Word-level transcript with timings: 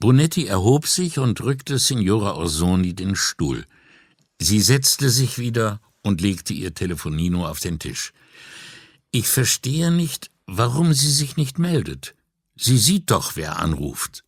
Brunetti 0.00 0.46
erhob 0.46 0.86
sich 0.86 1.18
und 1.18 1.40
rückte 1.40 1.78
Signora 1.78 2.34
Orsoni 2.36 2.94
den 2.94 3.16
Stuhl. 3.16 3.66
Sie 4.40 4.60
setzte 4.60 5.10
sich 5.10 5.38
wieder 5.38 5.80
und 6.02 6.20
legte 6.20 6.54
ihr 6.54 6.72
Telefonino 6.72 7.46
auf 7.46 7.58
den 7.58 7.78
Tisch. 7.80 8.12
Ich 9.10 9.28
verstehe 9.28 9.90
nicht, 9.90 10.30
warum 10.46 10.92
sie 10.92 11.10
sich 11.10 11.36
nicht 11.36 11.58
meldet. 11.58 12.14
Sie 12.56 12.78
sieht 12.78 13.10
doch, 13.10 13.34
wer 13.36 13.58
anruft, 13.58 14.24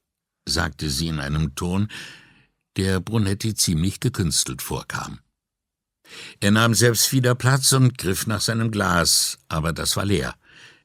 sagte 0.46 0.90
sie 0.90 1.08
in 1.08 1.20
einem 1.20 1.54
Ton, 1.54 1.88
der 2.76 3.00
Brunetti 3.00 3.54
ziemlich 3.54 4.00
gekünstelt 4.00 4.62
vorkam. 4.62 5.20
Er 6.40 6.50
nahm 6.50 6.74
selbst 6.74 7.12
wieder 7.12 7.34
Platz 7.34 7.72
und 7.72 7.98
griff 7.98 8.26
nach 8.26 8.40
seinem 8.40 8.70
Glas, 8.70 9.38
aber 9.48 9.72
das 9.72 9.96
war 9.96 10.04
leer. 10.04 10.34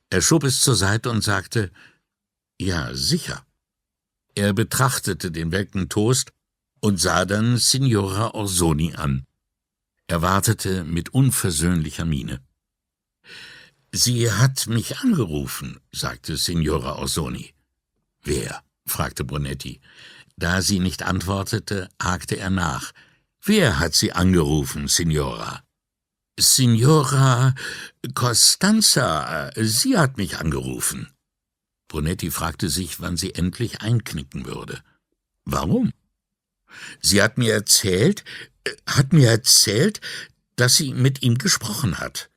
Er 0.09 0.21
schob 0.21 0.43
es 0.43 0.61
zur 0.61 0.75
Seite 0.75 1.09
und 1.09 1.23
sagte 1.23 1.71
Ja, 2.59 2.93
sicher. 2.93 3.44
Er 4.35 4.53
betrachtete 4.53 5.31
den 5.31 5.51
welken 5.51 5.89
Toast 5.89 6.31
und 6.81 6.99
sah 6.99 7.25
dann 7.25 7.57
Signora 7.57 8.33
Orsoni 8.33 8.93
an. 8.93 9.25
Er 10.07 10.21
wartete 10.21 10.83
mit 10.83 11.09
unversöhnlicher 11.13 12.05
Miene. 12.05 12.41
Sie 13.91 14.29
hat 14.29 14.67
mich 14.67 14.99
angerufen, 14.99 15.79
sagte 15.91 16.37
Signora 16.37 16.97
Orsoni. 16.99 17.53
Wer? 18.21 18.61
fragte 18.85 19.23
Brunetti. 19.23 19.79
Da 20.35 20.61
sie 20.61 20.79
nicht 20.79 21.03
antwortete, 21.03 21.89
hakte 21.99 22.37
er 22.37 22.49
nach. 22.49 22.91
Wer 23.41 23.79
hat 23.79 23.95
Sie 23.95 24.11
angerufen, 24.11 24.87
Signora? 24.87 25.63
Signora 26.37 27.55
Costanza, 28.13 29.51
sie 29.55 29.97
hat 29.97 30.17
mich 30.17 30.37
angerufen. 30.37 31.14
Brunetti 31.95 32.29
fragte 32.29 32.67
sich, 32.67 32.99
wann 32.99 33.15
sie 33.15 33.35
endlich 33.35 33.79
einknicken 33.79 34.45
würde. 34.45 34.83
Warum? 35.45 35.93
Sie 36.99 37.21
hat 37.21 37.37
mir 37.37 37.53
erzählt, 37.53 38.25
hat 38.85 39.13
mir 39.13 39.29
erzählt, 39.29 40.01
dass 40.57 40.75
sie 40.75 40.93
mit 40.93 41.21
ihm 41.21 41.37
gesprochen 41.37 41.99
hat. 41.99 42.29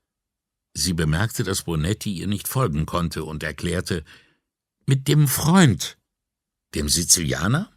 Sie 0.75 0.93
bemerkte, 0.93 1.43
dass 1.43 1.65
Brunetti 1.65 2.13
ihr 2.13 2.29
nicht 2.29 2.47
folgen 2.47 2.87
konnte 2.87 3.25
und 3.25 3.43
erklärte, 3.43 4.05
mit 4.87 5.09
dem 5.09 5.27
Freund. 5.27 5.99
Dem 6.77 6.89
Sizilianer? 6.89 7.69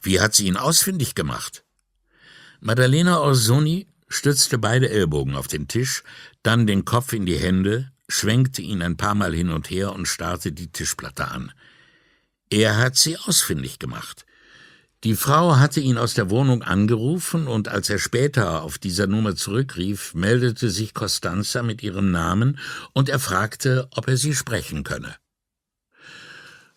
Wie 0.00 0.18
hat 0.18 0.34
sie 0.34 0.46
ihn 0.46 0.56
ausfindig 0.56 1.14
gemacht? 1.14 1.62
Maddalena 2.60 3.20
Orsoni 3.20 3.86
stützte 4.08 4.56
beide 4.56 4.88
Ellbogen 4.88 5.36
auf 5.36 5.46
den 5.46 5.68
Tisch, 5.68 6.04
dann 6.42 6.66
den 6.66 6.86
Kopf 6.86 7.12
in 7.12 7.26
die 7.26 7.38
Hände, 7.38 7.92
schwenkte 8.10 8.62
ihn 8.62 8.82
ein 8.82 8.96
paar 8.96 9.14
Mal 9.14 9.34
hin 9.34 9.50
und 9.50 9.70
her 9.70 9.92
und 9.92 10.06
starrte 10.06 10.52
die 10.52 10.68
Tischplatte 10.68 11.28
an. 11.28 11.52
Er 12.50 12.76
hat 12.76 12.96
sie 12.96 13.16
ausfindig 13.16 13.78
gemacht. 13.78 14.26
Die 15.02 15.14
Frau 15.14 15.56
hatte 15.56 15.80
ihn 15.80 15.96
aus 15.96 16.12
der 16.12 16.28
Wohnung 16.28 16.62
angerufen, 16.62 17.46
und 17.46 17.68
als 17.68 17.88
er 17.88 17.98
später 17.98 18.62
auf 18.62 18.76
dieser 18.76 19.06
Nummer 19.06 19.34
zurückrief, 19.34 20.12
meldete 20.12 20.68
sich 20.68 20.92
Costanza 20.92 21.62
mit 21.62 21.82
ihrem 21.82 22.10
Namen, 22.10 22.58
und 22.92 23.08
er 23.08 23.18
fragte, 23.18 23.88
ob 23.92 24.08
er 24.08 24.18
sie 24.18 24.34
sprechen 24.34 24.84
könne. 24.84 25.14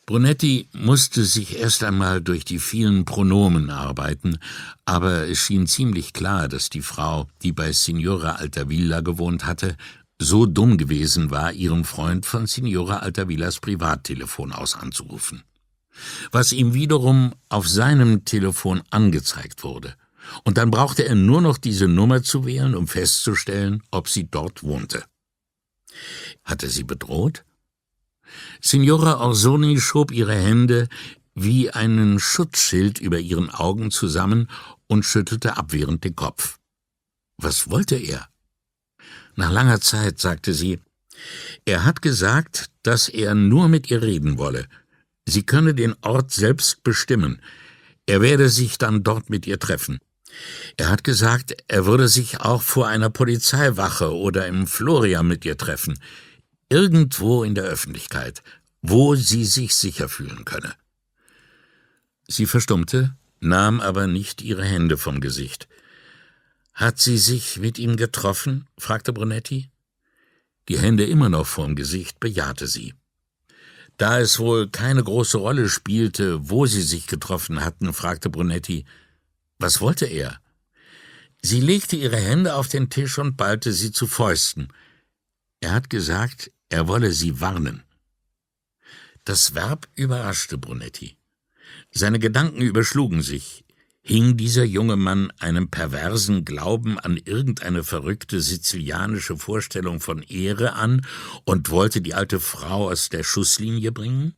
Brunetti 0.05 0.67
musste 0.73 1.23
sich 1.23 1.59
erst 1.59 1.83
einmal 1.83 2.21
durch 2.21 2.43
die 2.43 2.59
vielen 2.59 3.05
Pronomen 3.05 3.69
arbeiten, 3.69 4.37
aber 4.83 5.29
es 5.29 5.39
schien 5.39 5.65
ziemlich 5.65 6.11
klar, 6.11 6.49
dass 6.49 6.69
die 6.69 6.81
Frau, 6.81 7.27
die 7.41 7.53
bei 7.53 7.71
Signora 7.71 8.33
Altavilla 8.33 8.99
gewohnt 8.99 9.45
hatte, 9.45 9.77
so 10.23 10.45
dumm 10.45 10.77
gewesen 10.77 11.31
war, 11.31 11.53
ihren 11.53 11.83
Freund 11.83 12.25
von 12.25 12.47
Signora 12.47 12.97
Altavillas 12.97 13.59
Privattelefon 13.59 14.51
aus 14.51 14.75
anzurufen. 14.75 15.43
Was 16.31 16.53
ihm 16.53 16.73
wiederum 16.73 17.33
auf 17.49 17.67
seinem 17.67 18.25
Telefon 18.25 18.81
angezeigt 18.89 19.63
wurde. 19.63 19.95
Und 20.43 20.57
dann 20.57 20.71
brauchte 20.71 21.05
er 21.05 21.15
nur 21.15 21.41
noch 21.41 21.57
diese 21.57 21.87
Nummer 21.87 22.23
zu 22.23 22.45
wählen, 22.45 22.75
um 22.75 22.87
festzustellen, 22.87 23.83
ob 23.91 24.07
sie 24.09 24.29
dort 24.29 24.63
wohnte. 24.63 25.03
Hatte 26.43 26.69
sie 26.69 26.83
bedroht? 26.83 27.43
Signora 28.61 29.19
Orsoni 29.19 29.79
schob 29.79 30.11
ihre 30.11 30.35
Hände 30.35 30.87
wie 31.35 31.71
einen 31.71 32.19
Schutzschild 32.19 32.99
über 32.99 33.19
ihren 33.19 33.49
Augen 33.49 33.91
zusammen 33.91 34.49
und 34.87 35.03
schüttelte 35.03 35.57
abwehrend 35.57 36.03
den 36.03 36.15
Kopf. 36.15 36.59
Was 37.37 37.69
wollte 37.69 37.95
er? 37.95 38.27
Nach 39.35 39.51
langer 39.51 39.81
Zeit 39.81 40.19
sagte 40.19 40.53
sie, 40.53 40.79
er 41.65 41.85
hat 41.85 42.01
gesagt, 42.01 42.69
dass 42.83 43.07
er 43.09 43.35
nur 43.35 43.67
mit 43.69 43.89
ihr 43.89 44.01
reden 44.01 44.37
wolle. 44.37 44.67
Sie 45.25 45.43
könne 45.43 45.73
den 45.73 45.95
Ort 46.01 46.31
selbst 46.31 46.83
bestimmen. 46.83 47.41
Er 48.05 48.21
werde 48.21 48.49
sich 48.49 48.77
dann 48.77 49.03
dort 49.03 49.29
mit 49.29 49.47
ihr 49.47 49.59
treffen. 49.59 49.99
Er 50.77 50.89
hat 50.89 51.03
gesagt, 51.03 51.55
er 51.67 51.85
würde 51.85 52.07
sich 52.07 52.41
auch 52.41 52.61
vor 52.61 52.87
einer 52.87 53.09
Polizeiwache 53.09 54.13
oder 54.13 54.47
im 54.47 54.67
Florian 54.67 55.27
mit 55.27 55.45
ihr 55.45 55.57
treffen. 55.57 55.99
Irgendwo 56.69 57.43
in 57.43 57.55
der 57.55 57.65
Öffentlichkeit, 57.65 58.41
wo 58.81 59.15
sie 59.15 59.45
sich 59.45 59.75
sicher 59.75 60.09
fühlen 60.09 60.43
könne. 60.43 60.73
Sie 62.27 62.45
verstummte, 62.45 63.15
nahm 63.39 63.79
aber 63.79 64.07
nicht 64.07 64.41
ihre 64.41 64.63
Hände 64.63 64.97
vom 64.97 65.21
Gesicht. 65.21 65.67
Hat 66.73 66.99
sie 66.99 67.17
sich 67.17 67.59
mit 67.59 67.77
ihm 67.77 67.97
getroffen? 67.97 68.67
fragte 68.77 69.13
Brunetti. 69.13 69.69
Die 70.69 70.79
Hände 70.79 71.05
immer 71.05 71.29
noch 71.29 71.45
vorm 71.45 71.75
Gesicht 71.75 72.19
bejahte 72.19 72.67
sie. 72.67 72.93
Da 73.97 74.19
es 74.19 74.39
wohl 74.39 74.69
keine 74.69 75.03
große 75.03 75.37
Rolle 75.37 75.69
spielte, 75.69 76.49
wo 76.49 76.65
sie 76.65 76.81
sich 76.81 77.05
getroffen 77.05 77.63
hatten, 77.63 77.93
fragte 77.93 78.29
Brunetti, 78.29 78.85
was 79.59 79.81
wollte 79.81 80.05
er? 80.05 80.39
Sie 81.41 81.59
legte 81.59 81.95
ihre 81.95 82.17
Hände 82.17 82.55
auf 82.55 82.69
den 82.69 82.89
Tisch 82.89 83.19
und 83.19 83.37
ballte 83.37 83.71
sie 83.71 83.91
zu 83.91 84.07
Fäusten. 84.07 84.69
Er 85.59 85.73
hat 85.73 85.89
gesagt, 85.89 86.51
er 86.69 86.87
wolle 86.87 87.11
sie 87.11 87.39
warnen. 87.39 87.83
Das 89.25 89.53
Verb 89.53 89.87
überraschte 89.95 90.57
Brunetti. 90.57 91.17
Seine 91.91 92.19
Gedanken 92.19 92.61
überschlugen 92.61 93.21
sich. 93.21 93.62
Hing 94.05 94.35
dieser 94.35 94.65
junge 94.65 94.97
Mann 94.97 95.31
einem 95.39 95.69
perversen 95.69 96.43
Glauben 96.43 96.99
an 96.99 97.15
irgendeine 97.15 97.85
verrückte 97.85 98.41
sizilianische 98.41 99.37
Vorstellung 99.37 100.01
von 100.01 100.21
Ehre 100.23 100.73
an 100.73 101.05
und 101.45 101.69
wollte 101.69 102.01
die 102.01 102.13
alte 102.13 102.41
Frau 102.41 102.89
aus 102.91 103.07
der 103.07 103.23
Schusslinie 103.23 103.93
bringen? 103.93 104.33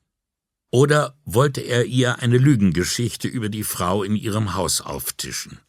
Oder 0.69 1.17
wollte 1.25 1.61
er 1.61 1.85
ihr 1.85 2.19
eine 2.19 2.37
Lügengeschichte 2.37 3.27
über 3.27 3.49
die 3.49 3.63
Frau 3.63 4.03
in 4.03 4.15
ihrem 4.15 4.53
Haus 4.53 4.81
auftischen? 4.81 5.59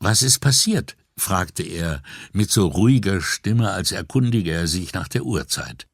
Was 0.00 0.22
ist 0.22 0.40
passiert? 0.40 0.96
fragte 1.16 1.62
er 1.62 2.02
mit 2.32 2.50
so 2.50 2.66
ruhiger 2.66 3.20
Stimme, 3.20 3.70
als 3.70 3.92
erkundige 3.92 4.50
er 4.50 4.66
sich 4.66 4.94
nach 4.94 5.06
der 5.06 5.24
Uhrzeit. 5.24 5.86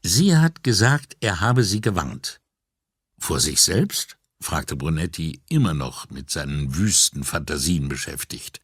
Sie 0.00 0.36
hat 0.36 0.62
gesagt, 0.62 1.18
er 1.20 1.40
habe 1.40 1.64
sie 1.64 1.82
gewarnt. 1.82 2.40
Vor 3.18 3.40
sich 3.40 3.60
selbst? 3.60 4.16
Fragte 4.44 4.76
Brunetti, 4.76 5.40
immer 5.48 5.74
noch 5.74 6.10
mit 6.10 6.30
seinen 6.30 6.76
wüsten 6.76 7.24
Fantasien 7.24 7.88
beschäftigt. 7.88 8.60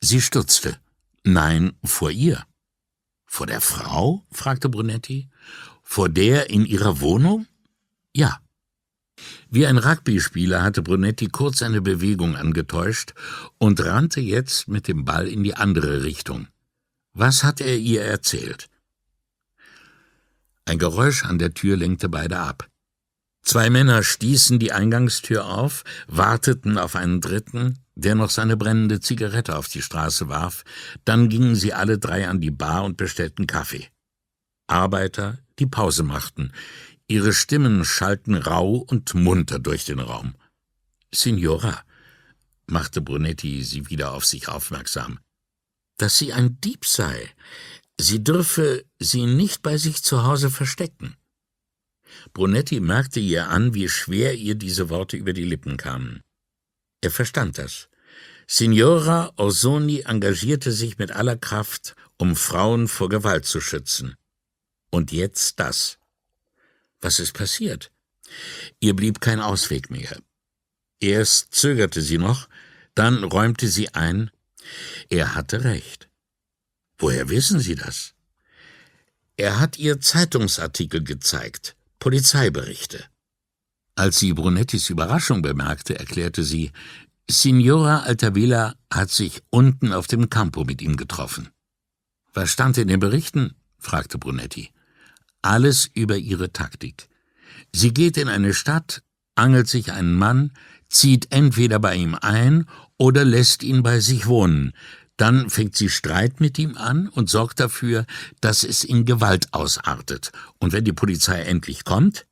Sie 0.00 0.20
stutzte. 0.20 0.78
Nein, 1.24 1.72
vor 1.82 2.10
ihr. 2.10 2.46
Vor 3.26 3.46
der 3.46 3.60
Frau? 3.60 4.26
fragte 4.30 4.68
Brunetti. 4.68 5.28
Vor 5.82 6.08
der 6.08 6.50
in 6.50 6.64
ihrer 6.64 7.00
Wohnung? 7.00 7.46
Ja. 8.14 8.40
Wie 9.50 9.66
ein 9.66 9.78
Rugbyspieler 9.78 10.62
hatte 10.62 10.82
Brunetti 10.82 11.28
kurz 11.28 11.62
eine 11.62 11.80
Bewegung 11.80 12.36
angetäuscht 12.36 13.14
und 13.58 13.84
rannte 13.84 14.20
jetzt 14.20 14.68
mit 14.68 14.86
dem 14.88 15.04
Ball 15.04 15.26
in 15.26 15.42
die 15.42 15.54
andere 15.54 16.02
Richtung. 16.02 16.48
Was 17.14 17.42
hat 17.42 17.60
er 17.60 17.78
ihr 17.78 18.04
erzählt? 18.04 18.68
Ein 20.66 20.78
Geräusch 20.78 21.24
an 21.24 21.38
der 21.38 21.54
Tür 21.54 21.76
lenkte 21.76 22.08
beide 22.08 22.38
ab. 22.38 22.68
Zwei 23.48 23.70
Männer 23.70 24.02
stießen 24.02 24.58
die 24.58 24.72
Eingangstür 24.72 25.46
auf, 25.46 25.82
warteten 26.06 26.76
auf 26.76 26.94
einen 26.94 27.22
dritten, 27.22 27.78
der 27.94 28.14
noch 28.14 28.28
seine 28.28 28.58
brennende 28.58 29.00
Zigarette 29.00 29.56
auf 29.56 29.68
die 29.68 29.80
Straße 29.80 30.28
warf, 30.28 30.64
dann 31.06 31.30
gingen 31.30 31.56
sie 31.56 31.72
alle 31.72 31.98
drei 31.98 32.28
an 32.28 32.42
die 32.42 32.50
Bar 32.50 32.84
und 32.84 32.98
bestellten 32.98 33.46
Kaffee. 33.46 33.88
Arbeiter, 34.66 35.38
die 35.58 35.64
Pause 35.64 36.02
machten, 36.02 36.52
ihre 37.06 37.32
Stimmen 37.32 37.86
schallten 37.86 38.34
rau 38.34 38.84
und 38.86 39.14
munter 39.14 39.58
durch 39.58 39.86
den 39.86 40.00
Raum. 40.00 40.34
Signora, 41.10 41.82
machte 42.66 43.00
Brunetti 43.00 43.64
sie 43.64 43.88
wieder 43.88 44.12
auf 44.12 44.26
sich 44.26 44.48
aufmerksam, 44.50 45.20
dass 45.96 46.18
sie 46.18 46.34
ein 46.34 46.60
Dieb 46.60 46.84
sei. 46.84 47.30
Sie 47.98 48.22
dürfe 48.22 48.84
sie 48.98 49.24
nicht 49.24 49.62
bei 49.62 49.78
sich 49.78 50.04
zu 50.04 50.24
Hause 50.24 50.50
verstecken. 50.50 51.16
Brunetti 52.32 52.80
merkte 52.80 53.20
ihr 53.20 53.48
an, 53.48 53.74
wie 53.74 53.88
schwer 53.88 54.34
ihr 54.34 54.54
diese 54.54 54.88
Worte 54.90 55.16
über 55.16 55.32
die 55.32 55.44
Lippen 55.44 55.76
kamen. 55.76 56.22
Er 57.00 57.10
verstand 57.10 57.58
das. 57.58 57.88
Signora 58.46 59.32
Orsoni 59.36 60.00
engagierte 60.06 60.72
sich 60.72 60.98
mit 60.98 61.10
aller 61.12 61.36
Kraft, 61.36 61.94
um 62.16 62.34
Frauen 62.34 62.88
vor 62.88 63.08
Gewalt 63.08 63.44
zu 63.44 63.60
schützen. 63.60 64.16
Und 64.90 65.12
jetzt 65.12 65.60
das. 65.60 65.98
Was 67.00 67.20
ist 67.20 67.32
passiert? 67.34 67.90
Ihr 68.80 68.94
blieb 68.96 69.20
kein 69.20 69.40
Ausweg 69.40 69.90
mehr. 69.90 70.18
Erst 71.00 71.54
zögerte 71.54 72.00
sie 72.00 72.18
noch, 72.18 72.48
dann 72.94 73.22
räumte 73.22 73.68
sie 73.68 73.94
ein, 73.94 74.30
er 75.08 75.34
hatte 75.34 75.64
recht. 75.64 76.08
Woher 76.98 77.28
wissen 77.28 77.60
Sie 77.60 77.76
das? 77.76 78.14
Er 79.36 79.60
hat 79.60 79.78
ihr 79.78 80.00
Zeitungsartikel 80.00 81.04
gezeigt, 81.04 81.76
Polizeiberichte. 81.98 83.04
Als 83.94 84.18
sie 84.18 84.32
Brunettis 84.32 84.90
Überraschung 84.90 85.42
bemerkte, 85.42 85.98
erklärte 85.98 86.44
sie, 86.44 86.70
Signora 87.28 88.00
Altavilla 88.00 88.74
hat 88.92 89.10
sich 89.10 89.42
unten 89.50 89.92
auf 89.92 90.06
dem 90.06 90.30
Campo 90.30 90.64
mit 90.64 90.80
ihm 90.80 90.96
getroffen. 90.96 91.48
Was 92.32 92.50
stand 92.50 92.78
in 92.78 92.88
den 92.88 93.00
Berichten? 93.00 93.54
fragte 93.78 94.18
Brunetti. 94.18 94.70
Alles 95.42 95.90
über 95.92 96.16
ihre 96.16 96.52
Taktik. 96.52 97.08
Sie 97.72 97.92
geht 97.92 98.16
in 98.16 98.28
eine 98.28 98.54
Stadt, 98.54 99.02
angelt 99.34 99.68
sich 99.68 99.92
einen 99.92 100.14
Mann, 100.14 100.52
zieht 100.88 101.32
entweder 101.32 101.78
bei 101.78 101.96
ihm 101.96 102.16
ein 102.20 102.66
oder 102.96 103.24
lässt 103.24 103.62
ihn 103.62 103.82
bei 103.82 104.00
sich 104.00 104.26
wohnen. 104.26 104.72
Dann 105.18 105.50
fängt 105.50 105.76
sie 105.76 105.90
Streit 105.90 106.40
mit 106.40 106.58
ihm 106.58 106.76
an 106.76 107.08
und 107.08 107.28
sorgt 107.28 107.60
dafür, 107.60 108.06
dass 108.40 108.62
es 108.62 108.84
in 108.84 109.04
Gewalt 109.04 109.52
ausartet. 109.52 110.32
Und 110.58 110.72
wenn 110.72 110.84
die 110.84 110.92
Polizei 110.92 111.42
endlich 111.42 111.84
kommt? 111.84 112.26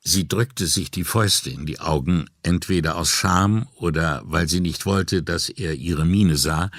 Sie 0.00 0.26
drückte 0.26 0.66
sich 0.66 0.90
die 0.90 1.04
Fäuste 1.04 1.50
in 1.50 1.66
die 1.66 1.78
Augen, 1.78 2.24
entweder 2.42 2.96
aus 2.96 3.10
Scham 3.10 3.68
oder 3.76 4.22
weil 4.24 4.48
sie 4.48 4.60
nicht 4.60 4.86
wollte, 4.86 5.22
dass 5.22 5.48
er 5.50 5.74
ihre 5.74 6.06
Miene 6.06 6.36
sah. 6.36 6.70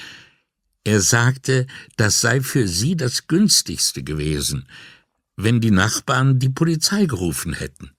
Er 0.83 0.99
sagte, 0.99 1.67
das 1.95 2.19
sei 2.19 2.41
für 2.41 2.67
sie 2.67 2.97
das 2.97 3.27
günstigste 3.27 4.03
gewesen, 4.03 4.67
wenn 5.37 5.61
die 5.61 5.71
Nachbarn 5.71 6.39
die 6.39 6.49
Polizei 6.49 7.05
gerufen 7.05 7.53
hätten. 7.53 7.91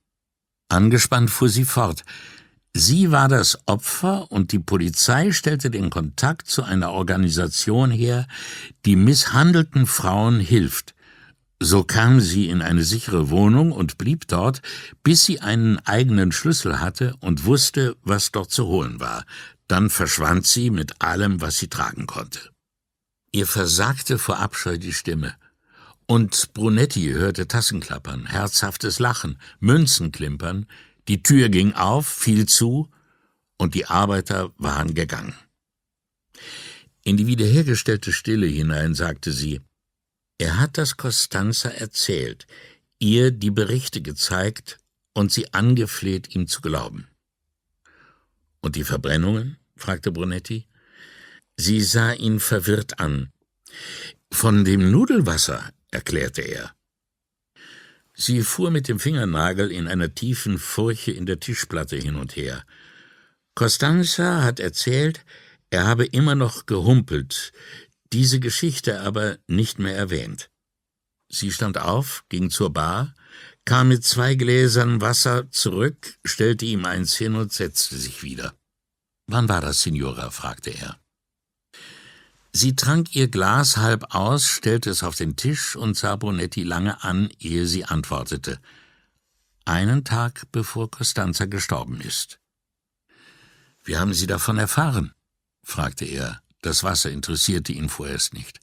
Angespannt 0.69 1.31
fuhr 1.31 1.49
sie 1.49 1.65
fort. 1.65 2.05
Sie 2.76 3.12
war 3.12 3.29
das 3.29 3.59
Opfer 3.67 4.32
und 4.32 4.50
die 4.50 4.59
Polizei 4.59 5.31
stellte 5.31 5.71
den 5.71 5.91
Kontakt 5.91 6.49
zu 6.49 6.65
einer 6.65 6.91
Organisation 6.91 7.93
her, 7.93 8.26
die 8.85 8.97
misshandelten 8.97 9.87
Frauen 9.87 10.41
hilft. 10.41 10.94
So 11.61 11.85
kam 11.85 12.21
sie 12.21 12.49
in 12.49 12.62
eine 12.62 12.82
sichere 12.82 13.31
Wohnung 13.31 13.71
und 13.71 13.97
blieb 13.97 14.26
dort, 14.26 14.61
bis 15.05 15.25
sie 15.25 15.41
einen 15.41 15.79
eigenen 15.87 16.32
Schlüssel 16.32 16.81
hatte 16.81 17.15
und 17.21 17.44
wusste, 17.44 17.97
was 18.03 18.32
dort 18.32 18.50
zu 18.50 18.67
holen 18.67 18.99
war. 18.99 19.25
Dann 19.69 19.88
verschwand 19.88 20.44
sie 20.44 20.70
mit 20.70 21.00
allem, 21.00 21.41
was 21.41 21.59
sie 21.59 21.69
tragen 21.69 22.06
konnte. 22.06 22.50
Ihr 23.31 23.47
versagte 23.47 24.19
vor 24.19 24.41
Abscheu 24.41 24.79
die 24.79 24.93
Stimme. 24.93 25.35
Und 26.06 26.53
Brunetti 26.53 27.12
hörte 27.12 27.47
Tassenklappern, 27.47 28.27
herzhaftes 28.27 28.99
Lachen, 28.99 29.38
Münzen 29.61 30.12
klimpern, 30.12 30.67
die 31.09 31.23
Tür 31.23 31.49
ging 31.49 31.73
auf, 31.75 32.06
fiel 32.06 32.47
zu, 32.47 32.91
und 33.56 33.75
die 33.75 33.87
Arbeiter 33.87 34.53
waren 34.56 34.95
gegangen. 34.95 35.35
In 37.05 37.17
die 37.17 37.27
wiederhergestellte 37.27 38.12
Stille 38.12 38.47
hinein 38.47 38.95
sagte 38.95 39.31
sie, 39.31 39.61
er 40.39 40.59
hat 40.59 40.79
das 40.79 40.97
Costanza 40.97 41.69
erzählt, 41.69 42.47
ihr 42.99 43.31
die 43.31 43.51
Berichte 43.51 44.01
gezeigt 44.01 44.79
und 45.12 45.31
sie 45.31 45.53
angefleht, 45.53 46.35
ihm 46.35 46.49
zu 46.49 46.61
glauben. 46.61 47.09
Und 48.61 48.77
die 48.77 48.85
Verbrennungen? 48.85 49.59
fragte 49.77 50.11
Brunetti. 50.11 50.67
Sie 51.56 51.81
sah 51.83 52.12
ihn 52.12 52.41
verwirrt 52.41 52.99
an. 52.99 53.31
Von 54.33 54.65
dem 54.65 54.91
Nudelwasser, 54.91 55.71
erklärte 55.91 56.43
er. 56.43 56.75
Sie 58.14 58.43
fuhr 58.43 58.70
mit 58.70 58.88
dem 58.88 59.00
Fingernagel 59.00 59.72
in 59.72 59.88
einer 59.88 60.14
tiefen 60.14 60.58
Furche 60.58 61.11
in 61.11 61.26
der 61.26 61.40
Tischplatte 61.40 61.96
hin 61.96 62.14
und 62.14 62.37
her. 62.37 62.64
Costanza 63.55 64.43
hat 64.43 64.61
erzählt, 64.61 65.25
er 65.70 65.87
habe 65.87 66.05
immer 66.05 66.34
noch 66.34 66.66
gehumpelt, 66.66 67.52
diese 68.12 68.38
Geschichte 68.38 69.00
aber 69.00 69.38
nicht 69.49 69.81
mehr 69.81 69.96
erwähnt. 69.96 70.50
Sie 71.28 71.50
stand 71.50 71.78
auf, 71.78 72.25
ging 72.28 72.50
zur 72.50 72.72
Bar, 72.72 73.14
kam 73.64 73.88
mit 73.88 74.05
zwei 74.05 74.37
Gläsern 74.37 75.00
Wasser 75.00 75.50
zurück, 75.50 76.17
stellte 76.25 76.64
ihm 76.64 76.84
eins 76.84 77.17
hin 77.17 77.34
und 77.34 77.52
setzte 77.52 77.96
sich 77.96 78.22
wieder. 78.22 78.55
Wann 79.26 79.49
war 79.49 79.60
das, 79.60 79.82
Signora? 79.82 80.31
fragte 80.31 80.70
er. 80.70 81.00
Sie 82.56 82.77
trank 82.77 83.17
ihr 83.17 83.27
Glas 83.27 83.79
halb 83.79 84.15
aus, 84.15 84.47
stellte 84.47 84.89
es 84.89 85.03
auf 85.03 85.17
den 85.17 85.35
Tisch 85.35 85.75
und 85.75 85.97
sah 85.97 86.15
Bonetti 86.15 86.62
lange 86.62 87.03
an, 87.03 87.31
ehe 87.41 87.67
sie 87.67 87.85
antwortete. 87.85 88.61
Einen 89.65 90.05
Tag 90.05 90.45
bevor 90.53 90.89
Costanza 90.89 91.47
gestorben 91.47 92.01
ist. 92.01 92.39
Wie 93.83 93.97
haben 93.97 94.15
Sie 94.15 94.29
davon 94.29 94.56
erfahren? 94.56 95.12
fragte 95.65 96.05
er. 96.05 96.43
Das 96.62 96.85
Wasser 96.85 97.11
interessierte 97.11 97.73
ihn 97.73 97.89
vorerst 97.89 98.35
nicht. 98.35 98.61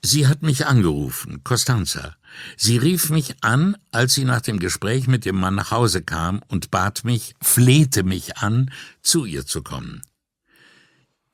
Sie 0.00 0.26
hat 0.26 0.42
mich 0.42 0.64
angerufen, 0.66 1.44
Costanza. 1.44 2.16
Sie 2.56 2.78
rief 2.78 3.10
mich 3.10 3.36
an, 3.42 3.76
als 3.90 4.14
sie 4.14 4.24
nach 4.24 4.40
dem 4.40 4.58
Gespräch 4.58 5.06
mit 5.06 5.26
dem 5.26 5.36
Mann 5.36 5.54
nach 5.54 5.70
Hause 5.70 6.00
kam 6.02 6.42
und 6.48 6.70
bat 6.70 7.04
mich, 7.04 7.34
flehte 7.42 8.04
mich 8.04 8.38
an, 8.38 8.72
zu 9.02 9.26
ihr 9.26 9.46
zu 9.46 9.62
kommen. 9.62 10.00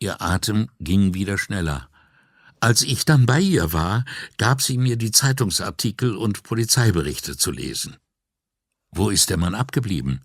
Ihr 0.00 0.22
Atem 0.22 0.68
ging 0.78 1.14
wieder 1.14 1.38
schneller. 1.38 1.88
Als 2.60 2.82
ich 2.82 3.04
dann 3.04 3.26
bei 3.26 3.40
ihr 3.40 3.72
war, 3.72 4.04
gab 4.36 4.62
sie 4.62 4.78
mir 4.78 4.96
die 4.96 5.10
Zeitungsartikel 5.10 6.16
und 6.16 6.42
Polizeiberichte 6.42 7.36
zu 7.36 7.50
lesen. 7.50 7.96
Wo 8.90 9.10
ist 9.10 9.30
der 9.30 9.36
Mann 9.36 9.54
abgeblieben? 9.54 10.22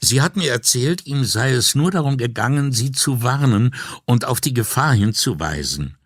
Sie 0.00 0.22
hat 0.22 0.36
mir 0.36 0.50
erzählt, 0.50 1.06
ihm 1.06 1.24
sei 1.24 1.52
es 1.52 1.74
nur 1.74 1.90
darum 1.90 2.16
gegangen, 2.16 2.72
sie 2.72 2.92
zu 2.92 3.22
warnen 3.22 3.74
und 4.04 4.24
auf 4.24 4.40
die 4.40 4.54
Gefahr 4.54 4.94
hinzuweisen. 4.94 5.96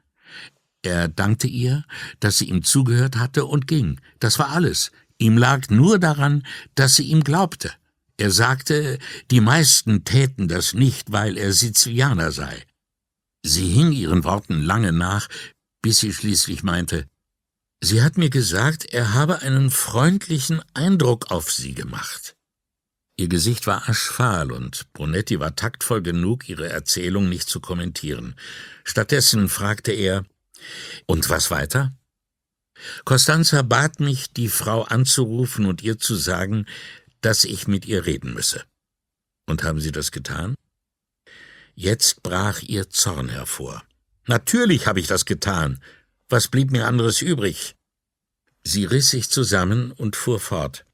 Er 0.83 1.09
dankte 1.09 1.47
ihr, 1.47 1.85
dass 2.21 2.39
sie 2.39 2.49
ihm 2.49 2.63
zugehört 2.63 3.17
hatte 3.17 3.47
und 3.47 3.67
ging. 3.67 4.01
Das 4.19 4.39
war 4.39 4.51
alles. 4.51 4.93
Ihm 5.19 5.39
lag 5.39 5.71
nur 5.71 5.99
daran, 5.99 6.43
dass 6.75 6.97
sie 6.97 7.05
ihm 7.05 7.23
glaubte. 7.25 7.71
Er 8.17 8.31
sagte, 8.31 8.99
die 9.31 9.41
meisten 9.41 10.05
täten 10.05 10.49
das 10.49 10.75
nicht, 10.75 11.13
weil 11.13 11.39
er 11.39 11.53
Sizilianer 11.53 12.33
sei. 12.33 12.65
Sie 13.47 13.69
hing 13.69 13.93
ihren 13.93 14.25
Worten 14.25 14.63
lange 14.63 14.93
nach, 14.93 15.29
bis 15.83 15.99
sie 15.99 16.15
schließlich 16.15 16.63
meinte, 16.63 17.07
Sie 17.83 18.03
hat 18.03 18.17
mir 18.17 18.31
gesagt, 18.31 18.87
er 18.87 19.13
habe 19.13 19.43
einen 19.43 19.71
freundlichen 19.71 20.63
Eindruck 20.73 21.31
auf 21.31 21.53
sie 21.53 21.75
gemacht. 21.75 22.35
Ihr 23.19 23.29
Gesicht 23.29 23.67
war 23.67 23.91
aschfahl 23.91 24.51
und 24.53 24.91
Brunetti 24.95 25.39
war 25.39 25.55
taktvoll 25.55 26.01
genug, 26.01 26.49
ihre 26.49 26.71
Erzählung 26.71 27.29
nicht 27.29 27.47
zu 27.47 27.61
kommentieren. 27.61 28.37
Stattdessen 28.85 29.51
fragte 29.51 29.93
er, 29.93 30.25
und 31.05 31.29
was 31.29 31.51
weiter? 31.51 31.93
Costanza 33.05 33.61
bat 33.61 34.01
mich, 34.01 34.33
die 34.33 34.49
Frau 34.49 34.85
anzurufen 34.85 35.67
und 35.67 35.83
ihr 35.83 35.99
zu 35.99 36.15
sagen, 36.15 36.65
dass 37.21 37.45
ich 37.45 37.69
mit 37.69 37.85
ihr 37.85 38.07
reden 38.07 38.33
müsse. 38.33 38.65
Und 39.47 39.63
haben 39.63 39.81
Sie 39.81 39.93
das 39.93 40.11
getan? 40.11 40.55
Jetzt 41.75 42.23
brach 42.23 42.63
ihr 42.63 42.89
Zorn 42.91 43.29
hervor. 43.29 43.83
Natürlich 44.27 44.87
habe 44.87 45.01
ich 45.01 45.07
das 45.07 45.25
getan. 45.25 45.83
Was 46.29 46.49
blieb 46.49 46.71
mir 46.71 46.87
anderes 46.87 47.21
übrig? 47.21 47.75
Sie 48.63 48.85
riss 48.85 49.11
sich 49.11 49.29
zusammen 49.29 49.93
und 49.93 50.17
fuhr 50.17 50.41
fort. 50.41 50.87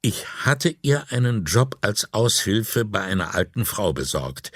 Ich 0.00 0.26
hatte 0.44 0.74
ihr 0.82 1.10
einen 1.12 1.44
Job 1.44 1.78
als 1.80 2.12
Aushilfe 2.12 2.84
bei 2.84 3.00
einer 3.00 3.34
alten 3.34 3.64
Frau 3.64 3.92
besorgt. 3.92 4.52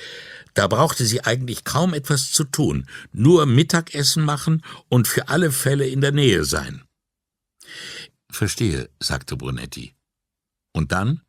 Da 0.54 0.66
brauchte 0.66 1.04
sie 1.04 1.22
eigentlich 1.22 1.64
kaum 1.64 1.94
etwas 1.94 2.30
zu 2.30 2.44
tun, 2.44 2.86
nur 3.12 3.46
Mittagessen 3.46 4.24
machen 4.24 4.62
und 4.88 5.08
für 5.08 5.28
alle 5.28 5.50
Fälle 5.50 5.86
in 5.86 6.00
der 6.00 6.12
Nähe 6.12 6.44
sein. 6.44 6.84
Verstehe, 8.30 8.88
sagte 9.00 9.36
Brunetti. 9.36 9.94
Und 10.72 10.92
dann? 10.92 11.22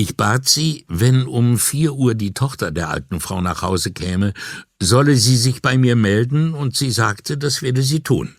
Ich 0.00 0.16
bat 0.16 0.48
sie, 0.48 0.86
wenn 0.88 1.26
um 1.26 1.58
vier 1.58 1.92
Uhr 1.92 2.14
die 2.14 2.32
Tochter 2.32 2.70
der 2.70 2.88
alten 2.88 3.20
Frau 3.20 3.42
nach 3.42 3.60
Hause 3.60 3.92
käme, 3.92 4.32
solle 4.80 5.14
sie 5.14 5.36
sich 5.36 5.60
bei 5.60 5.76
mir 5.76 5.94
melden, 5.94 6.54
und 6.54 6.74
sie 6.74 6.90
sagte, 6.90 7.36
das 7.36 7.60
werde 7.60 7.82
sie 7.82 8.00
tun. 8.00 8.34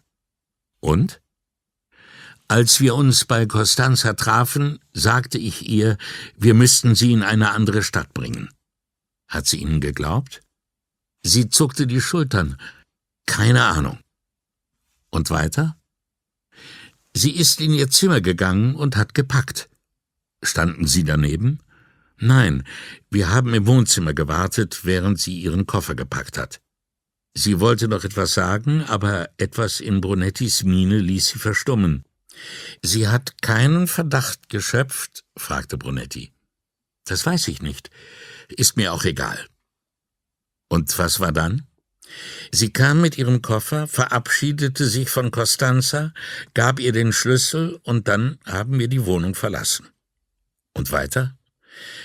Und? 0.80 1.22
Als 2.48 2.80
wir 2.80 2.96
uns 2.96 3.25
bei 3.25 3.46
Costanza 3.46 4.13
trafen, 4.13 4.80
sagte 4.91 5.38
ich 5.38 5.70
ihr, 5.70 6.00
wir 6.36 6.56
müssten 6.56 6.96
sie 6.96 7.13
in 7.13 7.22
eine 7.22 7.51
andere 7.51 7.84
Stadt 7.84 8.12
bringen. 8.15 8.50
Hat 9.27 9.46
sie 9.46 9.58
Ihnen 9.62 9.82
geglaubt? 9.82 10.41
Sie 11.22 11.48
zuckte 11.48 11.86
die 11.86 12.01
Schultern. 12.01 12.60
Keine 13.27 13.65
Ahnung. 13.65 14.00
Und 15.12 15.30
weiter? 15.30 15.77
Sie 17.15 17.36
ist 17.36 17.62
in 17.62 17.72
ihr 17.72 17.91
Zimmer 17.91 18.20
gegangen 18.20 18.74
und 18.74 18.96
hat 18.96 19.13
gepackt. 19.13 19.71
Standen 20.43 20.88
Sie 20.88 21.03
daneben? 21.03 21.60
Nein, 22.17 22.63
wir 23.10 23.29
haben 23.29 23.53
im 23.55 23.65
Wohnzimmer 23.65 24.13
gewartet, 24.13 24.81
während 24.83 25.19
sie 25.19 25.39
ihren 25.39 25.65
Koffer 25.65 25.95
gepackt 25.95 26.38
hat. 26.38 26.62
Sie 27.33 27.60
wollte 27.60 27.88
noch 27.88 28.03
etwas 28.03 28.36
sagen, 28.36 28.83
aber 28.83 29.29
etwas 29.38 29.79
in 29.79 30.01
Brunettis 30.01 30.63
Miene 30.63 31.00
ließ 31.00 31.29
sie 31.29 31.39
verstummen. 31.39 32.03
Sie 32.83 33.07
hat 33.07 33.41
keinen 33.41 33.88
Verdacht 33.88 34.50
geschöpft? 34.50 35.24
fragte 35.36 35.77
Brunetti. 35.77 36.31
Das 37.05 37.25
weiß 37.25 37.48
ich 37.48 37.62
nicht. 37.62 37.89
Ist 38.50 38.77
mir 38.77 38.93
auch 38.93 39.03
egal. 39.03 39.48
Und 40.69 40.98
was 41.00 41.19
war 41.19 41.31
dann? 41.31 41.67
Sie 42.51 42.71
kam 42.71 43.01
mit 43.01 43.17
ihrem 43.17 43.41
Koffer, 43.41 43.88
verabschiedete 43.88 44.86
sich 44.86 45.10
von 45.10 45.31
Costanza, 45.31 46.13
gab 46.53 46.79
ihr 46.79 46.91
den 46.91 47.13
Schlüssel 47.13 47.79
und 47.83 48.07
dann 48.07 48.38
haben 48.45 48.77
wir 48.77 48.89
die 48.89 49.05
Wohnung 49.05 49.33
verlassen. 49.33 49.88
Und 50.74 50.92
weiter? 50.92 51.36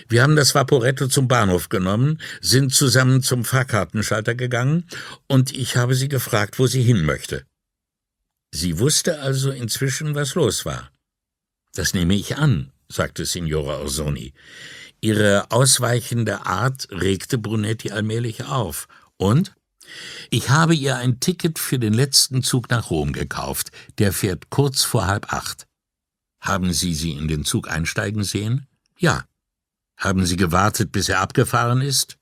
Wir 0.09 0.23
haben 0.23 0.37
das 0.37 0.55
Vaporetto 0.55 1.09
zum 1.09 1.29
Bahnhof 1.29 1.69
genommen, 1.69 2.21
sind 2.41 2.73
zusammen 2.73 3.23
zum 3.23 3.45
Fahrkartenschalter 3.45 4.35
gegangen 4.35 4.85
und 5.27 5.55
ich 5.55 5.77
habe 5.77 5.95
sie 5.95 6.09
gefragt, 6.09 6.59
wo 6.59 6.67
sie 6.67 6.83
hin 6.83 7.05
möchte. 7.05 7.45
Sie 8.53 8.79
wusste 8.79 9.21
also 9.21 9.51
inzwischen, 9.51 10.15
was 10.15 10.35
los 10.35 10.65
war. 10.65 10.91
Das 11.75 11.95
nehme 11.95 12.15
ich 12.15 12.37
an, 12.37 12.73
sagte 12.89 13.27
Signora 13.27 13.81
Orsoni. 13.81 14.33
Ihre 15.01 15.51
ausweichende 15.51 16.47
Art 16.47 16.89
regte 16.91 17.39
Brunetti 17.39 17.91
allmählich 17.91 18.45
auf. 18.45 18.89
Und? 19.19 19.55
Ich 20.31 20.51
habe 20.51 20.75
ihr 20.75 20.97
ein 20.97 21.21
Ticket 21.21 21.59
für 21.59 21.79
den 21.79 21.93
letzten 21.93 22.43
Zug 22.43 22.71
nach 22.71 22.91
Rom 22.91 23.13
gekauft. 23.13 23.71
Der 23.99 24.13
fährt 24.13 24.51
kurz 24.51 24.83
vor 24.83 25.07
halb 25.07 25.33
acht. 25.33 25.67
Haben 26.47 26.73
Sie 26.73 26.95
sie 26.95 27.13
in 27.13 27.29
den 27.29 27.45
Zug 27.45 27.69
einsteigen 27.69 28.23
sehen? 28.23 28.67
Ja. 28.99 29.25
Haben 29.99 30.27
Sie 30.27 30.37
gewartet, 30.37 30.93
bis 30.93 31.09
er 31.09 31.21
abgefahren 31.21 31.81
ist? 31.81 32.19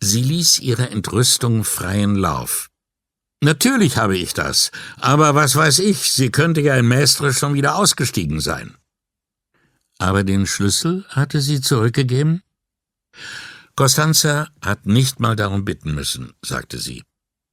Sie 0.00 0.22
ließ 0.22 0.60
ihrer 0.60 0.90
Entrüstung 0.90 1.64
freien 1.64 2.16
Lauf. 2.16 2.70
Natürlich 3.42 3.96
habe 3.96 4.16
ich 4.16 4.34
das, 4.34 4.70
aber 4.96 5.34
was 5.34 5.56
weiß 5.56 5.78
ich, 5.78 6.12
sie 6.12 6.30
könnte 6.30 6.60
ja 6.60 6.76
in 6.76 6.88
Mestre 6.88 7.32
schon 7.32 7.54
wieder 7.54 7.76
ausgestiegen 7.76 8.40
sein. 8.40 8.76
Aber 9.98 10.24
den 10.24 10.46
Schlüssel 10.46 11.04
hatte 11.08 11.40
sie 11.40 11.60
zurückgegeben? 11.60 12.42
Costanza 13.76 14.48
hat 14.60 14.86
nicht 14.86 15.20
mal 15.20 15.36
darum 15.36 15.64
bitten 15.64 15.94
müssen, 15.94 16.32
sagte 16.42 16.78
sie, 16.78 17.04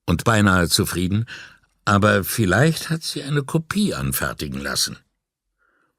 und 0.06 0.24
beinahe 0.24 0.70
zufrieden, 0.70 1.26
aber 1.86 2.24
vielleicht 2.24 2.90
hat 2.90 3.04
sie 3.04 3.24
eine 3.24 3.44
Kopie 3.44 3.94
anfertigen 3.94 4.60
lassen. 4.60 4.98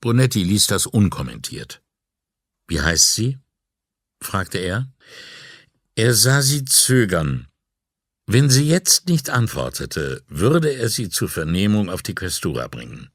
Brunetti 0.05 0.43
ließ 0.43 0.67
das 0.67 0.85
unkommentiert. 0.85 1.81
Wie 2.69 2.79
heißt 2.79 3.15
sie? 3.15 3.39
fragte 4.21 4.59
er. 4.59 4.93
Er 5.95 6.13
sah 6.13 6.43
sie 6.43 6.67
zögern. 6.67 7.49
Wenn 8.27 8.51
sie 8.51 8.69
jetzt 8.69 9.09
nicht 9.09 9.31
antwortete, 9.31 10.23
würde 10.29 10.75
er 10.75 10.91
sie 10.91 11.09
zur 11.09 11.31
Vernehmung 11.31 11.89
auf 11.89 12.03
die 12.03 12.15
Questura 12.15 12.69
bringen. 12.69 13.09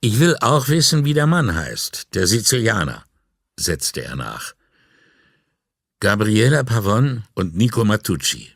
Ich 0.00 0.20
will 0.20 0.36
auch 0.40 0.68
wissen, 0.68 1.04
wie 1.04 1.14
der 1.14 1.26
Mann 1.26 1.52
heißt, 1.52 2.14
der 2.14 2.28
Sizilianer, 2.28 3.04
setzte 3.58 4.04
er 4.04 4.14
nach. 4.14 4.54
Gabriela 5.98 6.62
Pavon 6.62 7.24
und 7.34 7.56
Nico 7.56 7.84
Matucci. 7.84 8.52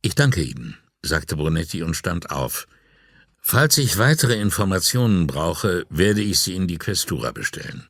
Ich 0.00 0.14
danke 0.14 0.42
Ihnen, 0.42 0.78
sagte 1.02 1.34
Brunetti 1.34 1.82
und 1.82 1.96
stand 1.96 2.30
auf. 2.30 2.68
Falls 3.40 3.78
ich 3.78 3.98
weitere 3.98 4.38
Informationen 4.40 5.26
brauche, 5.26 5.86
werde 5.88 6.20
ich 6.20 6.38
sie 6.40 6.54
in 6.54 6.68
die 6.68 6.78
Questura 6.78 7.32
bestellen. 7.32 7.88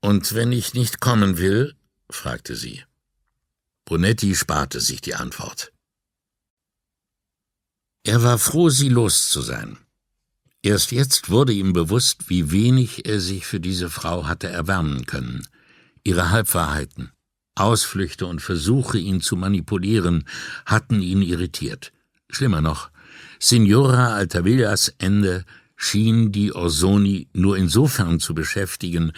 Und 0.00 0.34
wenn 0.34 0.52
ich 0.52 0.74
nicht 0.74 1.00
kommen 1.00 1.38
will? 1.38 1.74
fragte 2.10 2.54
sie. 2.54 2.84
Brunetti 3.84 4.34
sparte 4.34 4.80
sich 4.80 5.00
die 5.00 5.14
Antwort. 5.14 5.72
Er 8.04 8.22
war 8.22 8.38
froh, 8.38 8.68
sie 8.68 8.88
los 8.88 9.30
zu 9.30 9.40
sein. 9.40 9.78
Erst 10.62 10.92
jetzt 10.92 11.30
wurde 11.30 11.52
ihm 11.52 11.72
bewusst, 11.72 12.28
wie 12.28 12.50
wenig 12.50 13.06
er 13.06 13.20
sich 13.20 13.46
für 13.46 13.60
diese 13.60 13.90
Frau 13.90 14.26
hatte 14.26 14.48
erwärmen 14.48 15.06
können. 15.06 15.46
Ihre 16.04 16.30
Halbwahrheiten, 16.30 17.12
Ausflüchte 17.54 18.26
und 18.26 18.40
Versuche, 18.40 18.98
ihn 18.98 19.20
zu 19.20 19.36
manipulieren, 19.36 20.28
hatten 20.64 21.00
ihn 21.00 21.22
irritiert. 21.22 21.92
Schlimmer 22.30 22.60
noch, 22.60 22.90
Signora 23.40 24.14
Altavillas 24.14 24.94
Ende 24.98 25.44
schien 25.76 26.32
die 26.32 26.52
Orsoni 26.52 27.28
nur 27.32 27.56
insofern 27.56 28.18
zu 28.18 28.34
beschäftigen, 28.34 29.12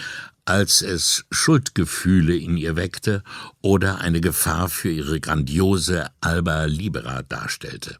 als 0.45 0.83
es 0.83 1.25
Schuldgefühle 1.31 2.37
in 2.37 2.57
ihr 2.57 2.77
weckte 2.77 3.23
oder 3.63 4.01
eine 4.01 4.21
Gefahr 4.21 4.69
für 4.69 4.91
ihre 4.91 5.21
grandiose 5.21 6.09
Alba 6.21 6.65
Libera 6.65 7.23
darstellte. 7.23 7.99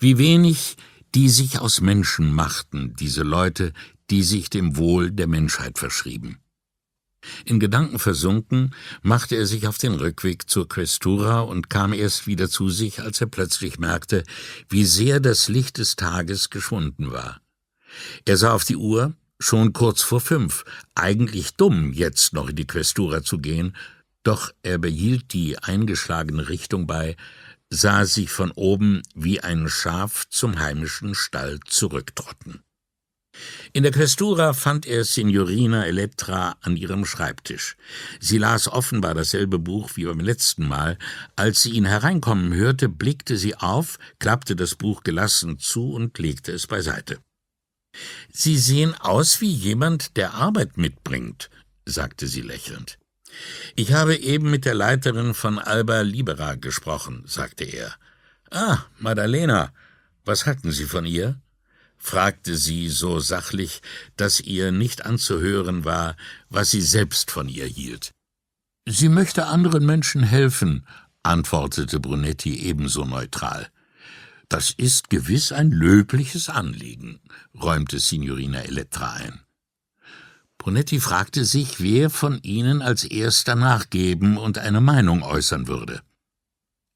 Wie 0.00 0.18
wenig 0.18 0.76
die 1.14 1.28
sich 1.30 1.60
aus 1.60 1.80
Menschen 1.80 2.30
machten, 2.32 2.94
diese 2.98 3.22
Leute, 3.22 3.72
die 4.10 4.22
sich 4.22 4.50
dem 4.50 4.76
Wohl 4.76 5.10
der 5.10 5.26
Menschheit 5.26 5.78
verschrieben. 5.78 6.38
In 7.44 7.60
Gedanken 7.60 7.98
versunken, 7.98 8.74
machte 9.02 9.36
er 9.36 9.46
sich 9.46 9.66
auf 9.66 9.78
den 9.78 9.94
Rückweg 9.94 10.48
zur 10.48 10.68
Questura 10.68 11.40
und 11.40 11.70
kam 11.70 11.92
erst 11.92 12.26
wieder 12.26 12.48
zu 12.48 12.68
sich, 12.68 13.00
als 13.00 13.20
er 13.20 13.26
plötzlich 13.26 13.78
merkte, 13.78 14.24
wie 14.68 14.84
sehr 14.84 15.20
das 15.20 15.48
Licht 15.48 15.78
des 15.78 15.96
Tages 15.96 16.50
geschwunden 16.50 17.10
war. 17.12 17.40
Er 18.24 18.36
sah 18.36 18.52
auf 18.52 18.64
die 18.64 18.76
Uhr, 18.76 19.14
schon 19.38 19.72
kurz 19.72 20.02
vor 20.02 20.20
fünf, 20.20 20.64
eigentlich 20.94 21.54
dumm, 21.54 21.92
jetzt 21.92 22.32
noch 22.32 22.48
in 22.48 22.56
die 22.56 22.66
Questura 22.66 23.22
zu 23.22 23.38
gehen, 23.38 23.76
doch 24.22 24.52
er 24.62 24.78
behielt 24.78 25.32
die 25.32 25.58
eingeschlagene 25.58 26.48
Richtung 26.48 26.86
bei, 26.86 27.16
sah 27.70 28.04
sich 28.04 28.30
von 28.30 28.50
oben 28.52 29.02
wie 29.14 29.40
ein 29.40 29.68
Schaf 29.68 30.28
zum 30.28 30.58
heimischen 30.58 31.14
Stall 31.14 31.60
zurücktrotten. 31.66 32.62
In 33.72 33.82
der 33.82 33.92
Questura 33.92 34.54
fand 34.54 34.86
er 34.86 35.04
Signorina 35.04 35.86
Elettra 35.86 36.56
an 36.62 36.76
ihrem 36.76 37.04
Schreibtisch. 37.04 37.76
Sie 38.20 38.38
las 38.38 38.68
offenbar 38.68 39.14
dasselbe 39.14 39.58
Buch 39.58 39.90
wie 39.94 40.04
beim 40.04 40.20
letzten 40.20 40.66
Mal. 40.66 40.98
Als 41.36 41.62
sie 41.62 41.70
ihn 41.70 41.84
hereinkommen 41.84 42.54
hörte, 42.54 42.88
blickte 42.88 43.36
sie 43.36 43.54
auf, 43.56 43.98
klappte 44.18 44.56
das 44.56 44.74
Buch 44.74 45.02
gelassen 45.02 45.58
zu 45.58 45.92
und 45.92 46.18
legte 46.18 46.52
es 46.52 46.66
beiseite. 46.66 47.18
Sie 48.32 48.58
sehen 48.58 48.94
aus 48.94 49.40
wie 49.40 49.50
jemand, 49.52 50.16
der 50.16 50.34
Arbeit 50.34 50.76
mitbringt, 50.76 51.50
sagte 51.84 52.26
sie 52.26 52.42
lächelnd. 52.42 52.98
Ich 53.74 53.92
habe 53.92 54.16
eben 54.16 54.50
mit 54.50 54.64
der 54.64 54.74
Leiterin 54.74 55.34
von 55.34 55.58
Alba 55.58 56.00
Libera 56.00 56.54
gesprochen, 56.54 57.24
sagte 57.26 57.64
er. 57.64 57.94
Ah, 58.50 58.78
Madalena, 58.98 59.72
was 60.24 60.46
hatten 60.46 60.72
Sie 60.72 60.84
von 60.84 61.04
ihr? 61.04 61.40
Fragte 62.06 62.56
sie 62.56 62.88
so 62.88 63.18
sachlich, 63.18 63.82
dass 64.16 64.38
ihr 64.40 64.70
nicht 64.70 65.04
anzuhören 65.04 65.84
war, 65.84 66.16
was 66.48 66.70
sie 66.70 66.80
selbst 66.80 67.32
von 67.32 67.48
ihr 67.48 67.66
hielt. 67.66 68.12
Sie 68.88 69.08
möchte 69.08 69.46
anderen 69.46 69.84
Menschen 69.84 70.22
helfen, 70.22 70.86
antwortete 71.24 71.98
Brunetti 71.98 72.60
ebenso 72.60 73.04
neutral. 73.04 73.68
Das 74.48 74.70
ist 74.70 75.10
gewiss 75.10 75.50
ein 75.50 75.72
löbliches 75.72 76.48
Anliegen, 76.48 77.18
räumte 77.60 77.98
Signorina 77.98 78.60
Elettra 78.60 79.14
ein. 79.14 79.40
Brunetti 80.58 81.00
fragte 81.00 81.44
sich, 81.44 81.80
wer 81.80 82.08
von 82.08 82.40
ihnen 82.42 82.82
als 82.82 83.02
erster 83.02 83.56
nachgeben 83.56 84.36
und 84.38 84.58
eine 84.58 84.80
Meinung 84.80 85.24
äußern 85.24 85.66
würde. 85.66 86.02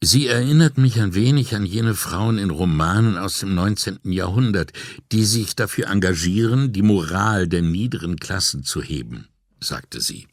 Sie 0.03 0.29
erinnert 0.29 0.79
mich 0.79 0.99
ein 0.99 1.15
wenig 1.15 1.55
an 1.55 1.67
jene 1.67 1.95
Frauen 1.95 2.39
in 2.39 2.49
Romanen 2.49 3.19
aus 3.19 3.41
dem 3.41 3.55
19. 3.55 3.99
Jahrhundert, 4.05 4.73
die 5.13 5.27
sich 5.27 5.55
dafür 5.55 5.89
engagieren, 5.89 6.73
die 6.73 6.81
Moral 6.81 7.47
der 7.47 7.61
niederen 7.61 8.17
Klassen 8.19 8.65
zu 8.65 8.81
heben, 8.81 9.29
sagte 9.61 10.01
sie. 10.01 10.27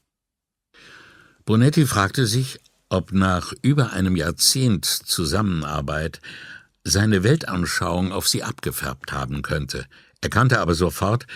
Brunetti 1.44 1.86
fragte 1.86 2.26
sich, 2.28 2.60
ob 2.88 3.12
nach 3.12 3.52
über 3.62 3.92
einem 3.92 4.16
Jahrzehnt 4.16 4.86
Zusammenarbeit 4.86 6.22
seine 6.86 7.24
Weltanschauung 7.24 8.14
auf 8.14 8.26
sie 8.26 8.44
abgefärbt 8.44 9.12
haben 9.12 9.42
könnte, 9.42 9.86
erkannte 10.22 10.62
aber 10.62 10.76
sofort, 10.76 11.28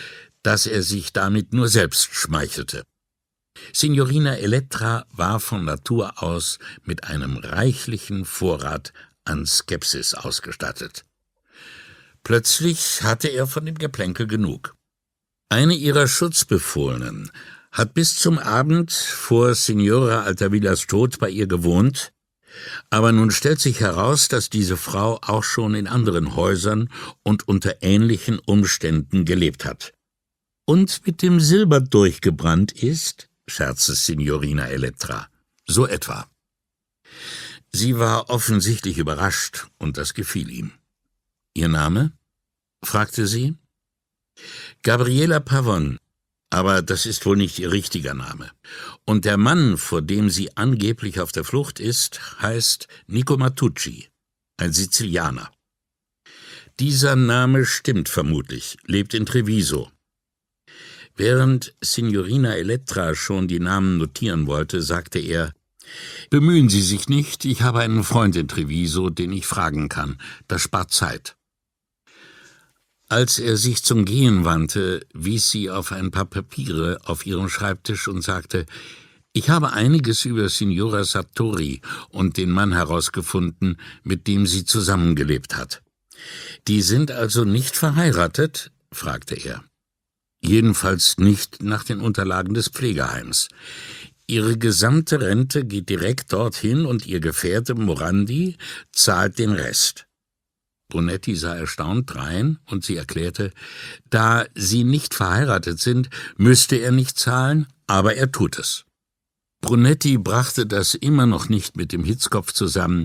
dass 0.42 0.66
er 0.66 0.82
sich 0.82 1.12
damit 1.12 1.52
nur 1.52 1.68
selbst 1.68 2.14
schmeichelte. 2.14 2.84
Signorina 3.72 4.36
Elettra 4.36 5.06
war 5.12 5.40
von 5.40 5.64
Natur 5.64 6.22
aus 6.22 6.58
mit 6.84 7.04
einem 7.04 7.36
reichlichen 7.36 8.24
Vorrat 8.24 8.92
an 9.24 9.46
Skepsis 9.46 10.14
ausgestattet. 10.14 11.04
Plötzlich 12.24 13.02
hatte 13.02 13.28
er 13.28 13.46
von 13.46 13.66
dem 13.66 13.78
Geplänkel 13.78 14.26
genug. 14.26 14.74
Eine 15.48 15.74
ihrer 15.74 16.06
Schutzbefohlenen 16.06 17.30
hat 17.72 17.94
bis 17.94 18.16
zum 18.16 18.38
Abend 18.38 18.92
vor 18.92 19.54
Signora 19.54 20.22
Altavillas 20.22 20.86
Tod 20.86 21.18
bei 21.18 21.30
ihr 21.30 21.46
gewohnt, 21.46 22.12
aber 22.90 23.12
nun 23.12 23.30
stellt 23.30 23.60
sich 23.60 23.80
heraus, 23.80 24.28
dass 24.28 24.50
diese 24.50 24.76
Frau 24.76 25.18
auch 25.22 25.42
schon 25.42 25.74
in 25.74 25.86
anderen 25.86 26.36
Häusern 26.36 26.90
und 27.22 27.48
unter 27.48 27.82
ähnlichen 27.82 28.38
Umständen 28.38 29.24
gelebt 29.24 29.64
hat 29.64 29.94
und 30.64 31.06
mit 31.06 31.22
dem 31.22 31.40
Silber 31.40 31.80
durchgebrannt 31.80 32.72
ist, 32.72 33.28
scherzte 33.48 33.94
Signorina 33.94 34.66
Elettra. 34.68 35.28
So 35.66 35.86
etwa. 35.86 36.28
Sie 37.72 37.98
war 37.98 38.30
offensichtlich 38.30 38.98
überrascht, 38.98 39.66
und 39.78 39.96
das 39.96 40.14
gefiel 40.14 40.50
ihm. 40.50 40.72
Ihr 41.54 41.68
Name? 41.68 42.12
fragte 42.84 43.26
sie. 43.26 43.56
Gabriela 44.82 45.40
Pavon, 45.40 45.98
aber 46.50 46.82
das 46.82 47.06
ist 47.06 47.24
wohl 47.24 47.36
nicht 47.36 47.58
ihr 47.58 47.72
richtiger 47.72 48.12
Name. 48.12 48.50
Und 49.06 49.24
der 49.24 49.38
Mann, 49.38 49.78
vor 49.78 50.02
dem 50.02 50.28
sie 50.28 50.56
angeblich 50.56 51.20
auf 51.20 51.32
der 51.32 51.44
Flucht 51.44 51.80
ist, 51.80 52.40
heißt 52.42 52.88
Nico 53.06 53.38
Matucci, 53.38 54.08
ein 54.58 54.72
Sizilianer. 54.72 55.50
Dieser 56.78 57.16
Name 57.16 57.64
stimmt 57.64 58.08
vermutlich, 58.08 58.76
lebt 58.84 59.14
in 59.14 59.24
Treviso. 59.24 59.90
Während 61.16 61.74
Signorina 61.80 62.56
Elettra 62.56 63.14
schon 63.14 63.48
die 63.48 63.60
Namen 63.60 63.98
notieren 63.98 64.46
wollte, 64.46 64.82
sagte 64.82 65.18
er 65.18 65.52
Bemühen 66.30 66.68
Sie 66.68 66.82
sich 66.82 67.08
nicht, 67.08 67.44
ich 67.44 67.62
habe 67.62 67.80
einen 67.80 68.04
Freund 68.04 68.36
in 68.36 68.48
Treviso, 68.48 69.10
den 69.10 69.32
ich 69.32 69.46
fragen 69.46 69.88
kann. 69.88 70.18
Das 70.48 70.62
spart 70.62 70.90
Zeit. 70.90 71.36
Als 73.08 73.38
er 73.38 73.58
sich 73.58 73.82
zum 73.82 74.06
Gehen 74.06 74.46
wandte, 74.46 75.04
wies 75.12 75.50
sie 75.50 75.68
auf 75.68 75.92
ein 75.92 76.10
paar 76.10 76.24
Papiere 76.24 76.98
auf 77.04 77.26
ihrem 77.26 77.50
Schreibtisch 77.50 78.08
und 78.08 78.22
sagte, 78.22 78.64
ich 79.34 79.50
habe 79.50 79.72
einiges 79.72 80.24
über 80.24 80.48
Signora 80.48 81.04
Sartori 81.04 81.82
und 82.08 82.38
den 82.38 82.50
Mann 82.50 82.72
herausgefunden, 82.72 83.78
mit 84.02 84.26
dem 84.26 84.46
sie 84.46 84.64
zusammengelebt 84.64 85.56
hat. 85.56 85.82
Die 86.68 86.82
sind 86.82 87.10
also 87.10 87.44
nicht 87.44 87.76
verheiratet? 87.76 88.72
fragte 88.90 89.34
er. 89.34 89.64
Jedenfalls 90.44 91.18
nicht 91.18 91.62
nach 91.62 91.84
den 91.84 92.00
Unterlagen 92.00 92.54
des 92.54 92.68
Pflegeheims. 92.68 93.48
Ihre 94.26 94.58
gesamte 94.58 95.20
Rente 95.20 95.64
geht 95.64 95.88
direkt 95.88 96.32
dorthin 96.32 96.84
und 96.84 97.06
ihr 97.06 97.20
Gefährte 97.20 97.74
Morandi 97.74 98.56
zahlt 98.90 99.38
den 99.38 99.52
Rest. 99.52 100.06
Brunetti 100.88 101.36
sah 101.36 101.54
erstaunt 101.54 102.12
drein 102.12 102.58
und 102.66 102.84
sie 102.84 102.96
erklärte, 102.96 103.52
da 104.10 104.44
sie 104.54 104.84
nicht 104.84 105.14
verheiratet 105.14 105.80
sind, 105.80 106.10
müsste 106.36 106.76
er 106.76 106.92
nicht 106.92 107.18
zahlen, 107.18 107.66
aber 107.86 108.16
er 108.16 108.30
tut 108.30 108.58
es. 108.58 108.84
Brunetti 109.62 110.18
brachte 110.18 110.66
das 110.66 110.94
immer 110.94 111.24
noch 111.24 111.48
nicht 111.48 111.76
mit 111.76 111.92
dem 111.92 112.04
Hitzkopf 112.04 112.52
zusammen, 112.52 113.04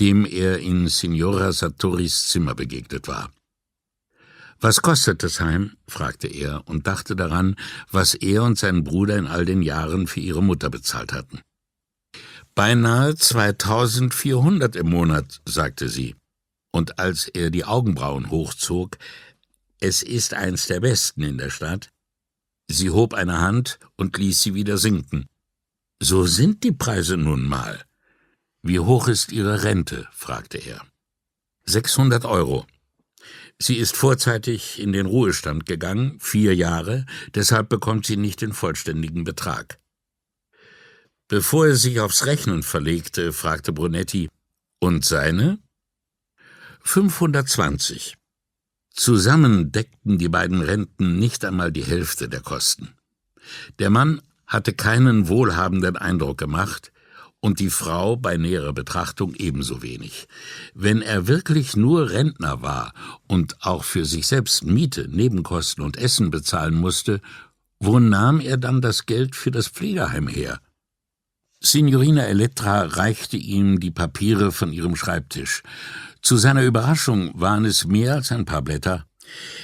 dem 0.00 0.26
er 0.26 0.58
in 0.58 0.88
Signora 0.88 1.52
Sartoris 1.52 2.26
Zimmer 2.26 2.54
begegnet 2.54 3.08
war. 3.08 3.30
Was 4.62 4.80
kostet 4.80 5.22
das 5.22 5.40
Heim? 5.40 5.76
fragte 5.86 6.28
er 6.28 6.66
und 6.66 6.86
dachte 6.86 7.14
daran, 7.14 7.56
was 7.90 8.14
er 8.14 8.42
und 8.44 8.58
sein 8.58 8.84
Bruder 8.84 9.18
in 9.18 9.26
all 9.26 9.44
den 9.44 9.60
Jahren 9.60 10.06
für 10.06 10.20
ihre 10.20 10.42
Mutter 10.42 10.70
bezahlt 10.70 11.12
hatten. 11.12 11.40
Beinahe 12.54 13.14
2400 13.14 14.76
im 14.76 14.88
Monat, 14.88 15.42
sagte 15.44 15.90
sie 15.90 16.14
und 16.72 16.98
als 16.98 17.28
er 17.28 17.50
die 17.50 17.64
Augenbrauen 17.64 18.30
hochzog, 18.30 18.98
es 19.78 20.02
ist 20.02 20.34
eins 20.34 20.66
der 20.66 20.80
besten 20.80 21.22
in 21.22 21.38
der 21.38 21.50
Stadt. 21.50 21.90
Sie 22.68 22.90
hob 22.90 23.14
eine 23.14 23.40
Hand 23.40 23.78
und 23.96 24.16
ließ 24.16 24.42
sie 24.42 24.54
wieder 24.54 24.78
sinken. 24.78 25.26
So 26.00 26.26
sind 26.26 26.64
die 26.64 26.72
Preise 26.72 27.16
nun 27.16 27.46
mal. 27.46 27.84
Wie 28.62 28.78
hoch 28.78 29.08
ist 29.08 29.32
Ihre 29.32 29.62
Rente? 29.62 30.08
fragte 30.12 30.58
er. 30.58 30.84
600 31.64 32.24
Euro. 32.24 32.66
Sie 33.62 33.76
ist 33.76 33.96
vorzeitig 33.96 34.80
in 34.80 34.92
den 34.92 35.06
Ruhestand 35.06 35.66
gegangen, 35.66 36.18
vier 36.18 36.52
Jahre, 36.52 37.06
deshalb 37.36 37.68
bekommt 37.68 38.04
sie 38.04 38.16
nicht 38.16 38.40
den 38.40 38.52
vollständigen 38.52 39.22
Betrag. 39.22 39.78
Bevor 41.28 41.68
er 41.68 41.76
sich 41.76 42.00
aufs 42.00 42.26
Rechnen 42.26 42.64
verlegte, 42.64 43.32
fragte 43.32 43.72
Brunetti, 43.72 44.28
und 44.80 45.04
seine? 45.04 45.60
520. 46.80 48.16
Zusammen 48.90 49.70
deckten 49.70 50.18
die 50.18 50.28
beiden 50.28 50.60
Renten 50.60 51.20
nicht 51.20 51.44
einmal 51.44 51.70
die 51.70 51.84
Hälfte 51.84 52.28
der 52.28 52.40
Kosten. 52.40 52.96
Der 53.78 53.90
Mann 53.90 54.22
hatte 54.44 54.72
keinen 54.72 55.28
wohlhabenden 55.28 55.96
Eindruck 55.96 56.36
gemacht, 56.36 56.90
und 57.42 57.58
die 57.58 57.70
Frau 57.70 58.16
bei 58.16 58.36
näherer 58.36 58.72
Betrachtung 58.72 59.34
ebenso 59.34 59.82
wenig. 59.82 60.28
Wenn 60.74 61.02
er 61.02 61.26
wirklich 61.26 61.76
nur 61.76 62.10
Rentner 62.10 62.62
war 62.62 62.94
und 63.26 63.56
auch 63.62 63.82
für 63.82 64.06
sich 64.06 64.28
selbst 64.28 64.64
Miete, 64.64 65.08
Nebenkosten 65.08 65.84
und 65.84 65.96
Essen 65.96 66.30
bezahlen 66.30 66.74
musste, 66.74 67.20
wo 67.80 67.98
nahm 67.98 68.38
er 68.38 68.58
dann 68.58 68.80
das 68.80 69.06
Geld 69.06 69.34
für 69.34 69.50
das 69.50 69.66
Pflegeheim 69.66 70.28
her? 70.28 70.60
Signorina 71.60 72.22
Elettra 72.22 72.82
reichte 72.82 73.36
ihm 73.36 73.80
die 73.80 73.90
Papiere 73.90 74.52
von 74.52 74.72
ihrem 74.72 74.94
Schreibtisch. 74.94 75.64
Zu 76.22 76.36
seiner 76.36 76.62
Überraschung 76.62 77.32
waren 77.34 77.64
es 77.64 77.86
mehr 77.86 78.14
als 78.14 78.30
ein 78.30 78.44
paar 78.44 78.62
Blätter. 78.62 79.04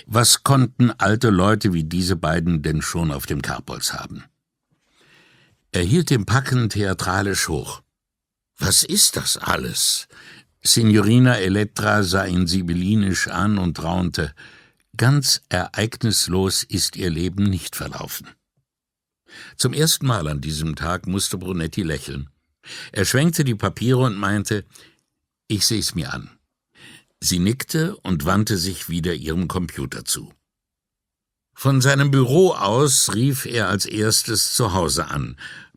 Was 0.07 0.43
konnten 0.43 0.91
alte 0.91 1.31
Leute 1.31 1.73
wie 1.73 1.85
diese 1.85 2.17
beiden 2.17 2.63
denn 2.63 2.83
schon 2.83 3.13
auf 3.13 3.27
dem 3.27 3.41
Karpolz 3.41 3.93
haben? 3.93 4.25
Er 5.73 5.83
hielt 5.83 6.11
den 6.11 6.25
Packen 6.25 6.71
theatralisch 6.71 7.49
hoch. 7.49 7.83
Was 8.57 8.85
ist 8.85 9.17
das 9.17 9.37
alles? 9.37 10.09
Signorina 10.63 11.39
Elettra 11.39 12.03
sah 12.03 12.25
ihn 12.25 12.47
sibyllinisch 12.47 13.29
an 13.29 13.59
und 13.59 13.83
raunte. 13.83 14.35
Ganz 14.97 15.43
ereignislos 15.49 16.65
ist 16.65 16.97
ihr 16.97 17.11
Leben 17.11 17.45
nicht 17.45 17.77
verlaufen. 17.77 18.29
Zum 19.57 19.75
ersten 19.75 20.07
Mal 20.07 20.27
an 20.27 20.41
diesem 20.41 20.75
Tag 20.75 21.07
musste 21.07 21.39
Brunetti 21.39 21.83
lächeln. 21.83 22.31
Er 22.93 23.05
schwenkte 23.05 23.45
die 23.45 23.55
Papiere 23.55 23.99
und 23.99 24.17
meinte, 24.17 24.65
ich 25.47 25.67
seh's 25.67 25.95
mir 25.95 26.13
an. 26.13 26.31
Sie 27.21 27.39
nickte 27.39 27.97
und 27.97 28.25
wandte 28.25 28.57
sich 28.57 28.89
wieder 28.89 29.15
ihrem 29.15 29.49
Computer 29.49 30.05
zu. 30.05 30.33
Von 31.61 31.81
seinem 31.81 32.13
Büro 32.13 32.53
aus 32.53 33.17
rief 33.17 33.45
er 33.45 33.69
als 33.69 33.85
erstes 33.85 34.55
zu 34.55 34.75
Hause 34.75 35.09
an. 35.09 35.35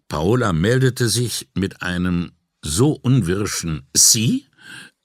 Paola 0.10 0.54
meldete 0.54 1.10
sich 1.10 1.50
mit 1.56 1.82
einem 1.82 2.34
so 2.63 2.91
unwirschen 2.91 3.88
Sie, 3.91 4.46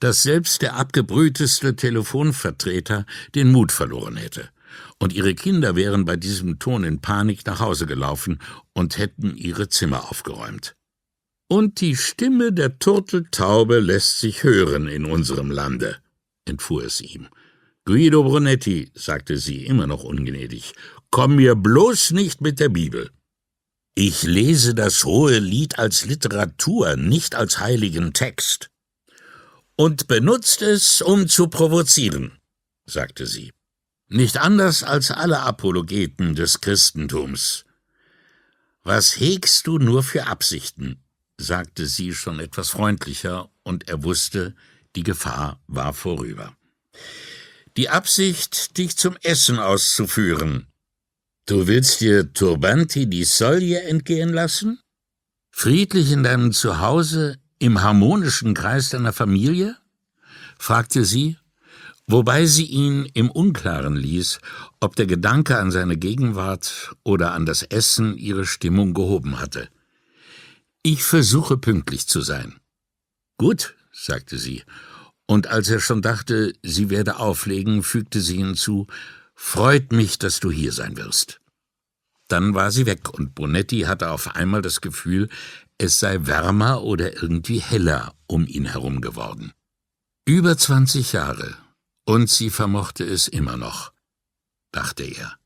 dass 0.00 0.22
selbst 0.22 0.60
der 0.60 0.76
abgebrühteste 0.76 1.76
Telefonvertreter 1.76 3.06
den 3.34 3.52
Mut 3.52 3.72
verloren 3.72 4.18
hätte. 4.18 4.50
Und 4.98 5.14
ihre 5.14 5.34
Kinder 5.34 5.76
wären 5.76 6.04
bei 6.04 6.16
diesem 6.16 6.58
Ton 6.58 6.84
in 6.84 7.00
Panik 7.00 7.46
nach 7.46 7.60
Hause 7.60 7.86
gelaufen 7.86 8.38
und 8.74 8.98
hätten 8.98 9.34
ihre 9.34 9.70
Zimmer 9.70 10.10
aufgeräumt. 10.10 10.76
Und 11.48 11.80
die 11.80 11.96
Stimme 11.96 12.52
der 12.52 12.78
Turteltaube 12.78 13.78
lässt 13.78 14.20
sich 14.20 14.42
hören 14.42 14.88
in 14.88 15.06
unserem 15.06 15.50
Lande 15.50 15.96
entfuhr 16.46 16.84
es 16.84 17.00
ihm. 17.00 17.28
Guido 17.86 18.24
Brunetti, 18.24 18.90
sagte 18.94 19.38
sie 19.38 19.64
immer 19.64 19.86
noch 19.86 20.02
ungnädig, 20.02 20.74
komm 21.10 21.36
mir 21.36 21.54
bloß 21.54 22.10
nicht 22.10 22.40
mit 22.40 22.58
der 22.58 22.68
Bibel. 22.68 23.10
Ich 23.94 24.24
lese 24.24 24.74
das 24.74 25.04
hohe 25.04 25.38
Lied 25.38 25.78
als 25.78 26.04
Literatur, 26.04 26.96
nicht 26.96 27.36
als 27.36 27.60
heiligen 27.60 28.12
Text. 28.12 28.70
Und 29.76 30.08
benutzt 30.08 30.62
es, 30.62 31.00
um 31.00 31.28
zu 31.28 31.46
provozieren, 31.46 32.40
sagte 32.86 33.24
sie. 33.24 33.52
Nicht 34.08 34.38
anders 34.38 34.82
als 34.82 35.12
alle 35.12 35.40
Apologeten 35.42 36.34
des 36.34 36.60
Christentums. 36.60 37.66
Was 38.82 39.20
hegst 39.20 39.64
du 39.68 39.78
nur 39.78 40.02
für 40.02 40.26
Absichten? 40.26 41.04
sagte 41.38 41.86
sie 41.86 42.14
schon 42.14 42.40
etwas 42.40 42.70
freundlicher, 42.70 43.48
und 43.62 43.88
er 43.88 44.02
wusste, 44.02 44.56
die 44.96 45.04
Gefahr 45.04 45.60
war 45.68 45.92
vorüber. 45.92 46.56
Die 47.76 47.90
Absicht, 47.90 48.78
dich 48.78 48.96
zum 48.96 49.16
Essen 49.22 49.58
auszuführen. 49.58 50.66
Du 51.44 51.66
willst 51.66 52.00
dir 52.00 52.32
Turbanti 52.32 53.06
die 53.06 53.24
Solje 53.24 53.82
entgehen 53.82 54.30
lassen? 54.30 54.80
Friedlich 55.50 56.10
in 56.10 56.22
deinem 56.22 56.52
Zuhause, 56.52 57.36
im 57.58 57.82
harmonischen 57.82 58.54
Kreis 58.54 58.88
deiner 58.88 59.12
Familie? 59.12 59.76
fragte 60.58 61.04
sie, 61.04 61.36
wobei 62.06 62.46
sie 62.46 62.64
ihn 62.64 63.10
im 63.12 63.30
Unklaren 63.30 63.94
ließ, 63.94 64.38
ob 64.80 64.96
der 64.96 65.06
Gedanke 65.06 65.58
an 65.58 65.70
seine 65.70 65.98
Gegenwart 65.98 66.94
oder 67.04 67.32
an 67.32 67.44
das 67.44 67.62
Essen 67.62 68.16
ihre 68.16 68.46
Stimmung 68.46 68.94
gehoben 68.94 69.38
hatte. 69.38 69.68
Ich 70.82 71.04
versuche 71.04 71.58
pünktlich 71.58 72.06
zu 72.06 72.22
sein. 72.22 72.58
Gut, 73.36 73.74
sagte 73.92 74.38
sie, 74.38 74.62
und 75.26 75.48
als 75.48 75.68
er 75.68 75.80
schon 75.80 76.02
dachte, 76.02 76.54
sie 76.62 76.90
werde 76.90 77.18
auflegen, 77.18 77.82
fügte 77.82 78.20
sie 78.20 78.38
hinzu 78.38 78.86
Freut 79.34 79.92
mich, 79.92 80.18
dass 80.18 80.40
du 80.40 80.50
hier 80.50 80.72
sein 80.72 80.96
wirst. 80.96 81.40
Dann 82.28 82.54
war 82.54 82.70
sie 82.70 82.86
weg, 82.86 83.10
und 83.12 83.34
Bonetti 83.34 83.80
hatte 83.80 84.10
auf 84.10 84.34
einmal 84.34 84.62
das 84.62 84.80
Gefühl, 84.80 85.28
es 85.78 86.00
sei 86.00 86.26
wärmer 86.26 86.82
oder 86.82 87.22
irgendwie 87.22 87.58
heller 87.58 88.14
um 88.26 88.46
ihn 88.46 88.64
herum 88.64 89.00
geworden. 89.00 89.52
Über 90.24 90.56
zwanzig 90.56 91.12
Jahre, 91.12 91.54
und 92.06 92.30
sie 92.30 92.50
vermochte 92.50 93.04
es 93.04 93.28
immer 93.28 93.56
noch, 93.56 93.92
dachte 94.72 95.04
er. 95.04 95.36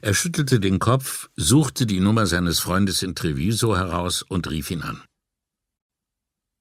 Er 0.00 0.14
schüttelte 0.14 0.58
den 0.58 0.80
Kopf, 0.80 1.30
suchte 1.36 1.86
die 1.86 2.00
Nummer 2.00 2.26
seines 2.26 2.58
Freundes 2.58 3.02
in 3.02 3.14
Treviso 3.14 3.76
heraus 3.76 4.22
und 4.22 4.50
rief 4.50 4.70
ihn 4.70 4.82
an. 4.82 5.02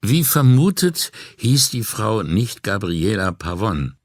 Wie 0.04 0.24
vermutet 0.24 1.12
hieß 1.38 1.70
die 1.70 1.84
Frau 1.84 2.24
nicht 2.24 2.64
Gabriela 2.64 3.32
Pavon. 3.32 3.98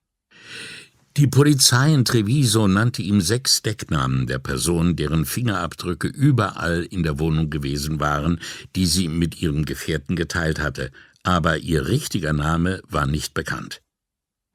Die 1.16 1.26
Polizei 1.26 1.94
in 1.94 2.04
Treviso 2.04 2.68
nannte 2.68 3.00
ihm 3.00 3.22
sechs 3.22 3.62
Decknamen 3.62 4.26
der 4.26 4.38
Person, 4.38 4.96
deren 4.96 5.24
Fingerabdrücke 5.24 6.09
überall 6.09 6.82
in 6.82 7.02
der 7.02 7.18
Wohnung 7.18 7.48
gewesen 7.48 7.98
waren, 7.98 8.38
die 8.74 8.85
sie 8.85 9.09
mit 9.09 9.40
ihrem 9.40 9.64
Gefährten 9.64 10.16
geteilt 10.16 10.59
hatte, 10.59 10.90
aber 11.22 11.56
ihr 11.56 11.88
richtiger 11.88 12.35
Name 12.35 12.82
war 12.87 13.06
nicht 13.06 13.32
bekannt. 13.32 13.80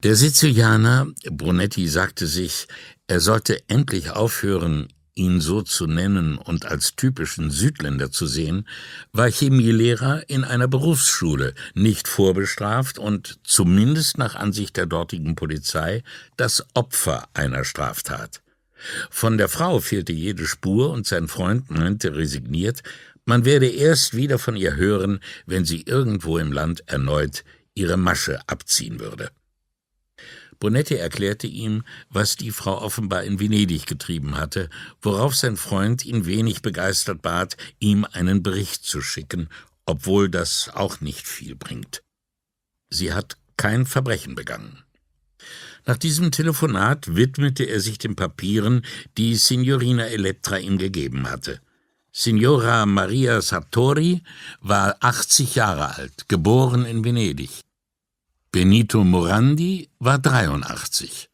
Der 0.04 0.14
Sizilianer, 0.14 1.08
Brunetti 1.28 1.88
sagte 1.88 2.28
sich, 2.28 2.68
er 3.08 3.18
sollte 3.18 3.68
endlich 3.68 4.10
aufhören, 4.10 4.86
ihn 5.14 5.40
so 5.40 5.62
zu 5.62 5.86
nennen 5.86 6.38
und 6.38 6.66
als 6.66 6.96
typischen 6.96 7.50
Südländer 7.50 8.10
zu 8.10 8.26
sehen, 8.26 8.66
war 9.12 9.30
Chemielehrer 9.30 10.28
in 10.28 10.44
einer 10.44 10.68
Berufsschule, 10.68 11.54
nicht 11.74 12.08
vorbestraft 12.08 12.98
und 12.98 13.38
zumindest 13.44 14.18
nach 14.18 14.34
Ansicht 14.34 14.76
der 14.76 14.86
dortigen 14.86 15.34
Polizei 15.34 16.02
das 16.36 16.64
Opfer 16.74 17.28
einer 17.34 17.64
Straftat. 17.64 18.42
Von 19.10 19.38
der 19.38 19.48
Frau 19.48 19.80
fehlte 19.80 20.12
jede 20.12 20.46
Spur 20.46 20.90
und 20.90 21.06
sein 21.06 21.28
Freund 21.28 21.70
meinte 21.70 22.16
resigniert, 22.16 22.82
man 23.24 23.44
werde 23.44 23.68
erst 23.68 24.16
wieder 24.16 24.38
von 24.38 24.56
ihr 24.56 24.74
hören, 24.74 25.20
wenn 25.46 25.64
sie 25.64 25.82
irgendwo 25.82 26.38
im 26.38 26.52
Land 26.52 26.82
erneut 26.86 27.44
ihre 27.74 27.96
Masche 27.96 28.40
abziehen 28.48 29.00
würde. 29.00 29.30
Bonetti 30.60 30.94
erklärte 30.94 31.46
ihm, 31.46 31.82
was 32.10 32.36
die 32.36 32.50
Frau 32.50 32.80
offenbar 32.80 33.24
in 33.24 33.40
Venedig 33.40 33.86
getrieben 33.86 34.36
hatte, 34.36 34.70
worauf 35.00 35.34
sein 35.34 35.56
Freund 35.56 36.04
ihn 36.04 36.26
wenig 36.26 36.62
begeistert 36.62 37.22
bat, 37.22 37.56
ihm 37.78 38.06
einen 38.12 38.42
Bericht 38.42 38.84
zu 38.84 39.00
schicken, 39.00 39.48
obwohl 39.86 40.28
das 40.28 40.70
auch 40.72 41.00
nicht 41.00 41.26
viel 41.26 41.56
bringt. 41.56 42.02
Sie 42.90 43.12
hat 43.12 43.36
kein 43.56 43.86
Verbrechen 43.86 44.34
begangen. 44.34 44.84
Nach 45.84 45.96
diesem 45.96 46.30
Telefonat 46.30 47.16
widmete 47.16 47.64
er 47.64 47.80
sich 47.80 47.98
den 47.98 48.14
Papieren, 48.14 48.82
die 49.16 49.34
Signorina 49.34 50.06
Elettra 50.06 50.58
ihm 50.58 50.78
gegeben 50.78 51.28
hatte. 51.28 51.60
Signora 52.12 52.86
Maria 52.86 53.40
Sartori 53.40 54.22
war 54.60 54.96
80 55.00 55.54
Jahre 55.54 55.96
alt, 55.96 56.28
geboren 56.28 56.84
in 56.84 57.04
Venedig. 57.04 57.62
Benito 58.54 59.02
Morandi 59.02 59.88
war 59.98 60.18
83. 60.18 61.30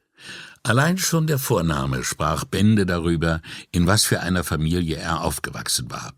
Allein 0.62 0.98
schon 0.98 1.26
der 1.26 1.40
Vorname 1.40 2.04
sprach 2.04 2.44
Bände 2.44 2.86
darüber, 2.86 3.42
in 3.72 3.88
was 3.88 4.04
für 4.04 4.20
einer 4.20 4.44
Familie 4.44 4.98
er 4.98 5.24
aufgewachsen 5.24 5.90
war. 5.90 6.12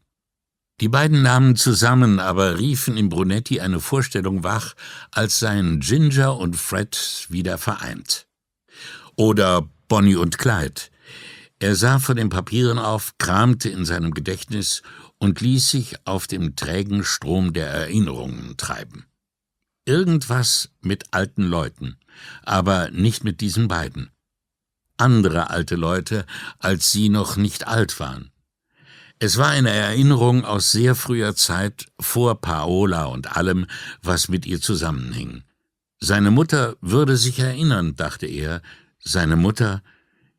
Die 0.82 0.90
beiden 0.90 1.22
Namen 1.22 1.56
zusammen 1.56 2.20
aber 2.20 2.58
riefen 2.58 2.98
in 2.98 3.08
Brunetti 3.08 3.60
eine 3.60 3.80
Vorstellung 3.80 4.44
wach, 4.44 4.74
als 5.10 5.38
seien 5.38 5.80
Ginger 5.80 6.36
und 6.36 6.54
Fred 6.54 7.26
wieder 7.30 7.56
vereint. 7.56 8.26
Oder 9.16 9.66
Bonnie 9.88 10.16
und 10.16 10.36
Clyde. 10.36 10.82
Er 11.60 11.76
sah 11.76 11.98
vor 11.98 12.14
den 12.14 12.28
Papieren 12.28 12.78
auf, 12.78 13.16
kramte 13.16 13.70
in 13.70 13.86
seinem 13.86 14.12
Gedächtnis 14.12 14.82
und 15.16 15.40
ließ 15.40 15.70
sich 15.70 15.94
auf 16.06 16.26
dem 16.26 16.56
trägen 16.56 17.04
Strom 17.04 17.54
der 17.54 17.68
Erinnerungen 17.68 18.58
treiben. 18.58 19.06
Irgendwas 19.85 20.71
mit 20.81 21.12
alten 21.12 21.43
Leuten, 21.43 21.97
aber 22.43 22.90
nicht 22.90 23.25
mit 23.25 23.40
diesen 23.40 23.69
beiden. 23.69 24.11
Andere 24.97 25.51
alte 25.51 25.77
Leute, 25.77 26.27
als 26.59 26.93
sie 26.93 27.09
noch 27.09 27.37
nicht 27.37 27.66
alt 27.66 27.99
waren. 27.99 28.31
Es 29.19 29.37
war 29.37 29.49
eine 29.49 29.71
Erinnerung 29.71 30.45
aus 30.45 30.73
sehr 30.73 30.95
früher 30.95 31.35
Zeit, 31.35 31.87
vor 32.01 32.40
Paola 32.40 33.05
und 33.05 33.37
allem, 33.37 33.66
was 34.03 34.29
mit 34.29 34.47
ihr 34.47 34.61
zusammenhing. 34.61 35.45
Seine 35.99 36.31
Mutter 36.31 36.77
würde 36.81 37.16
sich 37.16 37.38
erinnern, 37.38 37.97
dachte 37.97 38.27
er, 38.27 38.62
seine 38.99 39.37
Mutter, 39.37 39.83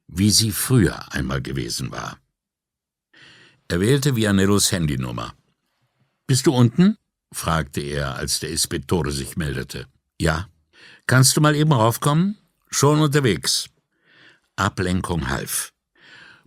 wie 0.08 0.32
sie 0.32 0.52
früher 0.52 1.14
einmal 1.14 1.42
gewesen 1.42 1.92
war. 1.92 2.18
Er 3.68 3.80
wählte 3.80 4.16
Vianellos 4.16 4.72
Handynummer. 4.72 5.34
Bist 6.26 6.48
du 6.48 6.54
unten? 6.54 6.98
Fragte 7.34 7.82
er, 7.82 8.16
als 8.16 8.40
der 8.40 8.50
Ispettore 8.50 9.12
sich 9.12 9.38
meldete. 9.38 9.88
Ja. 10.20 10.48
Kannst 11.08 11.36
du 11.36 11.42
mal 11.42 11.56
eben 11.56 11.74
raufkommen? 11.74 12.38
Schon 12.70 13.02
unterwegs. 13.02 13.70
Ablenkung 14.56 15.30
half. 15.30 15.74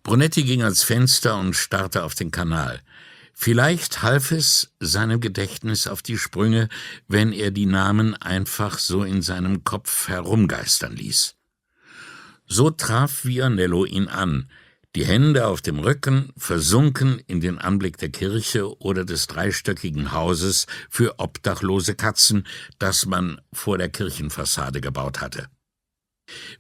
Brunetti 0.03 0.45
ging 0.45 0.63
ans 0.63 0.83
Fenster 0.83 1.39
und 1.39 1.55
starrte 1.55 2.05
auf 2.05 2.15
den 2.15 2.31
Kanal. 2.31 2.81
Vielleicht 3.33 4.03
half 4.03 4.31
es 4.31 4.73
seinem 4.79 5.21
Gedächtnis 5.21 5.87
auf 5.89 6.03
die 6.03 6.19
Sprünge, 6.19 6.69
wenn 7.09 7.33
er 7.33 7.51
die 7.51 7.67
Namen 7.67 8.15
einfach 8.15 8.79
so 8.79 9.03
in 9.03 9.23
seinem 9.23 9.65
Kopf 9.65 10.09
herumgeistern 10.09 10.95
ließ. 10.95 11.35
So 12.47 12.71
traf 12.71 13.25
Vianello 13.25 13.85
ihn 13.87 14.09
an, 14.09 14.49
die 14.95 15.05
Hände 15.05 15.47
auf 15.47 15.61
dem 15.61 15.81
Rücken, 15.81 16.33
versunken 16.37 17.19
in 17.27 17.41
den 17.41 17.59
Anblick 17.59 17.99
der 17.99 18.11
Kirche 18.11 18.79
oder 18.81 19.05
des 19.05 19.27
dreistöckigen 19.27 20.13
Hauses 20.13 20.67
für 20.89 21.19
obdachlose 21.19 21.95
Katzen, 21.95 22.47
das 22.79 23.07
man 23.07 23.41
vor 23.53 23.77
der 23.79 23.89
Kirchenfassade 23.89 24.81
gebaut 24.81 25.21
hatte. 25.21 25.49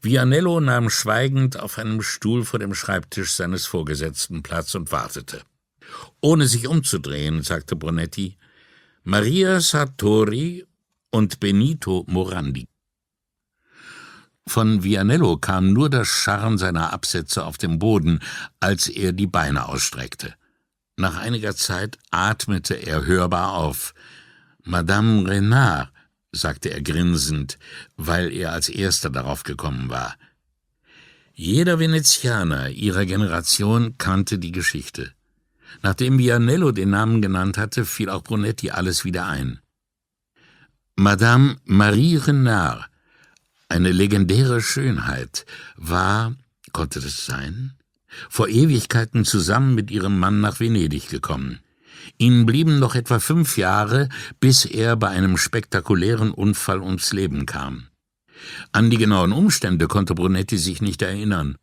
Vianello 0.02 0.60
nahm 0.60 0.90
schweigend 0.90 1.58
auf 1.58 1.78
einem 1.78 2.02
Stuhl 2.02 2.44
vor 2.44 2.58
dem 2.58 2.74
Schreibtisch 2.74 3.32
seines 3.32 3.66
Vorgesetzten 3.66 4.42
Platz 4.42 4.74
und 4.74 4.92
wartete. 4.92 5.42
Ohne 6.20 6.46
sich 6.46 6.66
umzudrehen, 6.66 7.42
sagte 7.42 7.76
Brunetti, 7.76 8.36
Maria 9.04 9.60
Sartori 9.60 10.66
und 11.10 11.40
Benito 11.40 12.04
Morandi. 12.08 12.66
Von 14.46 14.84
Vianello 14.84 15.36
kam 15.38 15.72
nur 15.72 15.88
das 15.88 16.08
Scharren 16.08 16.58
seiner 16.58 16.92
Absätze 16.92 17.44
auf 17.44 17.58
dem 17.58 17.78
Boden, 17.78 18.20
als 18.60 18.88
er 18.88 19.12
die 19.12 19.26
Beine 19.26 19.68
ausstreckte. 19.68 20.34
Nach 20.96 21.16
einiger 21.16 21.56
Zeit 21.56 21.98
atmete 22.10 22.74
er 22.74 23.04
hörbar 23.04 23.54
auf. 23.54 23.94
Madame 24.62 25.28
Renard, 25.28 25.90
sagte 26.30 26.70
er 26.70 26.82
grinsend, 26.82 27.58
weil 27.96 28.32
er 28.32 28.52
als 28.52 28.68
erster 28.68 29.10
darauf 29.10 29.42
gekommen 29.42 29.88
war. 29.88 30.14
Jeder 31.32 31.78
Venezianer 31.78 32.70
ihrer 32.70 33.06
Generation 33.06 33.98
kannte 33.98 34.38
die 34.38 34.52
Geschichte. 34.52 35.12
Nachdem 35.82 36.18
Vianello 36.18 36.70
den 36.70 36.90
Namen 36.90 37.22
genannt 37.22 37.58
hatte, 37.58 37.84
fiel 37.84 38.08
auch 38.08 38.22
Brunetti 38.22 38.70
alles 38.70 39.04
wieder 39.04 39.26
ein. 39.26 39.58
Madame 40.94 41.56
Marie 41.64 42.16
Renard 42.16 42.88
eine 43.68 43.92
legendäre 43.92 44.60
Schönheit, 44.60 45.46
war, 45.76 46.34
konnte 46.72 47.00
das 47.00 47.26
sein, 47.26 47.74
vor 48.28 48.48
Ewigkeiten 48.48 49.24
zusammen 49.24 49.74
mit 49.74 49.90
ihrem 49.90 50.18
Mann 50.18 50.40
nach 50.40 50.60
Venedig 50.60 51.08
gekommen. 51.08 51.60
Ihnen 52.18 52.46
blieben 52.46 52.78
noch 52.78 52.94
etwa 52.94 53.18
fünf 53.18 53.56
Jahre, 53.56 54.08
bis 54.40 54.64
er 54.64 54.96
bei 54.96 55.08
einem 55.08 55.36
spektakulären 55.36 56.30
Unfall 56.30 56.80
ums 56.80 57.12
Leben 57.12 57.46
kam. 57.46 57.88
An 58.72 58.90
die 58.90 58.98
genauen 58.98 59.32
Umstände 59.32 59.88
konnte 59.88 60.14
Brunetti 60.14 60.58
sich 60.58 60.82
nicht 60.82 61.02
erinnern. 61.02 61.56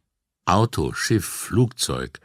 Auto, 0.46 0.94
Schiff, 0.94 1.26
Flugzeug. 1.26 2.20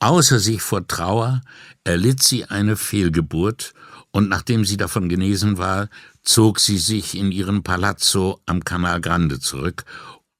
Außer 0.00 0.38
sich 0.38 0.62
vor 0.62 0.86
Trauer 0.86 1.42
erlitt 1.84 2.22
sie 2.22 2.44
eine 2.44 2.76
Fehlgeburt, 2.76 3.74
und 4.10 4.28
nachdem 4.28 4.64
sie 4.64 4.76
davon 4.76 5.08
genesen 5.08 5.58
war, 5.58 5.88
zog 6.22 6.60
sie 6.60 6.78
sich 6.78 7.16
in 7.16 7.32
ihren 7.32 7.62
Palazzo 7.62 8.40
am 8.46 8.64
Canal 8.64 9.00
Grande 9.00 9.40
zurück, 9.40 9.84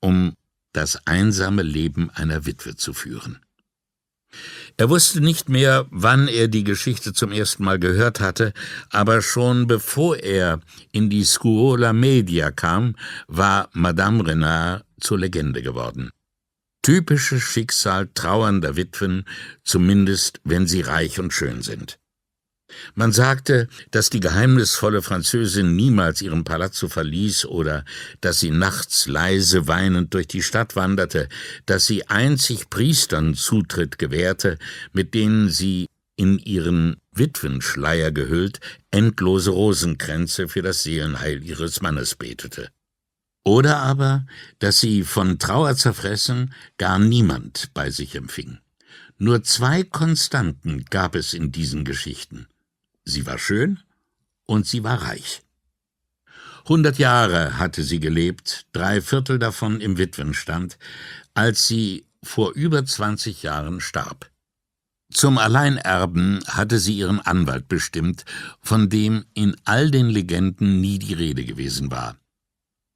um 0.01 0.35
das 0.73 1.07
einsame 1.07 1.63
Leben 1.63 2.11
einer 2.11 2.47
Witwe 2.47 2.77
zu 2.77 2.93
führen. 2.93 3.41
Er 4.77 4.91
wusste 4.91 5.21
nicht 5.21 5.49
mehr, 5.49 5.87
wann 5.91 6.29
er 6.29 6.49
die 6.49 6.63
Geschichte 6.63 7.13
zum 7.13 7.33
ersten 7.33 7.65
Mal 7.65 7.79
gehört 7.79 8.21
hatte, 8.21 8.53
aber 8.91 9.23
schon 9.23 9.67
bevor 9.67 10.19
er 10.19 10.61
in 10.93 11.11
die 11.11 11.25
Scuola 11.25 11.93
Media 11.93 12.51
kam, 12.51 12.95
war 13.27 13.71
Madame 13.73 14.27
Renard 14.27 14.85
zur 15.01 15.19
Legende 15.19 15.63
geworden. 15.63 16.11
Typisches 16.83 17.43
Schicksal 17.43 18.09
trauernder 18.15 18.77
Witwen, 18.77 19.25
zumindest 19.65 20.41
wenn 20.45 20.67
sie 20.67 20.83
reich 20.83 21.19
und 21.19 21.33
schön 21.33 21.63
sind. 21.63 21.99
Man 22.95 23.13
sagte, 23.13 23.69
dass 23.91 24.11
die 24.11 24.21
geheimnisvolle 24.21 25.03
Französin 25.03 25.77
niemals 25.77 26.23
ihren 26.23 26.45
Palazzo 26.45 26.89
verließ 26.89 27.47
oder 27.47 27.85
dass 28.21 28.41
sie 28.41 28.51
nachts 28.51 29.07
leise 29.07 29.67
weinend 29.69 30.15
durch 30.15 30.27
die 30.27 30.43
Stadt 30.43 30.77
wanderte, 30.77 31.29
dass 31.67 31.87
sie 31.87 32.09
einzig 32.09 32.71
Priestern 32.71 33.35
Zutritt 33.35 33.99
gewährte, 33.99 34.59
mit 34.93 35.15
denen 35.15 35.49
sie 35.49 35.87
in 36.17 36.39
ihren 36.39 36.97
Witwenschleier 37.13 38.11
gehüllt 38.11 38.61
endlose 38.91 39.51
Rosenkränze 39.51 40.49
für 40.49 40.63
das 40.63 40.83
Seelenheil 40.83 41.45
ihres 41.45 41.81
Mannes 41.81 42.17
betete. 42.17 42.71
Oder 43.45 43.79
aber, 43.79 44.27
dass 44.59 44.81
sie 44.81 45.05
von 45.05 45.39
Trauer 45.39 45.77
zerfressen 45.77 46.53
gar 46.77 46.99
niemand 46.99 47.71
bei 47.73 47.91
sich 47.91 48.15
empfing. 48.15 48.59
Nur 49.17 49.43
zwei 49.43 49.85
Konstanten 49.85 50.85
gab 50.91 51.15
es 51.15 51.35
in 51.35 51.51
diesen 51.51 51.85
Geschichten. 51.85 52.47
Sie 53.09 53.25
war 53.25 53.39
schön 53.39 53.81
und 54.45 54.67
sie 54.67 54.85
war 54.85 55.01
reich. 55.03 55.43
Hundert 56.69 56.99
Jahre 56.99 57.57
hatte 57.57 57.83
sie 57.83 58.01
gelebt, 58.01 58.67
drei 58.73 59.01
Viertel 59.01 59.39
davon 59.39 59.81
im 59.81 59.97
Witwenstand, 59.97 60.79
als 61.33 61.67
sie 61.67 62.05
vor 62.23 62.53
über 62.53 62.85
zwanzig 62.85 63.43
Jahren 63.43 63.81
starb. 63.81 64.31
Zum 65.11 65.39
Alleinerben 65.39 66.45
hatte 66.49 66.79
sie 66.79 66.99
ihren 66.99 67.21
Anwalt 67.21 67.67
bestimmt, 67.67 68.27
von 68.61 68.91
dem 68.91 69.25
in 69.33 69.57
all 69.65 69.91
den 69.91 70.11
Legenden 70.11 70.83
nie 70.83 70.99
die 70.99 71.15
Rede 71.15 71.47
gewesen 71.47 71.91
war. 71.91 72.19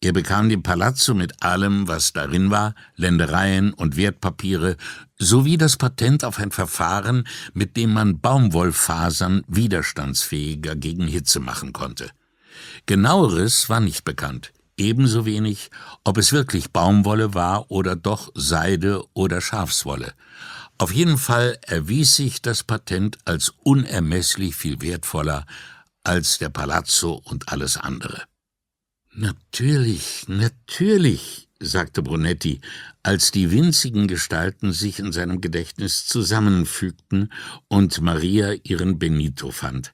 Er 0.04 0.12
bekam 0.12 0.48
den 0.48 0.64
Palazzo 0.64 1.14
mit 1.14 1.44
allem, 1.44 1.86
was 1.86 2.12
darin 2.12 2.50
war, 2.50 2.74
Ländereien 2.96 3.72
und 3.72 3.96
Wertpapiere, 3.96 4.76
sowie 5.16 5.56
das 5.56 5.76
Patent 5.76 6.24
auf 6.24 6.40
ein 6.40 6.50
Verfahren, 6.50 7.22
mit 7.54 7.76
dem 7.76 7.92
man 7.92 8.18
Baumwollfasern 8.18 9.44
widerstandsfähiger 9.46 10.74
gegen 10.74 11.06
Hitze 11.06 11.38
machen 11.38 11.72
konnte. 11.72 12.10
Genaueres 12.86 13.68
war 13.68 13.78
nicht 13.78 14.02
bekannt, 14.04 14.52
ebenso 14.76 15.24
wenig, 15.24 15.70
ob 16.02 16.18
es 16.18 16.32
wirklich 16.32 16.72
Baumwolle 16.72 17.32
war 17.32 17.70
oder 17.70 17.94
doch 17.94 18.32
Seide 18.34 19.04
oder 19.14 19.40
Schafswolle. 19.40 20.14
Auf 20.78 20.92
jeden 20.92 21.16
Fall 21.16 21.58
erwies 21.62 22.16
sich 22.16 22.42
das 22.42 22.64
Patent 22.64 23.18
als 23.24 23.54
unermesslich 23.62 24.56
viel 24.56 24.80
wertvoller 24.80 25.46
als 26.02 26.38
der 26.38 26.48
Palazzo 26.48 27.22
und 27.24 27.52
alles 27.52 27.76
andere. 27.76 28.24
Natürlich, 29.14 30.24
natürlich, 30.26 31.46
sagte 31.60 32.02
Brunetti, 32.02 32.62
als 33.02 33.30
die 33.30 33.50
winzigen 33.50 34.08
Gestalten 34.08 34.72
sich 34.72 34.98
in 35.00 35.12
seinem 35.12 35.42
Gedächtnis 35.42 36.06
zusammenfügten 36.06 37.30
und 37.68 38.00
Maria 38.00 38.54
ihren 38.62 38.98
Benito 38.98 39.50
fand. 39.50 39.92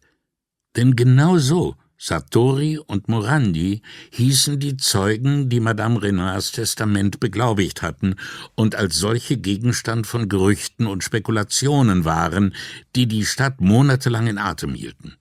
Denn 0.77 0.95
genau 0.95 1.39
so, 1.39 1.75
Sartori 1.99 2.79
und 2.79 3.09
Morandi 3.09 3.83
hießen 4.13 4.61
die 4.61 4.77
Zeugen, 4.77 5.49
die 5.49 5.59
Madame 5.59 6.01
Renards 6.01 6.53
Testament 6.53 7.19
beglaubigt 7.19 7.83
hatten 7.83 8.15
und 8.55 8.77
als 8.77 8.99
solche 8.99 9.37
Gegenstand 9.37 10.07
von 10.07 10.29
Gerüchten 10.29 10.87
und 10.87 11.03
Spekulationen 11.03 12.05
waren, 12.05 12.55
die 12.95 13.09
die 13.09 13.27
Stadt 13.27 13.61
monatelang 13.61 14.29
in 14.29 14.39
Atem 14.39 14.75
hielten. 14.75 15.17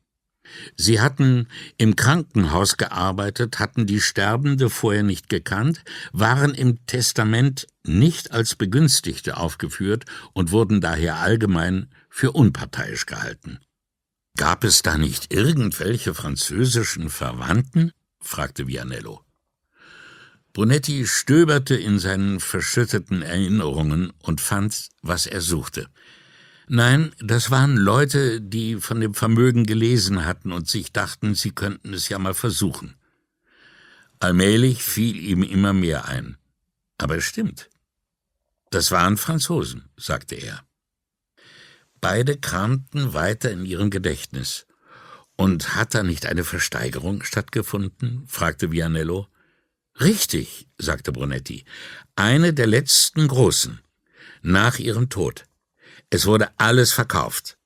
Sie 0.76 1.00
hatten 1.00 1.48
im 1.78 1.96
Krankenhaus 1.96 2.78
gearbeitet, 2.78 3.60
hatten 3.60 3.86
die 3.86 4.02
Sterbende 4.02 4.70
vorher 4.70 5.04
nicht 5.04 5.30
gekannt, 5.30 5.84
waren 6.12 6.54
im 6.54 6.86
Testament 6.86 7.68
nicht 7.84 8.32
als 8.32 8.56
Begünstigte 8.56 9.38
aufgeführt 9.38 10.06
und 10.34 10.52
wurden 10.52 10.82
daher 10.82 11.18
allgemein 11.18 11.90
für 12.10 12.32
unparteiisch 12.32 13.06
gehalten. 13.06 13.60
Gab 14.38 14.64
es 14.64 14.84
da 14.84 14.98
nicht 14.98 15.34
irgendwelche 15.34 16.14
französischen 16.14 17.10
Verwandten? 17.10 17.92
fragte 18.20 18.68
Vianello. 18.68 19.22
Brunetti 20.54 21.06
stöberte 21.06 21.76
in 21.76 22.00
seinen 22.00 22.40
verschütteten 22.40 23.22
Erinnerungen 23.22 24.12
und 24.24 24.42
fand, 24.42 24.90
was 25.04 25.28
er 25.28 25.42
suchte. 25.42 25.88
Nein, 26.70 27.14
das 27.20 27.50
waren 27.50 27.78
Leute, 27.78 28.42
die 28.42 28.76
von 28.76 29.00
dem 29.00 29.14
Vermögen 29.14 29.66
gelesen 29.66 30.26
hatten 30.26 30.52
und 30.52 30.68
sich 30.68 30.92
dachten, 30.92 31.34
sie 31.34 31.52
könnten 31.52 31.94
es 31.94 32.10
ja 32.10 32.20
mal 32.20 32.34
versuchen. 32.34 32.96
Allmählich 34.20 34.84
fiel 34.84 35.16
ihm 35.16 35.44
immer 35.44 35.72
mehr 35.72 36.06
ein. 36.06 36.38
Aber 36.98 37.16
es 37.16 37.24
stimmt. 37.24 37.70
Das 38.70 38.92
waren 38.92 39.16
Franzosen, 39.16 39.90
sagte 39.96 40.36
er. 40.36 40.62
Beide 42.02 42.38
kramten 42.38 43.14
weiter 43.14 43.50
in 43.50 43.66
ihrem 43.66 43.90
Gedächtnis. 43.90 44.66
Und 45.38 45.76
hat 45.76 45.94
da 45.94 46.04
nicht 46.04 46.26
eine 46.26 46.44
Versteigerung 46.44 47.24
stattgefunden? 47.24 48.24
fragte 48.28 48.72
Vianello. 48.72 49.28
Richtig, 50.02 50.68
sagte 50.78 51.12
Brunetti. 51.14 51.64
Eine 52.16 52.54
der 52.54 52.68
letzten 52.68 53.28
großen. 53.28 53.80
Nach 54.42 54.80
ihrem 54.80 55.10
Tod. 55.10 55.46
Es 56.10 56.26
wurde 56.26 56.50
alles 56.58 56.94
verkauft. 56.94 57.58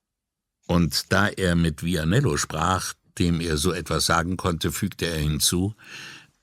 Und 0.67 1.11
da 1.11 1.27
er 1.27 1.55
mit 1.55 1.83
Vianello 1.83 2.37
sprach, 2.37 2.93
dem 3.19 3.41
er 3.41 3.57
so 3.57 3.71
etwas 3.71 4.05
sagen 4.05 4.37
konnte, 4.37 4.71
fügte 4.71 5.05
er 5.05 5.19
hinzu, 5.19 5.75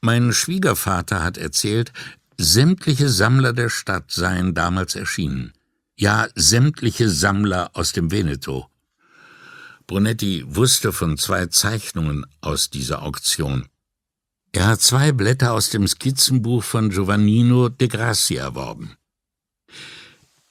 mein 0.00 0.32
Schwiegervater 0.32 1.24
hat 1.24 1.38
erzählt, 1.38 1.92
sämtliche 2.36 3.08
Sammler 3.08 3.52
der 3.52 3.68
Stadt 3.68 4.12
seien 4.12 4.54
damals 4.54 4.94
erschienen. 4.94 5.52
Ja, 5.96 6.28
sämtliche 6.36 7.10
Sammler 7.10 7.70
aus 7.72 7.92
dem 7.92 8.12
Veneto. 8.12 8.68
Brunetti 9.88 10.44
wusste 10.46 10.92
von 10.92 11.16
zwei 11.16 11.46
Zeichnungen 11.46 12.26
aus 12.40 12.70
dieser 12.70 13.02
Auktion. 13.02 13.66
Er 14.52 14.66
hat 14.66 14.80
zwei 14.82 15.12
Blätter 15.12 15.52
aus 15.52 15.70
dem 15.70 15.88
Skizzenbuch 15.88 16.62
von 16.62 16.90
Giovannino 16.90 17.70
de 17.70 17.88
Grassi 17.88 18.36
erworben. 18.36 18.97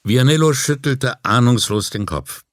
Vianello 0.04 0.54
schüttelte 0.54 1.24
ahnungslos 1.24 1.90
den 1.90 2.06
Kopf. 2.06 2.44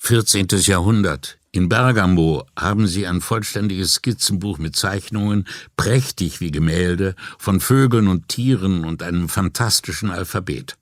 14. 0.00 0.48
Jahrhundert. 0.62 1.38
In 1.52 1.68
Bergamo 1.68 2.46
haben 2.58 2.86
sie 2.86 3.06
ein 3.06 3.20
vollständiges 3.20 3.94
Skizzenbuch 3.94 4.58
mit 4.58 4.76
Zeichnungen, 4.76 5.46
prächtig 5.76 6.40
wie 6.40 6.50
Gemälde, 6.50 7.14
von 7.38 7.60
Vögeln 7.60 8.08
und 8.08 8.28
Tieren 8.28 8.84
und 8.84 9.02
einem 9.02 9.28
fantastischen 9.28 10.10
Alphabet. 10.10 10.78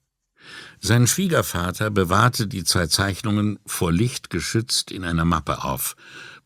Sein 0.80 1.06
Schwiegervater 1.08 1.90
bewahrte 1.90 2.46
die 2.46 2.64
zwei 2.64 2.86
Zeichnungen 2.86 3.58
vor 3.66 3.92
Licht 3.92 4.30
geschützt 4.30 4.92
in 4.92 5.04
einer 5.04 5.24
Mappe 5.24 5.64
auf. 5.64 5.96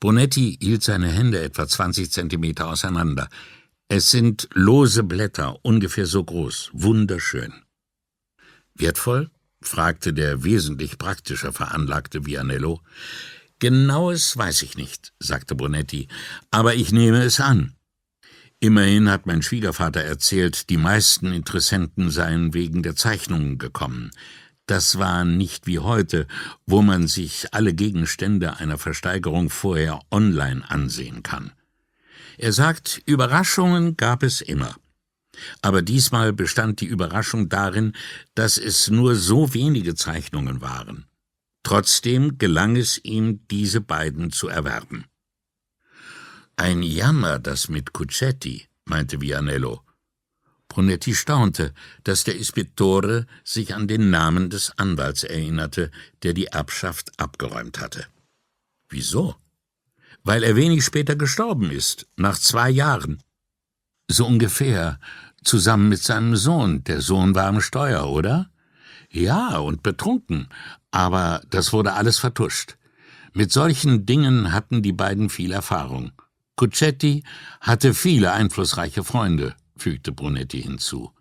Bonetti 0.00 0.58
hielt 0.60 0.82
seine 0.82 1.08
Hände 1.08 1.40
etwa 1.40 1.68
20 1.68 2.10
Zentimeter 2.10 2.68
auseinander. 2.68 3.28
Es 3.88 4.10
sind 4.10 4.48
lose 4.54 5.02
Blätter, 5.02 5.58
ungefähr 5.62 6.06
so 6.06 6.24
groß, 6.24 6.70
wunderschön. 6.72 7.52
Wertvoll? 8.74 9.30
Fragte 9.66 10.12
der 10.12 10.44
wesentlich 10.44 10.98
praktischer 10.98 11.52
veranlagte 11.52 12.26
Vianello. 12.26 12.80
Genaues 13.58 14.36
weiß 14.36 14.62
ich 14.62 14.76
nicht, 14.76 15.12
sagte 15.18 15.54
Bonetti, 15.54 16.08
aber 16.50 16.74
ich 16.74 16.92
nehme 16.92 17.22
es 17.22 17.40
an. 17.40 17.74
Immerhin 18.58 19.10
hat 19.10 19.26
mein 19.26 19.42
Schwiegervater 19.42 20.02
erzählt, 20.02 20.70
die 20.70 20.76
meisten 20.76 21.32
Interessenten 21.32 22.10
seien 22.10 22.54
wegen 22.54 22.82
der 22.82 22.94
Zeichnungen 22.94 23.58
gekommen. 23.58 24.12
Das 24.66 24.98
war 24.98 25.24
nicht 25.24 25.66
wie 25.66 25.80
heute, 25.80 26.26
wo 26.66 26.82
man 26.82 27.08
sich 27.08 27.52
alle 27.52 27.74
Gegenstände 27.74 28.58
einer 28.58 28.78
Versteigerung 28.78 29.50
vorher 29.50 30.00
online 30.10 30.62
ansehen 30.70 31.22
kann. 31.22 31.52
Er 32.38 32.52
sagt, 32.52 33.02
Überraschungen 33.04 33.96
gab 33.96 34.22
es 34.22 34.40
immer. 34.40 34.76
Aber 35.60 35.82
diesmal 35.82 36.32
bestand 36.32 36.80
die 36.80 36.86
Überraschung 36.86 37.48
darin, 37.48 37.94
dass 38.34 38.58
es 38.58 38.90
nur 38.90 39.14
so 39.16 39.54
wenige 39.54 39.94
Zeichnungen 39.94 40.60
waren. 40.60 41.06
Trotzdem 41.62 42.38
gelang 42.38 42.76
es 42.76 42.98
ihm, 43.04 43.46
diese 43.48 43.80
beiden 43.80 44.32
zu 44.32 44.48
erwerben. 44.48 45.06
Ein 46.56 46.82
Jammer, 46.82 47.38
das 47.38 47.68
mit 47.68 47.92
Cuccetti, 47.92 48.66
meinte 48.84 49.20
Vianello. 49.20 49.82
Brunetti 50.68 51.14
staunte, 51.14 51.74
dass 52.02 52.24
der 52.24 52.36
Ispettore 52.36 53.26
sich 53.44 53.74
an 53.74 53.88
den 53.88 54.10
Namen 54.10 54.48
des 54.48 54.72
Anwalts 54.78 55.22
erinnerte, 55.22 55.90
der 56.22 56.32
die 56.32 56.46
Erbschaft 56.46 57.12
abgeräumt 57.18 57.78
hatte. 57.78 58.06
Wieso? 58.88 59.36
Weil 60.24 60.42
er 60.42 60.56
wenig 60.56 60.84
später 60.84 61.14
gestorben 61.14 61.70
ist, 61.70 62.06
nach 62.16 62.38
zwei 62.38 62.70
Jahren. 62.70 63.22
So 64.08 64.26
ungefähr, 64.26 64.98
zusammen 65.44 65.88
mit 65.88 66.02
seinem 66.02 66.36
Sohn. 66.36 66.84
Der 66.84 67.00
Sohn 67.00 67.34
war 67.34 67.46
am 67.46 67.60
Steuer, 67.60 68.08
oder? 68.08 68.50
Ja, 69.10 69.58
und 69.58 69.82
betrunken. 69.82 70.48
Aber 70.90 71.42
das 71.50 71.72
wurde 71.72 71.92
alles 71.92 72.18
vertuscht. 72.18 72.76
Mit 73.34 73.52
solchen 73.52 74.06
Dingen 74.06 74.52
hatten 74.52 74.82
die 74.82 74.92
beiden 74.92 75.30
viel 75.30 75.52
Erfahrung. 75.52 76.12
Cuccetti 76.56 77.24
hatte 77.60 77.94
viele 77.94 78.32
einflussreiche 78.32 79.04
Freunde, 79.04 79.54
fügte 79.76 80.12
Brunetti 80.12 80.62
hinzu. 80.62 81.12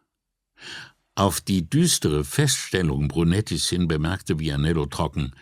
Auf 1.16 1.42
die 1.42 1.70
düstere 1.70 2.24
Feststellung 2.24 3.08
Brunettis 3.08 3.68
hin 3.68 3.88
bemerkte 3.88 4.40
Vianello 4.40 4.86
trocken. 4.86 5.34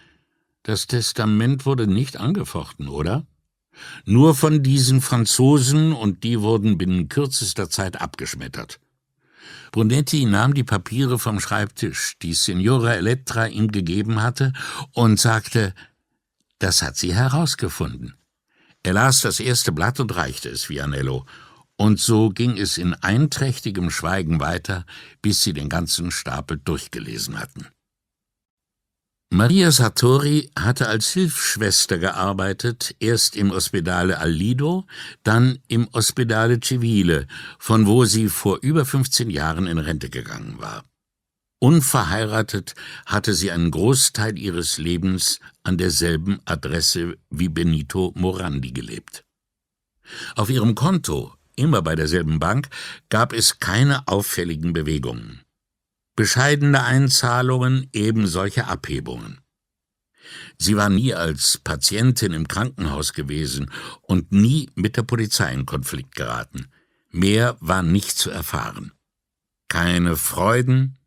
Das 0.63 0.87
Testament 0.87 1.65
wurde 1.65 1.87
nicht 1.87 2.17
angefochten, 2.17 2.87
oder? 2.87 3.25
Nur 4.05 4.35
von 4.35 4.63
diesen 4.63 5.01
Franzosen, 5.01 5.93
und 5.93 6.23
die 6.23 6.41
wurden 6.41 6.77
binnen 6.77 7.09
kürzester 7.09 7.69
Zeit 7.69 8.01
abgeschmettert. 8.01 8.79
Brunetti 9.71 10.25
nahm 10.25 10.53
die 10.53 10.63
Papiere 10.63 11.19
vom 11.19 11.39
Schreibtisch, 11.39 12.17
die 12.21 12.33
Signora 12.33 12.95
Elettra 12.95 13.47
ihm 13.47 13.71
gegeben 13.71 14.21
hatte, 14.21 14.53
und 14.93 15.19
sagte, 15.19 15.73
das 16.57 16.81
hat 16.81 16.97
sie 16.97 17.13
herausgefunden. 17.13 18.15
Er 18.83 18.93
las 18.93 19.21
das 19.21 19.39
erste 19.39 19.71
Blatt 19.71 19.99
und 19.99 20.15
reichte 20.15 20.49
es 20.49 20.69
Vianello, 20.69 21.25
und 21.75 21.99
so 21.99 22.29
ging 22.29 22.57
es 22.57 22.77
in 22.77 22.93
einträchtigem 22.93 23.89
Schweigen 23.89 24.39
weiter, 24.39 24.85
bis 25.21 25.43
sie 25.43 25.53
den 25.53 25.69
ganzen 25.69 26.11
Stapel 26.11 26.57
durchgelesen 26.57 27.39
hatten. 27.39 27.67
Maria 29.31 29.71
Sartori 29.71 30.49
hatte 30.57 30.87
als 30.87 31.09
Hilfsschwester 31.13 31.99
gearbeitet, 31.99 32.95
erst 32.99 33.35
im 33.35 33.51
Ospedale 33.51 34.17
al 34.17 34.31
Lido, 34.31 34.87
dann 35.21 35.59
im 35.67 35.87
Ospedale 35.91 36.59
Civile, 36.59 37.27
von 37.59 37.85
wo 37.85 38.05
sie 38.05 38.27
vor 38.27 38.57
über 38.63 38.85
15 38.85 39.29
Jahren 39.29 39.67
in 39.67 39.77
Rente 39.77 40.09
gegangen 40.09 40.55
war. 40.57 40.83
Unverheiratet 41.59 42.73
hatte 43.05 43.35
sie 43.35 43.51
einen 43.51 43.69
Großteil 43.69 44.39
ihres 44.39 44.79
Lebens 44.79 45.39
an 45.61 45.77
derselben 45.77 46.39
Adresse 46.45 47.15
wie 47.29 47.49
Benito 47.49 48.11
Morandi 48.15 48.71
gelebt. 48.71 49.25
Auf 50.35 50.49
ihrem 50.49 50.73
Konto, 50.73 51.35
immer 51.55 51.83
bei 51.83 51.95
derselben 51.95 52.39
Bank, 52.39 52.69
gab 53.09 53.33
es 53.33 53.59
keine 53.59 54.07
auffälligen 54.07 54.73
Bewegungen 54.73 55.43
bescheidene 56.19 56.83
Einzahlungen, 56.83 57.87
eben 57.93 58.27
solche 58.27 58.67
Abhebungen. 58.67 59.39
Sie 60.57 60.75
war 60.75 60.89
nie 60.89 61.13
als 61.13 61.59
Patientin 61.59 62.33
im 62.33 62.45
Krankenhaus 62.45 63.13
gewesen 63.13 63.71
und 64.01 64.33
nie 64.33 64.69
mit 64.75 64.97
der 64.97 65.03
Polizei 65.03 65.53
in 65.53 65.65
Konflikt 65.65 66.15
geraten. 66.15 66.67
Mehr 67.09 67.55
war 67.61 67.83
nicht 67.83 68.17
zu 68.17 68.31
erfahren. 68.31 68.91
Keine 69.69 70.17
Freuden, 70.17 70.97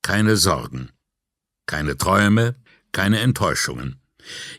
keine 0.00 0.38
Sorgen, 0.38 0.88
keine 1.66 1.98
Träume, 1.98 2.54
keine 2.92 3.20
Enttäuschungen. 3.20 4.00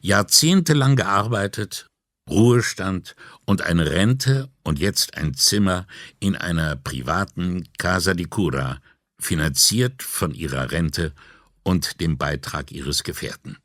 Jahrzehntelang 0.02 0.96
gearbeitet, 0.96 1.88
Ruhestand 2.30 3.16
und 3.46 3.64
eine 3.64 3.90
Rente 3.90 4.52
und 4.62 4.78
jetzt 4.78 5.18
ein 5.18 5.34
Zimmer 5.34 5.88
in 6.20 6.36
einer 6.36 6.76
privaten 6.76 7.64
Casa 7.80 8.14
di 8.14 8.26
Cura 8.26 8.80
finanziert 9.24 10.04
von 10.04 10.34
ihrer 10.34 10.72
Rente 10.72 11.14
und 11.64 12.02
dem 12.02 12.18
Beitrag 12.18 12.72
ihres 12.72 13.04
Gefährten. 13.04 13.58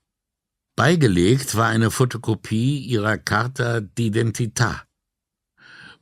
Beigelegt 0.76 1.56
war 1.56 1.66
eine 1.66 1.90
Fotokopie 1.90 2.78
ihrer 2.78 3.18
Carta 3.18 3.78
d'Identità. 3.78 4.82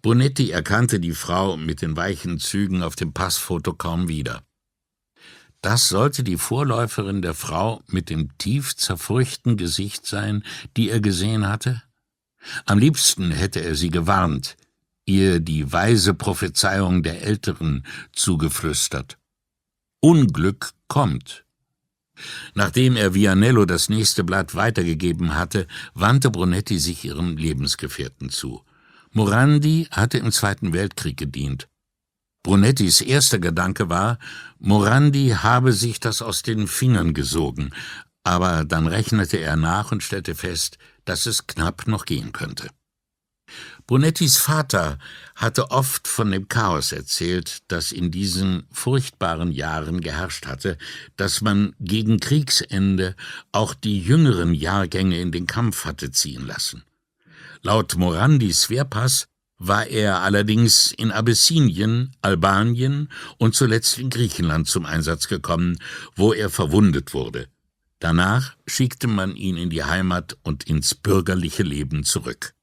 Bonetti 0.02 0.50
erkannte 0.50 1.00
die 1.00 1.14
Frau 1.14 1.56
mit 1.56 1.80
den 1.80 1.96
weichen 1.96 2.38
Zügen 2.38 2.82
auf 2.82 2.94
dem 2.94 3.12
Passfoto 3.12 3.72
kaum 3.72 4.08
wieder. 4.08 4.42
Das 5.62 5.88
sollte 5.88 6.22
die 6.22 6.36
Vorläuferin 6.36 7.22
der 7.22 7.34
Frau 7.34 7.82
mit 7.88 8.10
dem 8.10 8.36
tief 8.38 8.76
zerfurchten 8.76 9.56
Gesicht 9.56 10.06
sein, 10.06 10.44
die 10.76 10.90
er 10.90 11.00
gesehen 11.00 11.48
hatte? 11.48 11.82
Am 12.66 12.78
liebsten 12.78 13.30
hätte 13.32 13.62
er 13.62 13.74
sie 13.74 13.90
gewarnt, 13.90 14.56
ihr 15.06 15.40
die 15.40 15.72
weise 15.72 16.14
Prophezeiung 16.14 17.02
der 17.02 17.22
Älteren 17.22 17.84
zugeflüstert. 18.12 19.18
Unglück 20.00 20.72
kommt. 20.88 21.44
Nachdem 22.54 22.96
er 22.96 23.14
Vianello 23.14 23.64
das 23.66 23.88
nächste 23.88 24.24
Blatt 24.24 24.54
weitergegeben 24.54 25.34
hatte, 25.34 25.66
wandte 25.94 26.30
Brunetti 26.30 26.78
sich 26.78 27.04
ihrem 27.04 27.36
Lebensgefährten 27.36 28.30
zu. 28.30 28.62
Morandi 29.12 29.88
hatte 29.90 30.18
im 30.18 30.32
Zweiten 30.32 30.72
Weltkrieg 30.72 31.16
gedient. 31.16 31.68
Brunettis 32.42 33.00
erster 33.00 33.38
Gedanke 33.38 33.88
war, 33.88 34.18
Morandi 34.58 35.30
habe 35.30 35.72
sich 35.72 36.00
das 36.00 36.22
aus 36.22 36.42
den 36.42 36.68
Fingern 36.68 37.12
gesogen, 37.12 37.72
aber 38.22 38.64
dann 38.64 38.86
rechnete 38.86 39.38
er 39.38 39.56
nach 39.56 39.92
und 39.92 40.02
stellte 40.02 40.34
fest, 40.34 40.78
dass 41.04 41.26
es 41.26 41.46
knapp 41.46 41.86
noch 41.86 42.04
gehen 42.04 42.32
könnte. 42.32 42.68
Brunettis 43.86 44.36
Vater 44.38 44.98
hatte 45.36 45.70
oft 45.70 46.08
von 46.08 46.32
dem 46.32 46.48
Chaos 46.48 46.90
erzählt, 46.90 47.62
das 47.68 47.92
in 47.92 48.10
diesen 48.10 48.66
furchtbaren 48.72 49.52
Jahren 49.52 50.00
geherrscht 50.00 50.46
hatte, 50.46 50.76
dass 51.16 51.40
man 51.40 51.72
gegen 51.78 52.18
Kriegsende 52.18 53.14
auch 53.52 53.74
die 53.74 54.00
jüngeren 54.00 54.54
Jahrgänge 54.54 55.20
in 55.20 55.30
den 55.30 55.46
Kampf 55.46 55.84
hatte 55.84 56.10
ziehen 56.10 56.44
lassen. 56.48 56.82
Laut 57.62 57.96
Morandis 57.96 58.70
Wehrpass 58.70 59.28
war 59.56 59.86
er 59.86 60.20
allerdings 60.20 60.90
in 60.90 61.12
Abessinien, 61.12 62.12
Albanien 62.22 63.08
und 63.38 63.54
zuletzt 63.54 63.98
in 63.98 64.10
Griechenland 64.10 64.66
zum 64.66 64.84
Einsatz 64.84 65.28
gekommen, 65.28 65.78
wo 66.16 66.32
er 66.32 66.50
verwundet 66.50 67.14
wurde. 67.14 67.46
Danach 68.00 68.56
schickte 68.66 69.06
man 69.06 69.36
ihn 69.36 69.56
in 69.56 69.70
die 69.70 69.84
Heimat 69.84 70.36
und 70.42 70.64
ins 70.64 70.96
bürgerliche 70.96 71.62
Leben 71.62 72.02
zurück. 72.02 72.55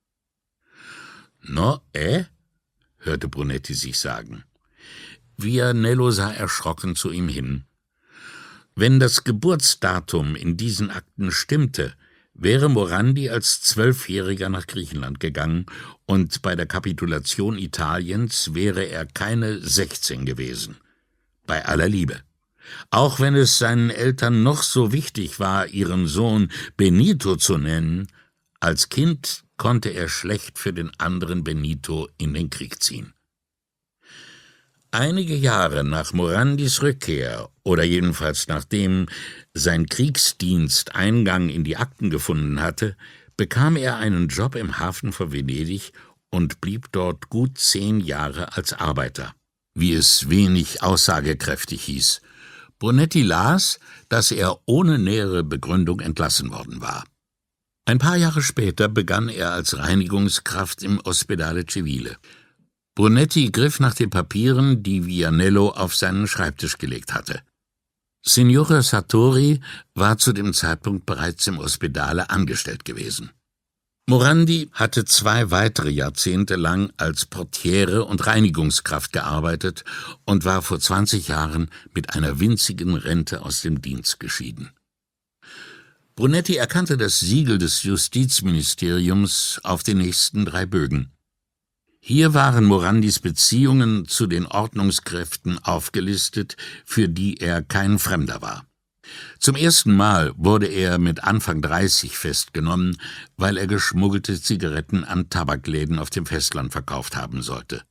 No, 1.43 1.81
eh? 1.93 2.23
hörte 2.99 3.27
Brunetti 3.27 3.73
sich 3.73 3.99
sagen. 3.99 4.43
Vianello 5.37 6.11
sah 6.11 6.31
erschrocken 6.31 6.95
zu 6.95 7.11
ihm 7.11 7.27
hin. 7.27 7.65
Wenn 8.75 8.99
das 8.99 9.23
Geburtsdatum 9.23 10.35
in 10.35 10.57
diesen 10.57 10.89
Akten 10.89 11.31
stimmte, 11.31 11.93
wäre 12.33 12.69
Morandi 12.69 13.29
als 13.29 13.61
Zwölfjähriger 13.61 14.49
nach 14.49 14.67
Griechenland 14.67 15.19
gegangen 15.19 15.65
und 16.05 16.41
bei 16.41 16.55
der 16.55 16.65
Kapitulation 16.65 17.57
Italiens 17.57 18.53
wäre 18.53 18.85
er 18.85 19.05
keine 19.05 19.59
sechzehn 19.59 20.25
gewesen. 20.25 20.77
Bei 21.45 21.65
aller 21.65 21.89
Liebe. 21.89 22.21
Auch 22.89 23.19
wenn 23.19 23.35
es 23.35 23.57
seinen 23.57 23.89
Eltern 23.89 24.41
noch 24.41 24.63
so 24.63 24.91
wichtig 24.91 25.39
war, 25.39 25.67
ihren 25.67 26.07
Sohn 26.07 26.49
Benito 26.77 27.35
zu 27.35 27.57
nennen, 27.57 28.07
als 28.59 28.89
Kind 28.89 29.42
konnte 29.57 29.89
er 29.89 30.09
schlecht 30.09 30.59
für 30.59 30.73
den 30.73 30.91
anderen 30.97 31.43
Benito 31.43 32.09
in 32.17 32.33
den 32.33 32.49
Krieg 32.49 32.81
ziehen. 32.81 33.13
Einige 34.91 35.35
Jahre 35.35 35.83
nach 35.83 36.13
Morandis 36.13 36.83
Rückkehr, 36.83 37.49
oder 37.63 37.83
jedenfalls 37.83 38.47
nachdem 38.47 39.07
sein 39.53 39.87
Kriegsdienst 39.87 40.93
Eingang 40.93 41.49
in 41.49 41.63
die 41.63 41.77
Akten 41.77 42.11
gefunden 42.11 42.61
hatte, 42.61 42.95
bekam 43.35 43.75
er 43.75 43.97
einen 43.97 44.27
Job 44.27 44.55
im 44.55 44.77
Hafen 44.77 45.11
von 45.11 45.31
Venedig 45.31 45.93
und 46.29 46.61
blieb 46.61 46.91
dort 46.91 47.29
gut 47.29 47.57
zehn 47.57 48.01
Jahre 48.01 48.55
als 48.55 48.73
Arbeiter, 48.73 49.33
wie 49.73 49.93
es 49.93 50.29
wenig 50.29 50.83
aussagekräftig 50.83 51.83
hieß. 51.85 52.21
Brunetti 52.77 53.23
las, 53.23 53.79
dass 54.09 54.31
er 54.31 54.59
ohne 54.65 54.99
nähere 54.99 55.43
Begründung 55.43 56.01
entlassen 56.01 56.51
worden 56.51 56.81
war. 56.81 57.03
Ein 57.85 57.99
paar 57.99 58.15
Jahre 58.15 58.41
später 58.41 58.87
begann 58.87 59.27
er 59.27 59.51
als 59.51 59.77
Reinigungskraft 59.77 60.83
im 60.83 60.99
Ospedale 61.01 61.65
Civile. 61.69 62.17
Brunetti 62.95 63.51
griff 63.51 63.79
nach 63.79 63.93
den 63.93 64.09
Papieren, 64.09 64.83
die 64.83 65.05
Vianello 65.05 65.69
auf 65.69 65.95
seinen 65.95 66.27
Schreibtisch 66.27 66.77
gelegt 66.77 67.13
hatte. 67.13 67.41
Signore 68.25 68.81
Sartori 68.83 69.59
war 69.95 70.17
zu 70.17 70.31
dem 70.31 70.53
Zeitpunkt 70.53 71.05
bereits 71.05 71.45
im 71.47 71.59
Ospedale 71.59 72.29
angestellt 72.29 72.85
gewesen. 72.85 73.31
Morandi 74.05 74.69
hatte 74.73 75.03
zwei 75.05 75.51
weitere 75.51 75.89
Jahrzehnte 75.89 76.55
lang 76.55 76.91
als 76.97 77.25
Portiere 77.25 78.05
und 78.05 78.25
Reinigungskraft 78.27 79.11
gearbeitet 79.11 79.83
und 80.25 80.45
war 80.45 80.61
vor 80.61 80.79
20 80.79 81.29
Jahren 81.29 81.69
mit 81.93 82.13
einer 82.13 82.39
winzigen 82.39 82.95
Rente 82.95 83.41
aus 83.41 83.61
dem 83.61 83.81
Dienst 83.81 84.19
geschieden. 84.19 84.71
Brunetti 86.15 86.57
erkannte 86.57 86.95
das 86.95 87.19
Siegel 87.19 87.57
des 87.57 87.81
Justizministeriums 87.81 89.59
auf 89.63 89.81
den 89.81 89.97
nächsten 89.97 90.45
drei 90.45 90.67
Bögen. 90.67 91.11
Hier 91.99 92.35
waren 92.35 92.65
Morandis 92.65 93.19
Beziehungen 93.19 94.07
zu 94.07 94.27
den 94.27 94.45
Ordnungskräften 94.45 95.57
aufgelistet, 95.63 96.55
für 96.85 97.09
die 97.09 97.37
er 97.37 97.63
kein 97.63 97.97
Fremder 97.97 98.43
war. 98.43 98.67
Zum 99.39 99.55
ersten 99.55 99.95
Mal 99.95 100.33
wurde 100.37 100.67
er 100.67 100.99
mit 100.99 101.23
Anfang 101.23 101.61
30 101.61 102.15
festgenommen, 102.15 102.97
weil 103.35 103.57
er 103.57 103.65
geschmuggelte 103.65 104.39
Zigaretten 104.39 105.03
an 105.03 105.29
Tabakläden 105.29 105.97
auf 105.97 106.11
dem 106.11 106.27
Festland 106.27 106.71
verkauft 106.71 107.15
haben 107.15 107.41
sollte. 107.41 107.81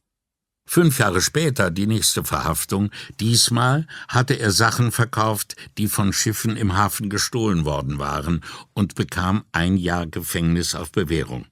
Fünf 0.65 0.99
Jahre 0.99 1.21
später 1.21 1.71
die 1.71 1.87
nächste 1.87 2.25
Verhaftung. 2.25 2.91
Diesmal 3.21 3.87
hatte 4.09 4.35
er 4.35 4.53
Sachen 4.53 4.93
verkauft, 4.93 5.57
die 5.77 5.89
von 5.89 6.13
Schiffen 6.13 6.57
im 6.57 6.77
Hafen 6.77 7.11
gestohlen 7.11 7.65
worden 7.65 7.99
waren 7.99 8.43
und 8.73 8.95
bekam 8.95 9.45
ein 9.53 9.77
Jahr 9.77 10.07
Gefängnis 10.07 10.75
auf 10.75 10.93
Bewährung. 10.93 11.47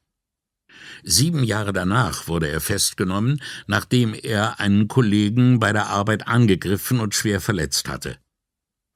Sieben 1.02 1.44
Jahre 1.44 1.72
danach 1.72 2.28
wurde 2.28 2.48
er 2.48 2.60
festgenommen, 2.60 3.42
nachdem 3.66 4.14
er 4.14 4.60
einen 4.60 4.88
Kollegen 4.88 5.58
bei 5.58 5.72
der 5.72 5.88
Arbeit 5.88 6.26
angegriffen 6.28 7.00
und 7.00 7.14
schwer 7.14 7.40
verletzt 7.40 7.88
hatte. 7.88 8.18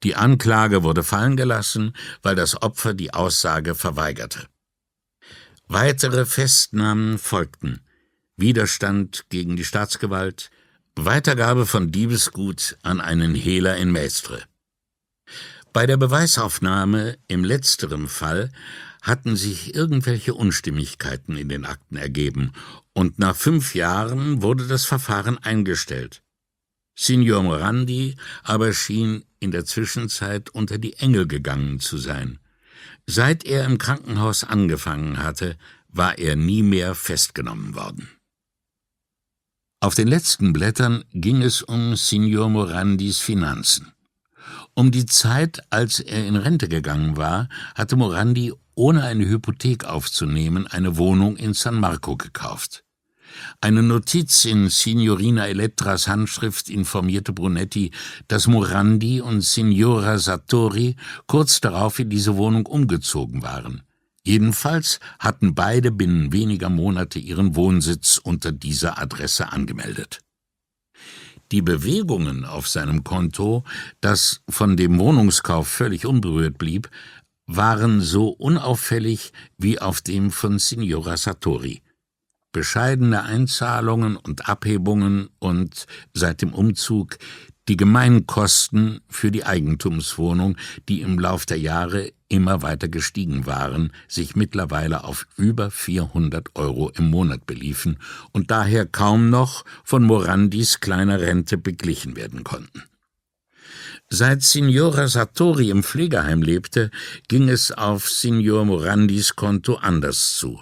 Die 0.03 0.17
Anklage 0.17 0.83
wurde 0.83 1.03
fallen 1.03 1.37
gelassen, 1.37 1.95
weil 2.23 2.35
das 2.35 2.61
Opfer 2.61 2.93
die 2.95 3.15
Aussage 3.15 3.75
verweigerte. 3.75 4.47
Weitere 5.67 6.27
Festnahmen 6.27 7.19
folgten. 7.19 7.81
Widerstand 8.37 9.26
gegen 9.28 9.57
die 9.57 9.64
Staatsgewalt, 9.64 10.51
Weitergabe 10.97 11.66
von 11.66 11.91
Diebesgut 11.91 12.76
an 12.82 13.01
einen 13.01 13.35
Hehler 13.35 13.76
in 13.76 13.91
Maestre. 13.91 14.43
Bei 15.72 15.87
der 15.87 15.97
Beweisaufnahme 15.97 17.18
im 17.26 17.45
letzteren 17.45 18.09
Fall 18.09 18.53
hatten 19.03 19.37
sich 19.37 19.74
irgendwelche 19.74 20.35
Unstimmigkeiten 20.35 21.37
in 21.37 21.49
den 21.49 21.64
Akten 21.64 21.97
ergeben, 21.97 22.53
und 22.93 23.18
nach 23.18 23.35
fünf 23.35 23.74
Jahren 23.74 24.41
wurde 24.41 24.66
das 24.66 24.85
Verfahren 24.85 25.39
eingestellt. 25.39 26.22
Signor 26.97 27.43
Morandi 27.43 28.16
aber 28.45 28.72
schien 28.72 29.24
in 29.41 29.51
der 29.51 29.64
Zwischenzeit 29.64 30.51
unter 30.51 30.78
die 30.78 30.95
Engel 30.95 31.26
gegangen 31.26 31.80
zu 31.80 31.99
sein– 31.99 32.39
Seit 33.07 33.45
er 33.45 33.64
im 33.64 33.78
Krankenhaus 33.78 34.45
angefangen 34.45 35.18
hatte, 35.18 35.57
war 35.89 36.18
er 36.18 36.37
nie 36.37 36.62
mehr 36.62 36.95
festgenommen 36.95 37.74
worden. 37.74 38.09
Auf 39.85 39.95
den 39.95 40.09
letzten 40.09 40.55
Blättern 40.55 41.05
ging 41.12 41.43
es 41.43 41.61
um 41.61 41.95
Signor 41.95 42.49
Morandis 42.49 43.18
Finanzen. 43.18 43.93
Um 44.72 44.91
die 44.91 45.05
Zeit, 45.05 45.61
als 45.68 46.01
er 46.01 46.26
in 46.26 46.37
Rente 46.37 46.68
gegangen 46.68 47.18
war, 47.18 47.51
hatte 47.74 47.95
Morandi 47.95 48.55
ohne 48.74 49.03
eine 49.03 49.28
Hypothek 49.28 49.85
aufzunehmen 49.85 50.66
eine 50.66 50.97
Wohnung 50.97 51.37
in 51.37 51.53
San 51.53 51.74
Marco 51.74 52.16
gekauft. 52.16 52.82
Eine 53.61 53.82
Notiz 53.82 54.47
in 54.47 54.70
Signorina 54.70 55.49
Elettras 55.49 56.09
Handschrift 56.09 56.70
informierte 56.70 57.35
Brunetti, 57.35 57.91
dass 58.26 58.47
Morandi 58.47 59.20
und 59.20 59.43
Signora 59.43 60.16
Sartori 60.16 60.97
kurz 61.26 61.61
darauf 61.61 61.99
in 61.99 62.09
diese 62.09 62.39
Wohnung 62.39 62.64
umgezogen 62.64 63.43
waren. 63.43 63.82
Jedenfalls 64.27 65.01
hatten 65.18 65.55
beide 65.55 65.91
binnen 65.91 66.33
weniger 66.33 66.70
Monate 66.70 67.18
ihren 67.18 67.57
Wohnsitz 67.57 68.18
unter 68.18 68.53
dieser 68.53 68.99
Adresse 68.99 69.53
angemeldet. 69.53 70.20
Die 71.53 71.61
Bewegungen 71.61 72.45
auf 72.45 72.66
seinem 72.66 73.05
Konto, 73.05 73.64
das 74.01 74.41
von 74.49 74.77
dem 74.77 74.99
Wohnungskauf 74.99 75.68
völlig 75.68 76.07
unberührt 76.07 76.57
blieb, 76.57 76.89
waren 77.47 78.01
so 78.01 78.29
unauffällig 78.29 79.33
wie 79.59 79.79
auf 79.79 80.01
dem 80.01 80.31
von 80.31 80.59
Signora 80.59 81.18
Sartori 81.18 81.83
bescheidene 82.55 83.25
Einzahlungen 83.25 84.16
und 84.16 84.49
Abhebungen 84.49 85.29
und 85.41 85.87
seit 86.14 86.41
dem 86.41 86.55
Umzug 86.55 87.18
die 87.69 87.77
Gemeinkosten 87.77 89.01
für 89.09 89.31
die 89.31 89.45
Eigentumswohnung, 89.45 90.57
die 90.89 91.01
im 91.01 91.19
Lauf 91.19 91.47
der 91.47 91.59
Jahre 91.59 92.12
immer 92.29 92.62
weiter 92.62 92.89
gestiegen 92.89 93.47
waren, 93.47 93.93
sich 94.09 94.37
mittlerweile 94.37 95.05
auf 95.05 95.27
über 95.37 95.71
400 95.71 96.51
Euro 96.57 96.91
im 96.91 97.11
Monat 97.11 97.47
beliefen 97.47 97.99
und 98.33 98.51
daher 98.51 98.87
kaum 98.87 99.31
noch 99.31 99.65
von 99.85 100.03
Morandis 100.03 100.81
kleiner 100.81 101.21
Rente 101.21 101.57
beglichen 101.57 102.17
werden 102.17 102.45
konnten. 102.45 102.83
Seit 104.11 104.43
Signora 104.43 105.09
Sartori 105.09 105.71
im 105.71 105.83
Pflegeheim 105.83 106.43
lebte, 106.43 106.91
ging 107.29 107.49
es 107.49 107.73
auf 107.73 108.11
Signor 108.11 108.65
Morandis 108.65 109.35
Konto 109.35 109.77
anders 109.77 110.37
zu. 110.37 110.61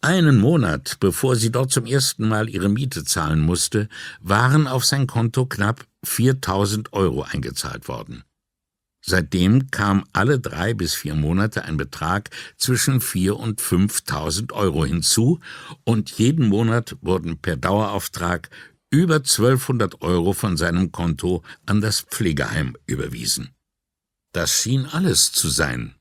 Einen 0.00 0.38
Monat 0.38 0.98
bevor 1.00 1.34
sie 1.34 1.50
dort 1.50 1.72
zum 1.72 1.86
ersten 1.86 2.28
Mal 2.28 2.48
ihre 2.48 2.68
Miete 2.68 3.04
zahlen 3.04 3.40
musste, 3.40 3.88
waren 4.20 4.68
auf 4.68 4.84
sein 4.84 5.06
Konto 5.06 5.46
knapp 5.46 5.86
4000 6.04 6.92
Euro 6.92 7.22
eingezahlt 7.22 7.88
worden. 7.88 8.24
Seitdem 9.04 9.70
kam 9.72 10.04
alle 10.12 10.38
drei 10.38 10.74
bis 10.74 10.94
vier 10.94 11.14
Monate 11.16 11.64
ein 11.64 11.76
Betrag 11.76 12.30
zwischen 12.56 13.00
4 13.00 13.36
und 13.36 13.60
5000 13.60 14.52
Euro 14.52 14.84
hinzu 14.84 15.40
und 15.84 16.10
jeden 16.12 16.48
Monat 16.48 16.96
wurden 17.00 17.38
per 17.38 17.56
Dauerauftrag 17.56 18.48
über 18.90 19.16
1200 19.16 20.02
Euro 20.02 20.34
von 20.34 20.56
seinem 20.56 20.92
Konto 20.92 21.42
an 21.66 21.80
das 21.80 22.02
Pflegeheim 22.02 22.76
überwiesen. 22.86 23.50
Das 24.32 24.52
schien 24.52 24.86
alles 24.86 25.32
zu 25.32 25.48
sein. 25.48 25.96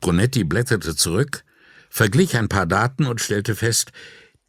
Brunetti 0.00 0.44
blätterte 0.44 0.96
zurück, 0.96 1.44
verglich 1.90 2.36
ein 2.36 2.48
paar 2.48 2.66
Daten 2.66 3.06
und 3.06 3.20
stellte 3.20 3.54
fest, 3.54 3.92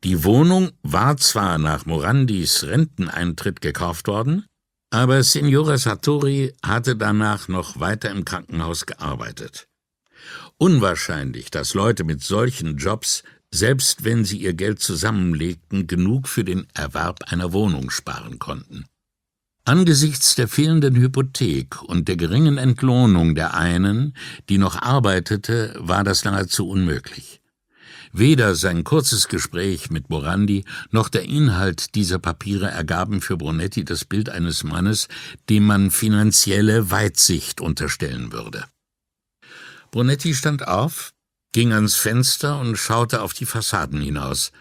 die 0.04 0.24
Wohnung 0.24 0.72
war 0.82 1.18
zwar 1.18 1.58
nach 1.58 1.86
Morandis 1.86 2.64
Renteneintritt 2.64 3.62
gekauft 3.62 4.08
worden, 4.08 4.46
aber 4.94 5.24
Signora 5.24 5.80
Sartori 5.80 6.54
hatte 6.62 6.96
danach 6.96 7.48
noch 7.48 7.80
weiter 7.80 8.12
im 8.12 8.26
Krankenhaus 8.26 8.86
gearbeitet. 8.86 9.68
Unwahrscheinlich, 10.60 11.50
dass 11.50 11.74
Leute 11.74 12.04
mit 12.04 12.22
solchen 12.22 12.78
Jobs, 12.78 13.24
selbst 13.50 14.04
wenn 14.04 14.24
sie 14.24 14.38
ihr 14.38 14.54
Geld 14.54 14.80
zusammenlegten, 14.80 15.88
genug 15.88 16.28
für 16.28 16.44
den 16.44 16.68
Erwerb 16.76 17.32
einer 17.32 17.54
Wohnung 17.54 17.90
sparen 17.90 18.38
konnten. 18.38 18.86
Angesichts 19.66 20.36
der 20.36 20.48
fehlenden 20.48 20.96
Hypothek 20.96 21.82
und 21.82 22.08
der 22.08 22.16
geringen 22.16 22.60
Entlohnung 22.60 23.34
der 23.34 23.56
einen, 23.56 24.16
die 24.48 24.60
noch 24.60 24.80
arbeitete, 24.80 25.74
war 25.80 26.04
das 26.04 26.24
nahezu 26.24 26.70
unmöglich. 26.70 27.42
Weder 28.16 28.54
sein 28.54 28.84
kurzes 28.84 29.28
Gespräch 29.28 29.90
mit 29.90 30.12
Morandi 30.12 30.66
noch 30.92 31.10
der 31.10 31.24
Inhalt 31.24 31.96
dieser 31.96 32.20
Papiere 32.20 32.70
ergaben 32.70 33.22
für 33.22 33.38
Brunetti 33.38 33.84
das 33.84 34.06
Bild 34.06 34.30
eines 34.30 34.64
Mannes, 34.64 35.08
dem 35.50 35.66
man 35.66 35.90
finanzielle 35.90 36.92
Weitsicht 36.92 37.60
unterstellen 37.60 38.32
würde. 38.32 38.66
Brunetti 39.90 40.36
stand 40.36 40.68
auf, 40.68 41.14
ging 41.54 41.74
ans 41.74 41.96
Fenster 41.96 42.60
und 42.60 42.78
schaute 42.78 43.22
auf 43.22 43.34
die 43.34 43.48
Fassaden 43.48 44.00
hinaus. 44.00 44.52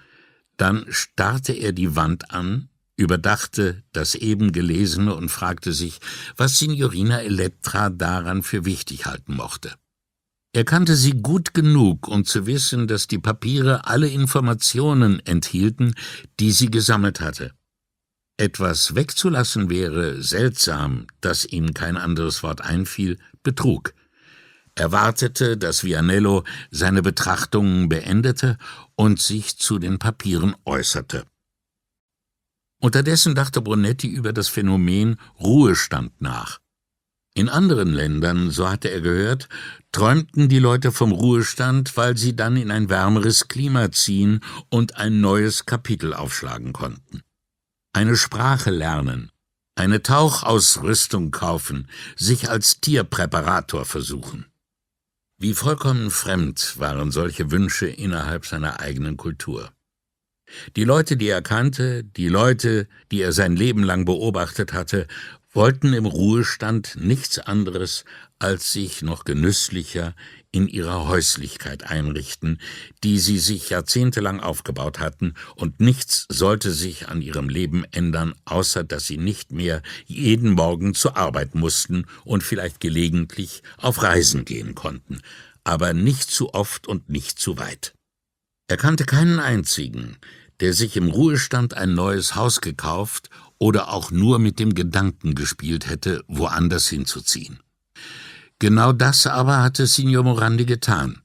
Dann 0.57 0.86
starrte 0.88 1.53
er 1.53 1.72
die 1.72 1.94
Wand 1.94 2.30
an, 2.30 2.70
überdachte 2.96 3.82
das 3.92 4.14
eben 4.14 4.53
Gelesene 4.53 5.14
und 5.14 5.28
fragte 5.28 5.74
sich, 5.74 6.00
was 6.38 6.59
Signorina 6.59 7.20
Elettra 7.20 7.90
daran 7.90 8.42
für 8.42 8.64
wichtig 8.64 9.05
halten 9.05 9.34
mochte. 9.34 9.74
Er 10.55 10.64
kannte 10.64 10.96
sie 10.96 11.22
gut 11.22 11.55
genug, 11.55 12.09
um 12.09 12.26
zu 12.26 12.46
wissen, 12.46 12.86
dass 12.86 13.07
die 13.07 13.18
Papiere 13.18 13.86
alle 13.86 14.09
Informationen 14.09 15.18
enthielten, 15.20 15.94
die 16.40 16.53
sie 16.53 16.70
gesammelt 16.70 17.22
hatte. 17.22 17.53
Etwas 18.36 18.94
wegzulassen 18.94 19.70
wäre 19.70 20.22
seltsam, 20.22 21.07
dass 21.20 21.46
ihm 21.46 21.72
kein 21.72 21.96
anderes 21.96 22.42
Wort 22.42 22.61
einfiel, 22.61 23.18
Betrug. 23.42 23.94
Er 24.74 24.92
wartete, 24.92 25.57
dass 25.57 25.84
Vianello 25.84 26.44
seine 26.70 27.03
Betrachtungen 27.03 27.88
beendete 27.88 28.59
und 28.94 29.20
sich 29.20 29.59
zu 29.59 29.78
den 29.78 29.98
Papieren 29.98 30.55
äußerte. 30.64 31.24
Unterdessen 32.78 33.34
dachte 33.34 33.61
Brunetti 33.61 34.09
über 34.09 34.32
das 34.32 34.48
Phänomen 34.48 35.16
Ruhestand 35.38 36.20
nach. 36.20 36.61
In 37.35 37.49
anderen 37.49 37.95
Ländern, 37.95 38.51
so 38.51 38.68
hatte 38.68 38.91
er 38.91 39.01
gehört, 39.01 39.49
träumten 39.91 40.49
die 40.49 40.59
Leute 40.59 40.93
vom 40.93 41.12
Ruhestand, 41.12 41.97
weil 41.97 42.16
sie 42.16 42.37
dann 42.37 42.57
in 42.57 42.70
ein 42.70 42.91
wärmeres 42.91 43.49
Klima 43.49 43.91
ziehen 43.91 44.41
und 44.68 44.97
ein 44.97 45.20
neues 45.20 45.64
Kapitel 45.64 46.12
aufschlagen 46.12 46.72
konnten. 46.74 47.22
Eine 47.95 48.16
Sprache 48.16 48.70
lernen, 48.70 49.30
eine 49.74 50.03
Tauchausrüstung 50.03 51.30
kaufen, 51.30 51.89
sich 52.16 52.51
als 52.51 52.80
Tierpräparator 52.80 53.87
versuchen. 53.87 54.47
Wie 55.39 55.55
vollkommen 55.55 56.11
fremd 56.11 56.78
waren 56.78 57.11
solche 57.11 57.51
Wünsche 57.51 57.87
innerhalb 57.87 58.47
seiner 58.47 58.80
eigenen 58.80 59.16
Kultur. 59.16 59.72
Die 60.76 60.85
Leute, 60.85 61.16
die 61.16 61.28
er 61.28 61.43
kannte, 61.43 62.05
die 62.05 62.28
Leute, 62.28 62.87
die 63.11 63.22
er 63.22 63.33
sein 63.33 63.57
Leben 63.57 63.83
lang 63.83 64.05
beobachtet 64.05 64.72
hatte, 64.74 65.07
wollten 65.53 65.92
im 65.92 66.07
Ruhestand 66.07 66.96
nichts 66.98 67.38
anderes, 67.38 68.05
als 68.38 68.72
sich 68.72 69.03
noch 69.03 69.24
genüsslicher 69.24 70.14
in 70.50 70.66
ihrer 70.66 71.09
Häuslichkeit 71.09 71.84
einrichten, 71.84 72.59
die 73.05 73.18
sie 73.18 73.38
sich 73.38 73.70
jahrzehntelang 73.70 74.40
aufgebaut 74.40 74.98
hatten, 74.98 75.34
und 75.55 75.80
nichts 75.80 76.26
sollte 76.28 76.72
sich 76.72 77.09
an 77.09 77.22
ihrem 77.22 77.48
Leben 77.48 77.84
ändern, 77.92 78.34
außer 78.44 78.82
dass 78.84 79.07
sie 79.07 79.18
nicht 79.18 79.53
mehr 79.53 79.82
jeden 80.07 80.50
Morgen 80.50 80.94
zur 80.94 81.16
Arbeit 81.16 81.55
mussten 81.55 82.07
und 82.24 82.42
vielleicht 82.42 82.80
gelegentlich 82.80 83.62
auf 83.76 84.03
Reisen 84.03 84.44
gehen 84.44 84.74
konnten, 84.74 85.20
aber 85.64 85.92
nicht 85.92 86.30
zu 86.30 86.55
oft 86.55 86.86
und 86.86 87.09
nicht 87.09 87.38
zu 87.38 87.59
weit. 87.59 87.94
Er 88.68 88.76
kannte 88.76 89.05
keinen 89.05 89.38
einzigen, 89.38 90.16
der 90.61 90.72
sich 90.72 90.96
im 90.96 91.09
Ruhestand 91.09 91.74
ein 91.74 91.94
neues 91.94 92.36
Haus 92.36 92.61
gekauft 92.61 93.30
oder 93.62 93.92
auch 93.92 94.10
nur 94.10 94.40
mit 94.40 94.58
dem 94.58 94.74
Gedanken 94.74 95.36
gespielt 95.36 95.88
hätte, 95.88 96.24
woanders 96.26 96.88
hinzuziehen. 96.88 97.60
Genau 98.58 98.92
das 98.92 99.28
aber 99.28 99.62
hatte 99.62 99.86
Signor 99.86 100.24
Morandi 100.24 100.64
getan. 100.64 101.22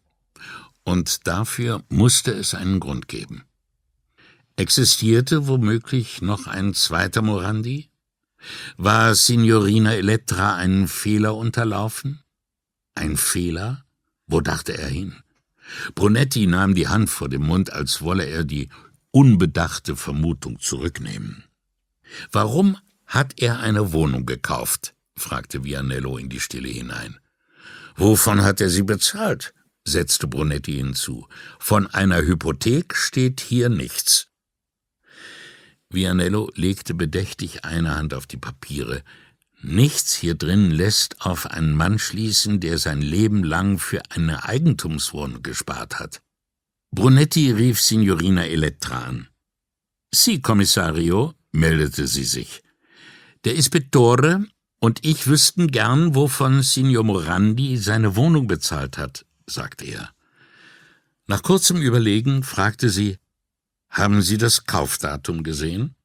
Und 0.83 1.25
dafür 1.25 1.83
musste 1.89 2.31
es 2.31 2.53
einen 2.53 2.79
Grund 2.79 3.07
geben. 3.07 3.45
Existierte 4.55 5.47
womöglich 5.47 6.21
noch 6.21 6.45
ein 6.45 6.75
zweiter 6.75 7.23
Morandi? 7.23 7.89
War 8.77 9.15
Signorina 9.15 9.95
Elettra 9.95 10.55
einen 10.57 10.88
Fehler 10.88 11.35
unterlaufen? 11.35 12.21
Ein 12.93 13.17
Fehler? 13.17 13.83
Wo 14.27 14.41
dachte 14.41 14.77
er 14.77 14.89
hin? 14.89 15.15
Brunetti 15.95 16.45
nahm 16.45 16.75
die 16.75 16.88
Hand 16.88 17.09
vor 17.09 17.29
dem 17.29 17.47
Mund, 17.47 17.73
als 17.73 18.03
wolle 18.03 18.25
er 18.25 18.43
die 18.43 18.69
unbedachte 19.09 19.95
Vermutung 19.95 20.59
zurücknehmen. 20.59 21.47
Warum 22.32 22.78
hat 23.05 23.34
er 23.38 23.60
eine 23.60 23.93
Wohnung 23.93 24.26
gekauft? 24.26 24.93
fragte 25.16 25.64
Vianello 25.64 26.18
in 26.18 26.30
die 26.30 26.39
Stille 26.39 26.70
hinein. 26.70 27.20
Wovon 27.95 28.43
hat 28.43 28.62
er 28.62 28.70
sie 28.70 28.84
bezahlt? 28.84 29.53
setzte 29.84 30.28
Brunetti 30.28 30.74
hinzu. 30.74 31.28
Von 31.60 31.88
einer 31.88 32.22
Hypothek 32.22 32.95
steht 32.95 33.39
hier 33.39 33.70
nichts. 33.70 34.28
Vianello 35.89 36.51
legte 36.55 36.93
bedächtig 36.93 37.64
eine 37.64 37.95
Hand 37.95 38.14
auf 38.14 38.28
die 38.28 38.38
Papiere. 38.38 39.01
Nichts 39.62 40.14
hier 40.14 40.36
drin 40.36 40.70
lässt 40.70 41.22
auf 41.22 41.47
einen 41.47 41.74
Mann 41.74 41.97
schließen, 41.97 42.60
der 42.60 42.78
sein 42.78 43.01
Leben 43.01 43.43
lang 43.43 43.80
für 43.80 44.01
eine 44.10 44.43
Eigentumswohnung 44.43 45.41
gespart 45.41 45.99
hat. 45.99 46.22
Brunetti 46.91 47.51
rief 47.51 47.82
Signorina 47.82 48.45
Elettra 48.45 49.05
an. 49.05 49.30
Sie, 50.14 50.41
Kommissario, 50.41 51.34
meldete 51.58 52.08
sie 52.08 52.24
sich. 52.24 52.62
Der 53.43 53.55
Ispettore 53.55 54.45
und 54.80 55.03
ich 55.03 55.28
wüssten 55.28 55.68
gern, 55.68 56.16
wovon 56.16 56.62
Signor 56.62 57.03
Morandi 57.03 57.78
seine 57.78 58.16
Wohnung 58.16 58.47
bezahlt 58.47 58.97
hat, 58.97 59.26
sagte 59.47 59.86
er. 59.86 60.12
Nach 61.26 61.41
kurzem 61.41 61.82
Überlegen 61.82 62.43
fragte 62.43 62.89
sie, 62.89 63.18
haben 63.89 64.22
Sie 64.22 64.38
das 64.38 64.66
Kaufdatum 64.66 65.43
gesehen? 65.43 65.95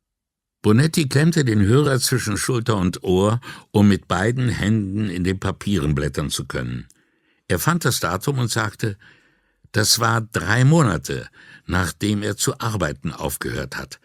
Bonetti 0.63 1.09
klemmte 1.09 1.45
den 1.45 1.61
Hörer 1.61 1.99
zwischen 1.99 2.37
Schulter 2.37 2.77
und 2.77 3.03
Ohr, 3.03 3.41
um 3.73 3.89
mit 3.89 4.09
beiden 4.09 4.49
Händen 4.49 5.11
in 5.11 5.25
den 5.25 5.41
Papieren 5.41 5.95
blättern 5.95 6.31
zu 6.31 6.47
können. 6.47 6.87
Er 7.49 7.59
fand 7.59 7.85
das 7.85 8.01
Datum 8.01 8.39
und 8.39 8.51
sagte, 8.51 8.97
das 9.73 9.99
war 9.99 10.21
drei 10.21 10.65
Monate, 10.65 11.29
nachdem 11.67 12.23
er 12.23 12.37
zu 12.37 12.59
arbeiten 12.61 13.13
aufgehört 13.13 13.77
hat. 13.77 14.01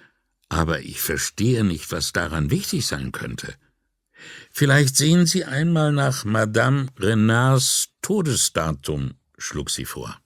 Aber 0.49 0.81
ich 0.81 1.01
verstehe 1.01 1.63
nicht, 1.63 1.91
was 1.91 2.13
daran 2.13 2.51
wichtig 2.51 2.85
sein 2.85 3.11
könnte. 3.11 3.55
Vielleicht 4.51 4.95
sehen 4.95 5.25
Sie 5.25 5.45
einmal 5.45 5.91
nach 5.91 6.25
Madame 6.25 6.87
Renards 6.97 7.89
Todesdatum, 8.01 9.15
schlug 9.37 9.69
sie 9.69 9.85
vor. 9.85 10.19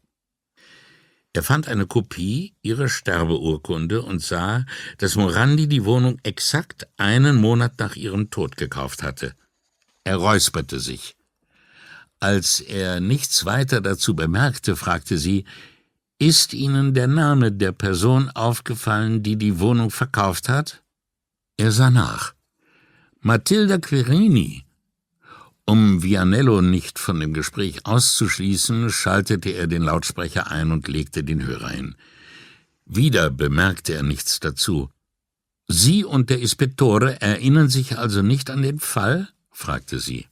Er 1.34 1.44
fand 1.44 1.68
eine 1.68 1.88
Kopie 1.88 2.56
ihrer 2.62 2.90
Sterbeurkunde 2.90 4.02
und 4.02 4.22
sah, 4.22 4.66
dass 4.98 5.16
Morandi 5.16 5.68
die 5.68 5.86
Wohnung 5.86 6.20
exakt 6.24 6.88
einen 6.98 7.38
Monat 7.38 7.80
nach 7.80 7.96
ihrem 7.96 8.30
Tod 8.30 8.58
gekauft 8.58 9.02
hatte. 9.02 9.34
Er 10.04 10.18
räusperte 10.18 10.80
sich. 10.80 11.16
Als 12.20 12.60
er 12.60 13.00
nichts 13.00 13.46
weiter 13.46 13.82
dazu 13.82 14.16
bemerkte, 14.16 14.76
fragte 14.76 15.18
sie, 15.18 15.46
ist 16.22 16.54
Ihnen 16.54 16.94
der 16.94 17.08
Name 17.08 17.52
der 17.52 17.72
Person 17.72 18.30
aufgefallen, 18.30 19.24
die 19.24 19.38
die 19.38 19.60
Wohnung 19.60 19.90
verkauft 19.90 20.50
hat? 20.50 20.84
Er 21.58 21.72
sah 21.72 21.90
nach. 21.90 22.36
Matilda 23.22 23.80
Querini, 23.80 24.64
um 25.66 26.04
Vianello 26.04 26.62
nicht 26.62 27.00
von 27.00 27.20
dem 27.20 27.34
Gespräch 27.34 27.88
auszuschließen, 27.88 28.92
schaltete 28.92 29.50
er 29.50 29.66
den 29.66 29.82
Lautsprecher 29.82 30.52
ein 30.52 30.72
und 30.72 30.88
legte 30.88 31.24
den 31.24 31.44
Hörer 31.44 31.70
hin. 31.70 31.96
Wieder 32.86 33.32
bemerkte 33.32 33.96
er 33.96 34.04
nichts 34.04 34.40
dazu. 34.40 34.92
Sie 35.68 36.04
und 36.06 36.30
der 36.30 36.42
Ispettore 36.42 37.20
erinnern 37.20 37.70
sich 37.70 37.98
also 37.98 38.22
nicht 38.22 38.52
an 38.52 38.62
den 38.62 38.80
Fall? 38.80 39.28
fragte 39.50 39.98
sie. 39.98 40.28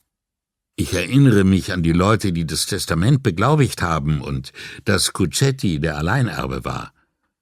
Ich 0.80 0.94
erinnere 0.94 1.44
mich 1.44 1.74
an 1.74 1.84
die 1.84 1.92
Leute, 1.92 2.32
die 2.32 2.48
das 2.48 2.66
Testament 2.66 3.22
beglaubigt 3.22 3.82
haben 3.82 4.22
und 4.22 4.54
dass 4.86 5.12
Cuccetti 5.12 5.82
der 5.82 5.98
Alleinerbe 5.98 6.64
war. 6.64 6.94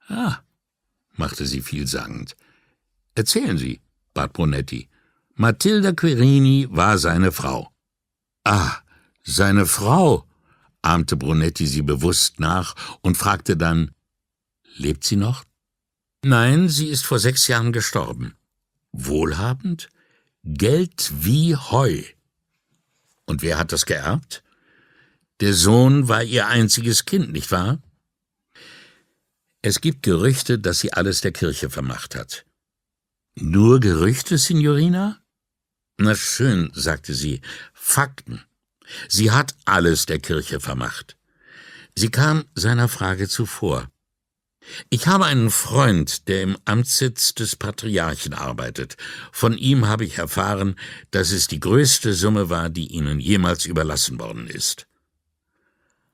Ah, 0.08 0.40
machte 1.18 1.46
sie 1.46 1.62
vielsagend. 1.62 2.36
Erzählen 3.14 3.60
Sie, 3.60 3.80
bat 4.16 4.34
Brunetti. 4.34 4.90
Matilda 5.36 5.92
Querini 5.92 6.68
war 6.72 6.98
seine 6.98 7.32
Frau. 7.32 7.70
Ah, 8.44 8.78
seine 9.24 9.68
Frau, 9.68 10.26
ahmte 10.82 11.16
Brunetti 11.16 11.68
sie 11.68 11.84
bewusst 11.84 12.40
nach 12.40 12.74
und 13.02 13.18
fragte 13.18 13.56
dann, 13.56 13.92
lebt 14.78 15.04
sie 15.04 15.16
noch? 15.16 15.44
Nein, 16.24 16.70
sie 16.70 16.88
ist 16.88 17.06
vor 17.06 17.20
sechs 17.20 17.48
Jahren 17.48 17.72
gestorben. 17.72 18.34
Wohlhabend? 18.94 19.90
Geld 20.44 21.12
wie 21.22 21.56
Heu. 21.56 22.02
Und 23.28 23.44
wer 23.44 23.60
hat 23.60 23.72
das 23.72 23.86
geerbt? 23.86 24.44
Der 25.42 25.54
Sohn 25.54 26.08
war 26.08 26.24
ihr 26.24 26.48
einziges 26.48 27.06
Kind, 27.06 27.32
nicht 27.32 27.52
wahr? 27.52 27.80
Es 29.62 29.82
gibt 29.82 30.02
Gerüchte, 30.02 30.58
dass 30.58 30.80
sie 30.80 30.94
alles 30.94 31.22
der 31.22 31.34
Kirche 31.34 31.70
vermacht 31.70 32.16
hat. 32.16 32.46
Nur 33.36 33.80
Gerüchte, 33.80 34.38
Signorina? 34.38 35.22
Na 35.98 36.16
schön, 36.16 36.72
sagte 36.74 37.14
sie, 37.14 37.42
Fakten. 37.74 38.44
Sie 39.10 39.32
hat 39.32 39.56
alles 39.66 40.06
der 40.06 40.20
Kirche 40.20 40.60
vermacht. 40.60 41.18
Sie 41.96 42.10
kam 42.10 42.46
seiner 42.56 42.88
Frage 42.88 43.28
zuvor. 43.28 43.90
Ich 44.90 45.08
habe 45.08 45.26
einen 45.26 45.50
Freund, 45.50 46.28
der 46.28 46.44
im 46.44 46.58
Amtssitz 46.66 47.34
des 47.34 47.56
Patriarchen 47.56 48.34
arbeitet. 48.34 48.98
Von 49.32 49.58
ihm 49.58 49.88
habe 49.88 50.06
ich 50.06 50.18
erfahren, 50.18 50.76
dass 51.12 51.32
es 51.32 51.48
die 51.48 51.60
größte 51.60 52.14
Summe 52.14 52.50
war, 52.50 52.70
die 52.70 52.88
Ihnen 52.88 53.20
jemals 53.20 53.66
überlassen 53.66 54.20
worden 54.20 54.48
ist. 54.48 54.88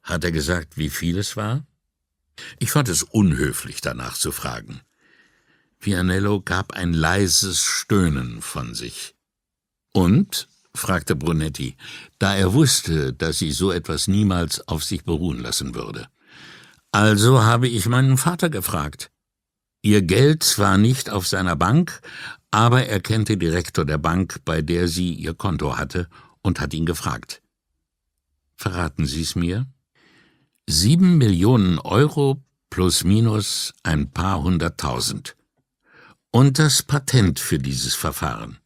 Hat 0.04 0.24
er 0.24 0.32
gesagt, 0.32 0.78
wie 0.78 0.90
viel 0.90 1.18
es 1.18 1.36
war? 1.36 1.66
Ich 2.60 2.72
fand 2.72 2.90
es 2.90 3.04
unhöflich, 3.04 3.82
danach 3.82 4.18
zu 4.18 4.32
fragen. 4.32 4.82
Vianello 5.80 6.42
gab 6.42 6.74
ein 6.74 6.94
leises 6.94 7.62
Stöhnen 7.64 8.42
von 8.42 8.74
sich. 8.74 9.16
Und? 9.92 10.48
fragte 10.76 11.16
Brunetti, 11.16 11.78
da 12.18 12.36
er 12.36 12.54
wusste, 12.54 13.14
dass 13.14 13.38
sie 13.38 13.52
so 13.52 13.72
etwas 13.72 14.08
niemals 14.08 14.68
auf 14.68 14.84
sich 14.84 15.04
beruhen 15.04 15.40
lassen 15.40 15.76
würde. 15.76 16.08
Also 16.94 17.42
habe 17.42 17.68
ich 17.68 17.88
meinen 17.88 18.18
Vater 18.18 18.52
gefragt. 18.52 19.10
Ihr 19.82 20.04
Geld 20.04 20.60
war 20.60 20.78
nicht 20.78 21.10
auf 21.10 21.28
seiner 21.28 21.56
Bank, 21.56 22.02
aber 22.52 22.86
er 22.86 23.00
kennt 23.00 23.30
den 23.30 23.40
Direktor 23.40 23.84
der 23.84 23.98
Bank, 23.98 24.42
bei 24.46 24.62
der 24.62 24.88
sie 24.88 25.12
ihr 25.12 25.34
Konto 25.34 25.76
hatte, 25.76 26.08
und 26.44 26.62
hat 26.62 26.72
ihn 26.76 26.86
gefragt. 26.86 27.42
Verraten 28.56 29.08
Sie 29.08 29.24
es 29.24 29.36
mir? 29.36 29.66
Sieben 30.70 31.18
Millionen 31.18 31.80
Euro 31.80 32.44
plus 32.70 33.04
minus 33.04 33.74
ein 33.82 34.12
paar 34.12 34.44
hunderttausend. 34.44 35.36
Und 36.30 36.60
das 36.60 36.84
Patent 36.84 37.40
für 37.40 37.58
dieses 37.58 37.96
Verfahren 37.96 38.60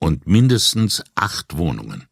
und 0.00 0.26
mindestens 0.26 1.02
acht 1.14 1.56
Wohnungen. 1.56 2.06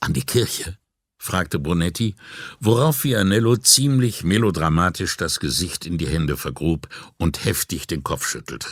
An 0.00 0.14
die 0.14 0.24
Kirche? 0.24 0.77
Fragte 1.18 1.58
Brunetti, 1.58 2.14
worauf 2.60 3.04
Vianello 3.04 3.56
ziemlich 3.56 4.24
melodramatisch 4.24 5.16
das 5.16 5.40
Gesicht 5.40 5.84
in 5.84 5.98
die 5.98 6.08
Hände 6.08 6.36
vergrub 6.36 6.88
und 7.18 7.44
heftig 7.44 7.86
den 7.86 8.02
Kopf 8.02 8.26
schüttelte. 8.26 8.68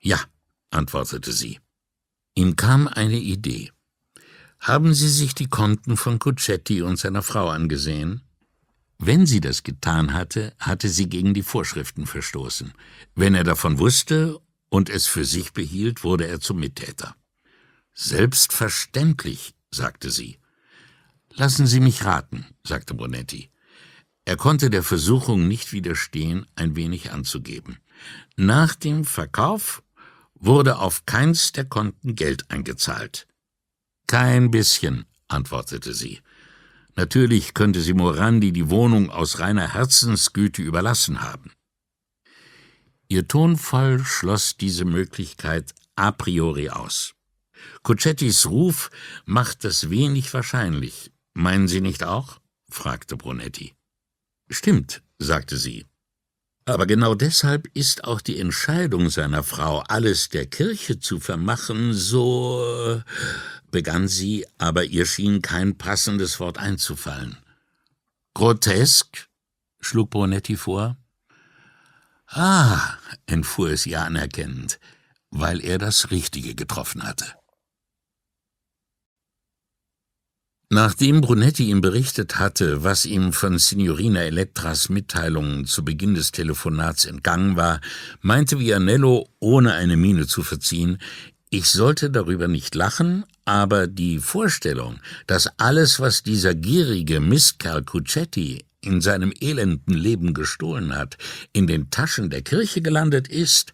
Ja, 0.00 0.18
antwortete 0.70 1.32
sie. 1.32 1.60
Ihm 2.34 2.56
kam 2.56 2.88
eine 2.88 3.18
Idee. 3.18 3.70
Haben 4.58 4.92
Sie 4.94 5.08
sich 5.08 5.34
die 5.34 5.48
Konten 5.48 5.96
von 5.96 6.18
Cuccetti 6.18 6.82
und 6.82 6.98
seiner 6.98 7.22
Frau 7.22 7.48
angesehen? 7.48 8.22
Wenn 8.98 9.24
sie 9.24 9.40
das 9.40 9.62
getan 9.62 10.12
hatte, 10.12 10.52
hatte 10.58 10.90
sie 10.90 11.08
gegen 11.08 11.32
die 11.32 11.42
Vorschriften 11.42 12.06
verstoßen. 12.06 12.74
Wenn 13.14 13.34
er 13.34 13.44
davon 13.44 13.78
wusste 13.78 14.38
und 14.68 14.90
es 14.90 15.06
für 15.06 15.24
sich 15.24 15.54
behielt, 15.54 16.04
wurde 16.04 16.26
er 16.26 16.40
zum 16.40 16.60
Mittäter. 16.60 17.16
Selbstverständlich, 17.94 19.54
sagte 19.70 20.10
sie. 20.10 20.39
Lassen 21.34 21.66
Sie 21.66 21.80
mich 21.80 22.04
raten, 22.04 22.46
sagte 22.64 22.94
Bonetti. 22.94 23.50
Er 24.24 24.36
konnte 24.36 24.70
der 24.70 24.82
Versuchung 24.82 25.48
nicht 25.48 25.72
widerstehen, 25.72 26.46
ein 26.54 26.76
wenig 26.76 27.12
anzugeben. 27.12 27.78
Nach 28.36 28.74
dem 28.74 29.04
Verkauf 29.04 29.82
wurde 30.34 30.78
auf 30.78 31.06
keins 31.06 31.52
der 31.52 31.64
Konten 31.64 32.14
Geld 32.14 32.50
eingezahlt. 32.50 33.26
Kein 34.06 34.50
bisschen, 34.50 35.06
antwortete 35.28 35.94
sie. 35.94 36.20
Natürlich 36.96 37.54
könnte 37.54 37.80
sie 37.80 37.94
Morandi 37.94 38.52
die 38.52 38.68
Wohnung 38.68 39.10
aus 39.10 39.38
reiner 39.38 39.74
Herzensgüte 39.74 40.62
überlassen 40.62 41.22
haben. 41.22 41.52
Ihr 43.08 43.26
Tonfall 43.26 44.04
schloss 44.04 44.56
diese 44.56 44.84
Möglichkeit 44.84 45.74
a 45.96 46.12
priori 46.12 46.70
aus. 46.70 47.14
Cocettis 47.82 48.46
Ruf 48.46 48.90
macht 49.24 49.64
das 49.64 49.90
wenig 49.90 50.32
wahrscheinlich. 50.32 51.10
Meinen 51.34 51.68
Sie 51.68 51.80
nicht 51.80 52.04
auch? 52.04 52.40
fragte 52.70 53.16
Brunetti. 53.16 53.74
Stimmt, 54.48 55.02
sagte 55.18 55.56
sie. 55.56 55.86
Aber 56.64 56.86
genau 56.86 57.14
deshalb 57.14 57.68
ist 57.74 58.04
auch 58.04 58.20
die 58.20 58.38
Entscheidung 58.38 59.10
seiner 59.10 59.42
Frau, 59.42 59.80
alles 59.88 60.28
der 60.28 60.46
Kirche 60.46 60.98
zu 61.00 61.18
vermachen, 61.18 61.94
so 61.94 63.02
begann 63.70 64.08
sie, 64.08 64.46
aber 64.58 64.84
ihr 64.84 65.06
schien 65.06 65.42
kein 65.42 65.78
passendes 65.78 66.40
Wort 66.40 66.58
einzufallen. 66.58 67.38
Grotesk? 68.34 69.28
schlug 69.80 70.10
Brunetti 70.10 70.56
vor. 70.56 70.96
Ah, 72.26 72.94
entfuhr 73.26 73.70
es 73.70 73.86
ihr 73.86 74.02
anerkennend, 74.02 74.78
weil 75.30 75.64
er 75.64 75.78
das 75.78 76.10
Richtige 76.10 76.54
getroffen 76.54 77.02
hatte. 77.02 77.39
Nachdem 80.72 81.20
Brunetti 81.20 81.68
ihm 81.68 81.80
berichtet 81.80 82.38
hatte, 82.38 82.84
was 82.84 83.04
ihm 83.04 83.32
von 83.32 83.58
Signorina 83.58 84.20
Elettras 84.20 84.88
Mitteilungen 84.88 85.66
zu 85.66 85.84
Beginn 85.84 86.14
des 86.14 86.30
Telefonats 86.30 87.06
entgangen 87.06 87.56
war, 87.56 87.80
meinte 88.20 88.60
Vianello, 88.60 89.28
ohne 89.40 89.72
eine 89.72 89.96
Miene 89.96 90.28
zu 90.28 90.44
verziehen, 90.44 90.98
Ich 91.52 91.66
sollte 91.66 92.10
darüber 92.10 92.46
nicht 92.46 92.76
lachen, 92.76 93.24
aber 93.44 93.88
die 93.88 94.20
Vorstellung, 94.20 95.00
dass 95.26 95.58
alles, 95.58 95.98
was 95.98 96.22
dieser 96.22 96.54
gierige 96.54 97.18
Mistkerl 97.18 97.82
Cuccetti 97.82 98.64
in 98.80 99.00
seinem 99.00 99.32
elenden 99.40 99.94
Leben 99.94 100.32
gestohlen 100.34 100.94
hat, 100.94 101.18
in 101.52 101.66
den 101.66 101.90
Taschen 101.90 102.30
der 102.30 102.42
Kirche 102.42 102.80
gelandet 102.80 103.26
ist, 103.26 103.72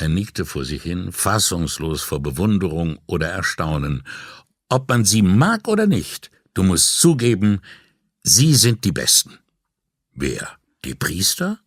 er 0.00 0.08
nickte 0.08 0.46
vor 0.46 0.64
sich 0.64 0.84
hin, 0.84 1.10
fassungslos 1.10 2.02
vor 2.02 2.22
Bewunderung 2.22 3.00
oder 3.06 3.30
Erstaunen. 3.30 4.04
Ob 4.68 4.88
man 4.88 5.04
sie 5.04 5.22
mag 5.22 5.66
oder 5.66 5.86
nicht, 5.86 6.30
du 6.54 6.62
musst 6.62 7.00
zugeben, 7.00 7.60
sie 8.22 8.54
sind 8.54 8.84
die 8.84 8.92
Besten. 8.92 9.38
Wer? 10.12 10.58
Die 10.84 10.94
Priester? 10.94 11.58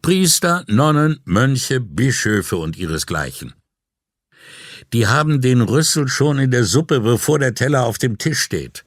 Priester, 0.00 0.64
Nonnen, 0.66 1.20
Mönche, 1.24 1.80
Bischöfe 1.80 2.56
und 2.56 2.76
ihresgleichen. 2.76 3.54
Die 4.92 5.06
haben 5.06 5.40
den 5.40 5.60
Rüssel 5.60 6.08
schon 6.08 6.38
in 6.38 6.50
der 6.50 6.64
Suppe, 6.64 7.00
bevor 7.00 7.38
der 7.38 7.54
Teller 7.54 7.84
auf 7.84 7.98
dem 7.98 8.18
Tisch 8.18 8.40
steht. 8.40 8.84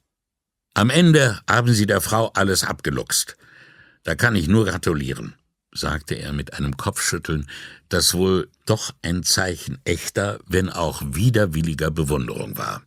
Am 0.74 0.90
Ende 0.90 1.40
haben 1.48 1.72
sie 1.72 1.86
der 1.86 2.00
Frau 2.00 2.30
alles 2.34 2.64
abgeluchst. 2.64 3.36
Da 4.02 4.14
kann 4.14 4.36
ich 4.36 4.46
nur 4.46 4.66
gratulieren, 4.66 5.34
sagte 5.72 6.14
er 6.14 6.32
mit 6.32 6.52
einem 6.52 6.76
Kopfschütteln, 6.76 7.48
das 7.88 8.12
wohl 8.14 8.50
doch 8.66 8.94
ein 9.02 9.22
Zeichen 9.22 9.78
echter, 9.84 10.38
wenn 10.46 10.68
auch 10.68 11.02
widerwilliger 11.04 11.90
Bewunderung 11.90 12.58
war. 12.58 12.85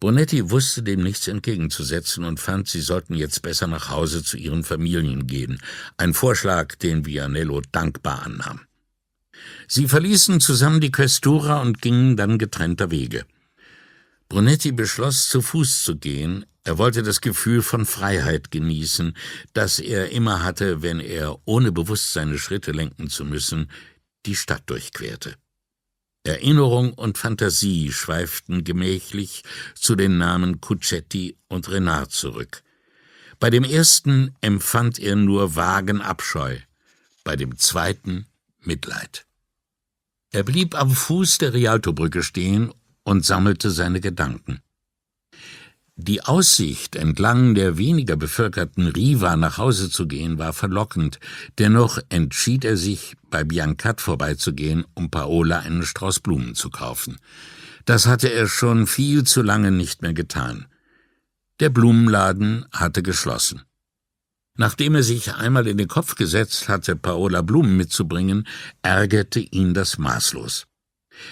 Bonetti 0.00 0.50
wusste 0.50 0.84
dem 0.84 1.02
nichts 1.02 1.26
entgegenzusetzen 1.26 2.24
und 2.24 2.38
fand, 2.38 2.68
sie 2.68 2.80
sollten 2.80 3.14
jetzt 3.14 3.42
besser 3.42 3.66
nach 3.66 3.90
Hause 3.90 4.22
zu 4.22 4.36
ihren 4.36 4.62
Familien 4.62 5.26
gehen, 5.26 5.60
ein 5.96 6.14
Vorschlag, 6.14 6.76
den 6.76 7.04
Vianello 7.04 7.62
dankbar 7.72 8.22
annahm. 8.24 8.60
Sie 9.66 9.88
verließen 9.88 10.40
zusammen 10.40 10.80
die 10.80 10.92
Questura 10.92 11.60
und 11.60 11.82
gingen 11.82 12.16
dann 12.16 12.38
getrennter 12.38 12.90
Wege. 12.92 13.24
Brunetti 14.28 14.72
beschloss, 14.72 15.28
zu 15.28 15.42
Fuß 15.42 15.82
zu 15.82 15.96
gehen. 15.96 16.44
Er 16.62 16.78
wollte 16.78 17.02
das 17.02 17.20
Gefühl 17.20 17.62
von 17.62 17.86
Freiheit 17.86 18.50
genießen, 18.50 19.16
das 19.52 19.78
er 19.78 20.10
immer 20.10 20.44
hatte, 20.44 20.82
wenn 20.82 21.00
er, 21.00 21.38
ohne 21.44 21.72
bewusst 21.72 22.12
seine 22.12 22.38
Schritte 22.38 22.72
lenken 22.72 23.08
zu 23.08 23.24
müssen, 23.24 23.70
die 24.26 24.36
Stadt 24.36 24.62
durchquerte. 24.66 25.34
Erinnerung 26.28 26.92
und 26.92 27.16
Fantasie 27.16 27.90
schweiften 27.90 28.62
gemächlich 28.62 29.42
zu 29.74 29.96
den 29.96 30.18
Namen 30.18 30.60
Cuccetti 30.60 31.36
und 31.48 31.68
Renard 31.70 32.12
zurück. 32.12 32.62
Bei 33.40 33.50
dem 33.50 33.64
ersten 33.64 34.34
empfand 34.40 34.98
er 34.98 35.16
nur 35.16 35.56
vagen 35.56 36.02
Abscheu, 36.02 36.58
bei 37.24 37.34
dem 37.34 37.56
zweiten 37.56 38.26
Mitleid. 38.60 39.26
Er 40.30 40.42
blieb 40.42 40.74
am 40.74 40.90
Fuß 40.90 41.38
der 41.38 41.54
Rialtobrücke 41.54 42.22
stehen 42.22 42.72
und 43.04 43.24
sammelte 43.24 43.70
seine 43.70 44.00
Gedanken. 44.00 44.60
Die 46.00 46.22
Aussicht, 46.22 46.94
entlang 46.94 47.56
der 47.56 47.76
weniger 47.76 48.14
bevölkerten 48.14 48.86
Riva 48.86 49.34
nach 49.34 49.58
Hause 49.58 49.90
zu 49.90 50.06
gehen, 50.06 50.38
war 50.38 50.52
verlockend, 50.52 51.18
dennoch 51.58 51.98
entschied 52.08 52.64
er 52.64 52.76
sich, 52.76 53.16
bei 53.30 53.42
Biancat 53.42 54.00
vorbeizugehen, 54.00 54.86
um 54.94 55.10
Paola 55.10 55.58
einen 55.58 55.82
Strauß 55.82 56.20
Blumen 56.20 56.54
zu 56.54 56.70
kaufen. 56.70 57.16
Das 57.84 58.06
hatte 58.06 58.32
er 58.32 58.46
schon 58.46 58.86
viel 58.86 59.24
zu 59.24 59.42
lange 59.42 59.72
nicht 59.72 60.00
mehr 60.02 60.12
getan. 60.12 60.66
Der 61.58 61.68
Blumenladen 61.68 62.66
hatte 62.70 63.02
geschlossen. 63.02 63.62
Nachdem 64.54 64.94
er 64.94 65.02
sich 65.02 65.34
einmal 65.34 65.66
in 65.66 65.78
den 65.78 65.88
Kopf 65.88 66.14
gesetzt 66.14 66.68
hatte, 66.68 66.94
Paola 66.94 67.42
Blumen 67.42 67.76
mitzubringen, 67.76 68.46
ärgerte 68.82 69.40
ihn 69.40 69.74
das 69.74 69.98
maßlos. 69.98 70.67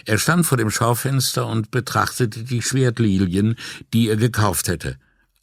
Er 0.04 0.18
stand 0.18 0.46
vor 0.46 0.58
dem 0.58 0.70
Schaufenster 0.70 1.46
und 1.46 1.70
betrachtete 1.70 2.44
die 2.44 2.62
Schwertlilien, 2.62 3.56
die 3.92 4.08
er 4.08 4.16
gekauft 4.16 4.68
hätte. 4.68 4.98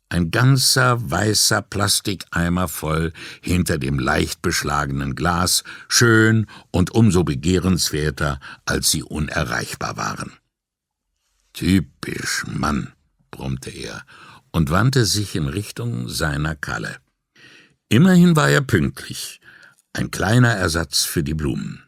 Ein 0.09 0.29
ganzer 0.29 1.09
weißer 1.09 1.63
Plastikeimer 1.63 2.67
voll 2.67 3.13
hinter 3.41 3.79
dem 3.79 3.97
leicht 3.97 4.43
beschlagenen 4.43 5.15
Glas, 5.15 5.63
schön 5.87 6.45
und 6.69 6.91
umso 6.91 7.23
begehrenswerter, 7.23 8.39
als 8.65 8.91
sie 8.91 9.01
unerreichbar 9.01 9.97
waren. 9.97 10.33
Typisch 11.53 12.43
Mann, 12.47 12.93
brummte 13.31 13.71
er 13.71 14.03
und 14.51 14.69
wandte 14.69 15.05
sich 15.05 15.35
in 15.35 15.47
Richtung 15.47 16.07
seiner 16.07 16.55
Kalle. 16.55 16.97
Immerhin 17.89 18.35
war 18.35 18.49
er 18.49 18.61
pünktlich, 18.61 19.41
ein 19.93 20.11
kleiner 20.11 20.51
Ersatz 20.51 21.03
für 21.03 21.23
die 21.23 21.33
Blumen. 21.33 21.83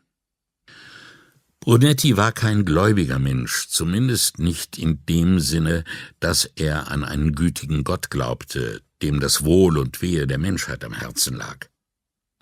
Brunetti 1.66 2.16
war 2.16 2.32
kein 2.32 2.63
gläubiger 2.63 3.18
Mensch, 3.18 3.70
zumindest 3.70 4.38
nicht 4.38 4.78
in 4.78 5.03
dem 5.07 5.39
Sinne, 5.39 5.84
dass 6.20 6.45
er 6.45 6.91
an 6.91 7.03
einen 7.03 7.34
gütigen 7.34 7.84
Gott 7.84 8.11
glaubte, 8.11 8.84
dem 9.01 9.20
das 9.20 9.43
Wohl 9.43 9.80
und 9.80 9.99
Wehe 9.99 10.28
der 10.28 10.38
Menschheit 10.38 10.84
am 10.84 10.93
Herzen 10.93 11.36
lag. 11.36 11.66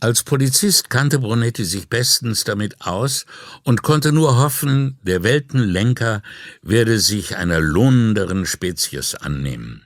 Als 0.02 0.24
Polizist 0.24 0.90
kannte 0.90 1.20
Brunetti 1.20 1.64
sich 1.64 1.88
bestens 1.88 2.44
damit 2.44 2.82
aus 2.82 3.26
und 3.64 3.82
konnte 3.82 4.12
nur 4.12 4.36
hoffen, 4.40 5.00
der 5.04 5.24
Weltenlenker 5.24 6.22
werde 6.62 7.00
sich 7.00 7.38
einer 7.38 7.62
lohnenderen 7.62 8.46
Spezies 8.46 9.16
annehmen. 9.16 9.86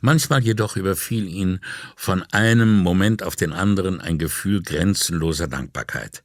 Manchmal 0.00 0.42
jedoch 0.42 0.76
überfiel 0.76 1.28
ihn 1.28 1.60
von 1.94 2.22
einem 2.32 2.78
Moment 2.78 3.22
auf 3.22 3.36
den 3.36 3.52
anderen 3.52 4.00
ein 4.00 4.16
Gefühl 4.16 4.62
grenzenloser 4.62 5.46
Dankbarkeit. 5.46 6.22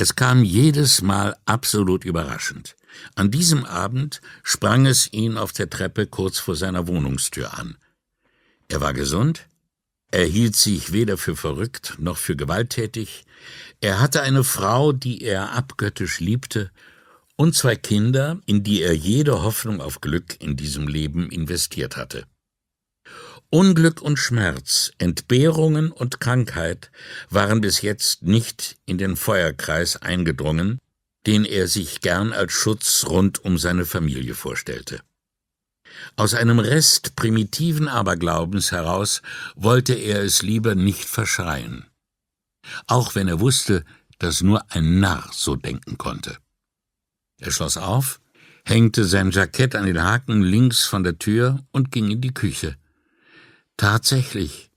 Es 0.00 0.16
kam 0.16 0.44
jedes 0.44 1.02
Mal 1.02 1.36
absolut 1.44 2.06
überraschend. 2.06 2.74
An 3.16 3.30
diesem 3.30 3.66
Abend 3.66 4.22
sprang 4.42 4.86
es 4.86 5.12
ihn 5.12 5.36
auf 5.36 5.52
der 5.52 5.68
Treppe 5.68 6.06
kurz 6.06 6.38
vor 6.38 6.56
seiner 6.56 6.86
Wohnungstür 6.86 7.58
an. 7.58 7.76
Er 8.68 8.80
war 8.80 8.94
gesund, 8.94 9.46
er 10.10 10.24
hielt 10.24 10.56
sich 10.56 10.92
weder 10.92 11.18
für 11.18 11.36
verrückt 11.36 11.96
noch 11.98 12.16
für 12.16 12.34
gewalttätig, 12.34 13.26
er 13.82 14.00
hatte 14.00 14.22
eine 14.22 14.42
Frau, 14.42 14.92
die 14.92 15.20
er 15.20 15.52
abgöttisch 15.52 16.18
liebte, 16.18 16.70
und 17.36 17.54
zwei 17.54 17.76
Kinder, 17.76 18.40
in 18.46 18.62
die 18.62 18.80
er 18.80 18.96
jede 18.96 19.42
Hoffnung 19.42 19.82
auf 19.82 20.00
Glück 20.00 20.40
in 20.40 20.56
diesem 20.56 20.88
Leben 20.88 21.30
investiert 21.30 21.98
hatte. 21.98 22.24
Unglück 23.52 24.00
und 24.00 24.16
Schmerz, 24.16 24.92
Entbehrungen 24.98 25.90
und 25.90 26.20
Krankheit 26.20 26.92
waren 27.30 27.60
bis 27.60 27.82
jetzt 27.82 28.22
nicht 28.22 28.78
in 28.86 28.96
den 28.96 29.16
Feuerkreis 29.16 29.96
eingedrungen, 29.96 30.78
den 31.26 31.44
er 31.44 31.66
sich 31.66 32.00
gern 32.00 32.32
als 32.32 32.52
Schutz 32.52 33.06
rund 33.08 33.44
um 33.44 33.58
seine 33.58 33.86
Familie 33.86 34.36
vorstellte. 34.36 35.00
Aus 36.14 36.34
einem 36.34 36.60
Rest 36.60 37.16
primitiven 37.16 37.88
Aberglaubens 37.88 38.70
heraus 38.70 39.20
wollte 39.56 39.94
er 39.94 40.22
es 40.22 40.42
lieber 40.42 40.76
nicht 40.76 41.06
verschreien, 41.06 41.86
auch 42.86 43.16
wenn 43.16 43.26
er 43.26 43.40
wusste, 43.40 43.84
dass 44.18 44.42
nur 44.42 44.70
ein 44.70 45.00
Narr 45.00 45.28
so 45.32 45.56
denken 45.56 45.98
konnte. 45.98 46.38
Er 47.38 47.50
schloss 47.50 47.76
auf, 47.76 48.20
hängte 48.64 49.04
sein 49.04 49.32
Jackett 49.32 49.74
an 49.74 49.86
den 49.86 50.00
Haken 50.00 50.42
links 50.42 50.84
von 50.84 51.02
der 51.02 51.18
Tür 51.18 51.64
und 51.72 51.90
ging 51.90 52.12
in 52.12 52.20
die 52.20 52.34
Küche. 52.34 52.76
Tatsächlich. 53.80 54.70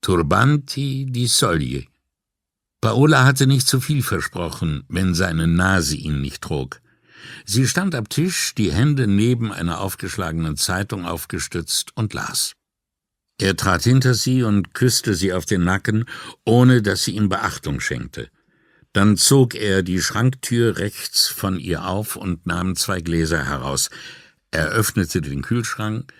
Turbanti 0.00 1.06
di 1.06 1.26
Soglie. 1.26 1.88
Paola 2.80 3.24
hatte 3.24 3.48
nicht 3.48 3.66
zu 3.66 3.80
viel 3.80 4.00
versprochen, 4.00 4.84
wenn 4.88 5.12
seine 5.12 5.48
Nase 5.48 5.96
ihn 5.96 6.20
nicht 6.20 6.40
trug. 6.40 6.80
Sie 7.44 7.66
stand 7.66 7.96
am 7.96 8.08
Tisch, 8.08 8.54
die 8.54 8.70
Hände 8.70 9.08
neben 9.08 9.50
einer 9.52 9.80
aufgeschlagenen 9.80 10.56
Zeitung 10.56 11.04
aufgestützt 11.04 11.96
und 11.96 12.14
las. 12.14 12.52
Er 13.38 13.56
trat 13.56 13.82
hinter 13.82 14.14
sie 14.14 14.44
und 14.44 14.72
küsste 14.72 15.14
sie 15.14 15.32
auf 15.32 15.44
den 15.44 15.64
Nacken, 15.64 16.04
ohne 16.44 16.80
dass 16.80 17.02
sie 17.02 17.16
ihm 17.16 17.28
Beachtung 17.28 17.80
schenkte. 17.80 18.30
Dann 18.92 19.16
zog 19.16 19.56
er 19.56 19.82
die 19.82 20.00
Schranktür 20.00 20.76
rechts 20.76 21.26
von 21.26 21.58
ihr 21.58 21.86
auf 21.86 22.14
und 22.14 22.46
nahm 22.46 22.76
zwei 22.76 23.00
Gläser 23.00 23.44
heraus. 23.44 23.90
Er 24.52 24.68
öffnete 24.68 25.22
den 25.22 25.42
Kühlschrank, 25.42 26.12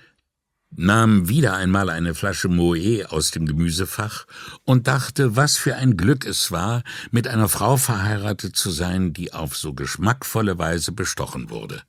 nahm 0.70 1.28
wieder 1.28 1.56
einmal 1.56 1.90
eine 1.90 2.14
Flasche 2.14 2.48
Moe 2.48 3.06
aus 3.10 3.30
dem 3.30 3.46
Gemüsefach 3.46 4.26
und 4.64 4.86
dachte, 4.86 5.36
was 5.36 5.56
für 5.56 5.76
ein 5.76 5.96
Glück 5.96 6.26
es 6.26 6.52
war, 6.52 6.82
mit 7.10 7.26
einer 7.26 7.48
Frau 7.48 7.76
verheiratet 7.76 8.56
zu 8.56 8.70
sein, 8.70 9.12
die 9.12 9.32
auf 9.32 9.56
so 9.56 9.72
geschmackvolle 9.72 10.58
Weise 10.58 10.92
bestochen 10.92 11.50
wurde. 11.50 11.82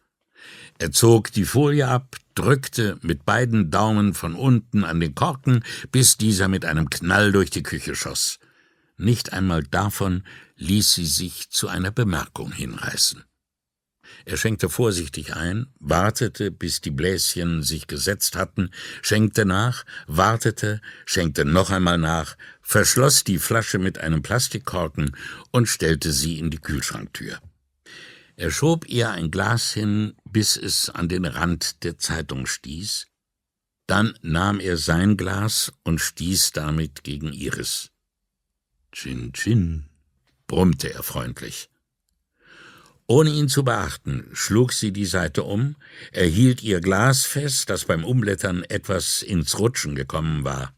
Er 0.77 0.91
zog 0.91 1.31
die 1.33 1.45
Folie 1.45 1.87
ab, 1.87 2.15
drückte 2.35 2.97
mit 3.01 3.25
beiden 3.25 3.69
Daumen 3.69 4.13
von 4.13 4.33
unten 4.33 4.85
an 4.85 5.01
den 5.01 5.13
Korken, 5.13 5.63
bis 5.91 6.17
dieser 6.17 6.47
mit 6.47 6.63
einem 6.63 6.89
Knall 6.89 7.33
durch 7.33 7.49
die 7.49 7.63
Küche 7.63 7.95
schoss. 7.95 8.39
Nicht 8.97 9.33
einmal 9.33 9.63
davon 9.63 10.23
ließ 10.55 10.93
sie 10.93 11.05
sich 11.05 11.49
zu 11.49 11.67
einer 11.67 11.91
Bemerkung 11.91 12.51
hinreißen. 12.51 13.23
Er 14.25 14.37
schenkte 14.37 14.69
vorsichtig 14.69 15.35
ein, 15.35 15.67
wartete, 15.79 16.51
bis 16.51 16.81
die 16.81 16.91
Bläschen 16.91 17.63
sich 17.63 17.87
gesetzt 17.87 18.35
hatten, 18.35 18.69
schenkte 19.01 19.45
nach, 19.45 19.85
wartete, 20.07 20.81
schenkte 21.05 21.45
noch 21.45 21.69
einmal 21.69 21.97
nach, 21.97 22.35
verschloss 22.61 23.23
die 23.23 23.39
Flasche 23.39 23.79
mit 23.79 23.97
einem 23.97 24.21
Plastikkorken 24.21 25.15
und 25.51 25.67
stellte 25.67 26.11
sie 26.11 26.37
in 26.37 26.51
die 26.51 26.59
Kühlschranktür. 26.59 27.39
Er 28.35 28.51
schob 28.51 28.87
ihr 28.87 29.11
ein 29.11 29.31
Glas 29.31 29.73
hin, 29.73 30.15
bis 30.23 30.55
es 30.55 30.89
an 30.89 31.09
den 31.09 31.25
Rand 31.25 31.83
der 31.83 31.97
Zeitung 31.97 32.45
stieß. 32.45 33.07
Dann 33.85 34.17
nahm 34.21 34.59
er 34.59 34.77
sein 34.77 35.17
Glas 35.17 35.73
und 35.83 35.99
stieß 35.99 36.51
damit 36.51 37.03
gegen 37.03 37.33
ihres. 37.33 37.91
Chin 38.91 39.33
Chin, 39.33 39.89
brummte 40.47 40.93
er 40.93 41.03
freundlich. 41.03 41.69
Ohne 43.09 43.31
ihn 43.31 43.49
zu 43.49 43.63
beachten, 43.63 44.29
schlug 44.33 44.71
sie 44.71 44.93
die 44.93 45.07
Seite 45.07 45.41
um, 45.41 45.75
er 46.11 46.27
hielt 46.27 46.61
ihr 46.61 46.79
Glas 46.79 47.25
fest, 47.25 47.71
das 47.71 47.85
beim 47.85 48.05
Umblättern 48.05 48.63
etwas 48.63 49.23
ins 49.23 49.57
Rutschen 49.57 49.95
gekommen 49.95 50.43
war. 50.43 50.75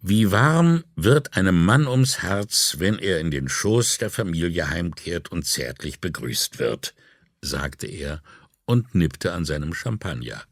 Wie 0.00 0.32
warm 0.32 0.84
wird 0.96 1.36
einem 1.36 1.62
Mann 1.62 1.86
ums 1.86 2.22
Herz, 2.22 2.76
wenn 2.78 2.98
er 2.98 3.20
in 3.20 3.30
den 3.30 3.50
Schoß 3.50 3.98
der 3.98 4.08
Familie 4.08 4.70
heimkehrt 4.70 5.30
und 5.30 5.44
zärtlich 5.44 6.00
begrüßt 6.00 6.58
wird, 6.58 6.94
sagte 7.42 7.88
er 7.88 8.22
und 8.64 8.94
nippte 8.94 9.32
an 9.32 9.44
seinem 9.44 9.74
Champagner. 9.74 10.44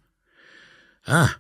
Ah, 1.07 1.31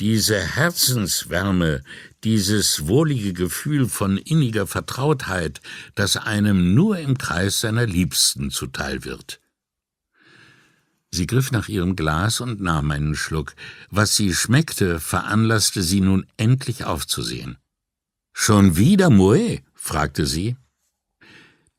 diese 0.00 0.38
Herzenswärme, 0.38 1.82
dieses 2.24 2.86
wohlige 2.86 3.32
Gefühl 3.32 3.88
von 3.88 4.16
inniger 4.16 4.66
Vertrautheit, 4.66 5.60
das 5.94 6.16
einem 6.16 6.74
nur 6.74 6.98
im 6.98 7.18
Kreis 7.18 7.60
seiner 7.60 7.86
Liebsten 7.86 8.50
zuteil 8.50 9.04
wird. 9.04 9.40
Sie 11.10 11.26
griff 11.26 11.52
nach 11.52 11.68
ihrem 11.68 11.96
Glas 11.96 12.40
und 12.40 12.60
nahm 12.60 12.90
einen 12.90 13.14
Schluck. 13.14 13.54
Was 13.90 14.14
sie 14.14 14.34
schmeckte, 14.34 15.00
veranlasste 15.00 15.82
sie 15.82 16.00
nun 16.00 16.26
endlich 16.36 16.84
aufzusehen. 16.84 17.56
Schon 18.32 18.76
wieder 18.76 19.10
Moe? 19.10 19.62
fragte 19.74 20.26
sie. 20.26 20.56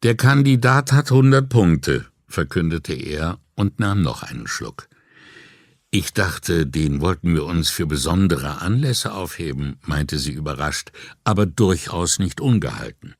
Der 0.01 0.17
Kandidat 0.17 0.91
hat 0.91 1.11
hundert 1.11 1.49
Punkte, 1.49 2.07
verkündete 2.27 2.93
er 2.93 3.39
und 3.55 3.79
nahm 3.79 4.01
noch 4.01 4.23
einen 4.23 4.47
Schluck. 4.47 4.88
Ich 5.91 6.13
dachte, 6.13 6.67
den 6.67 7.01
wollten 7.01 7.33
wir 7.33 7.45
uns 7.45 7.69
für 7.69 7.87
besondere 7.87 8.61
Anlässe 8.61 9.11
aufheben, 9.11 9.79
meinte 9.87 10.19
sie 10.19 10.31
überrascht, 10.31 10.91
aber 11.23 11.47
durchaus 11.47 12.19
nicht 12.19 12.41
ungehalten. 12.41 13.15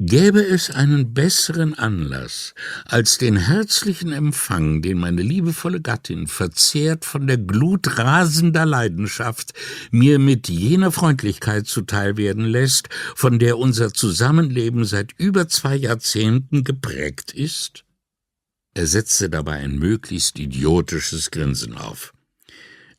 Gäbe 0.00 0.40
es 0.40 0.70
einen 0.70 1.12
besseren 1.12 1.74
Anlass 1.76 2.54
als 2.84 3.18
den 3.18 3.36
herzlichen 3.36 4.12
Empfang, 4.12 4.80
den 4.80 4.96
meine 4.96 5.22
liebevolle 5.22 5.80
Gattin, 5.80 6.28
verzehrt 6.28 7.04
von 7.04 7.26
der 7.26 7.38
Glut 7.38 7.98
rasender 7.98 8.64
Leidenschaft, 8.64 9.54
mir 9.90 10.20
mit 10.20 10.48
jener 10.48 10.92
Freundlichkeit 10.92 11.66
zuteil 11.66 12.16
werden 12.16 12.44
lässt, 12.44 12.90
von 13.16 13.40
der 13.40 13.58
unser 13.58 13.92
Zusammenleben 13.92 14.84
seit 14.84 15.14
über 15.18 15.48
zwei 15.48 15.74
Jahrzehnten 15.74 16.62
geprägt 16.62 17.32
ist? 17.32 17.84
Er 18.78 18.86
setzte 18.86 19.28
dabei 19.28 19.54
ein 19.54 19.76
möglichst 19.76 20.38
idiotisches 20.38 21.32
Grinsen 21.32 21.76
auf. 21.76 22.14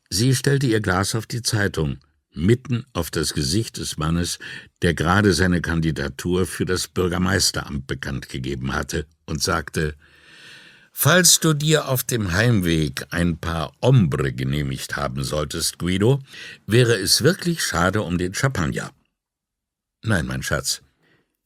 Sie 0.10 0.36
stellte 0.36 0.68
ihr 0.68 0.82
Glas 0.82 1.16
auf 1.16 1.26
die 1.26 1.42
Zeitung, 1.42 2.00
mitten 2.34 2.86
auf 2.92 3.12
das 3.12 3.34
Gesicht 3.34 3.78
des 3.78 3.96
Mannes, 3.96 4.40
der 4.82 4.94
gerade 4.94 5.32
seine 5.32 5.62
Kandidatur 5.62 6.46
für 6.46 6.66
das 6.66 6.90
Bürgermeisteramt 6.90 7.88
bekannt 7.88 8.28
gegeben 8.28 8.74
hatte, 8.74 9.06
und 9.26 9.42
sagte 9.42 9.96
Falls 10.92 11.40
du 11.40 11.54
dir 11.54 11.88
auf 11.88 12.04
dem 12.04 12.34
Heimweg 12.34 13.06
ein 13.12 13.38
paar 13.38 13.72
Ombre 13.80 14.34
genehmigt 14.34 14.98
haben 14.98 15.24
solltest, 15.24 15.80
Guido, 15.80 16.22
wäre 16.68 16.98
es 16.98 17.24
wirklich 17.24 17.64
schade 17.64 18.02
um 18.02 18.18
den 18.18 18.34
Champagner. 18.34 18.92
Nein, 20.04 20.26
mein 20.26 20.44
Schatz, 20.44 20.82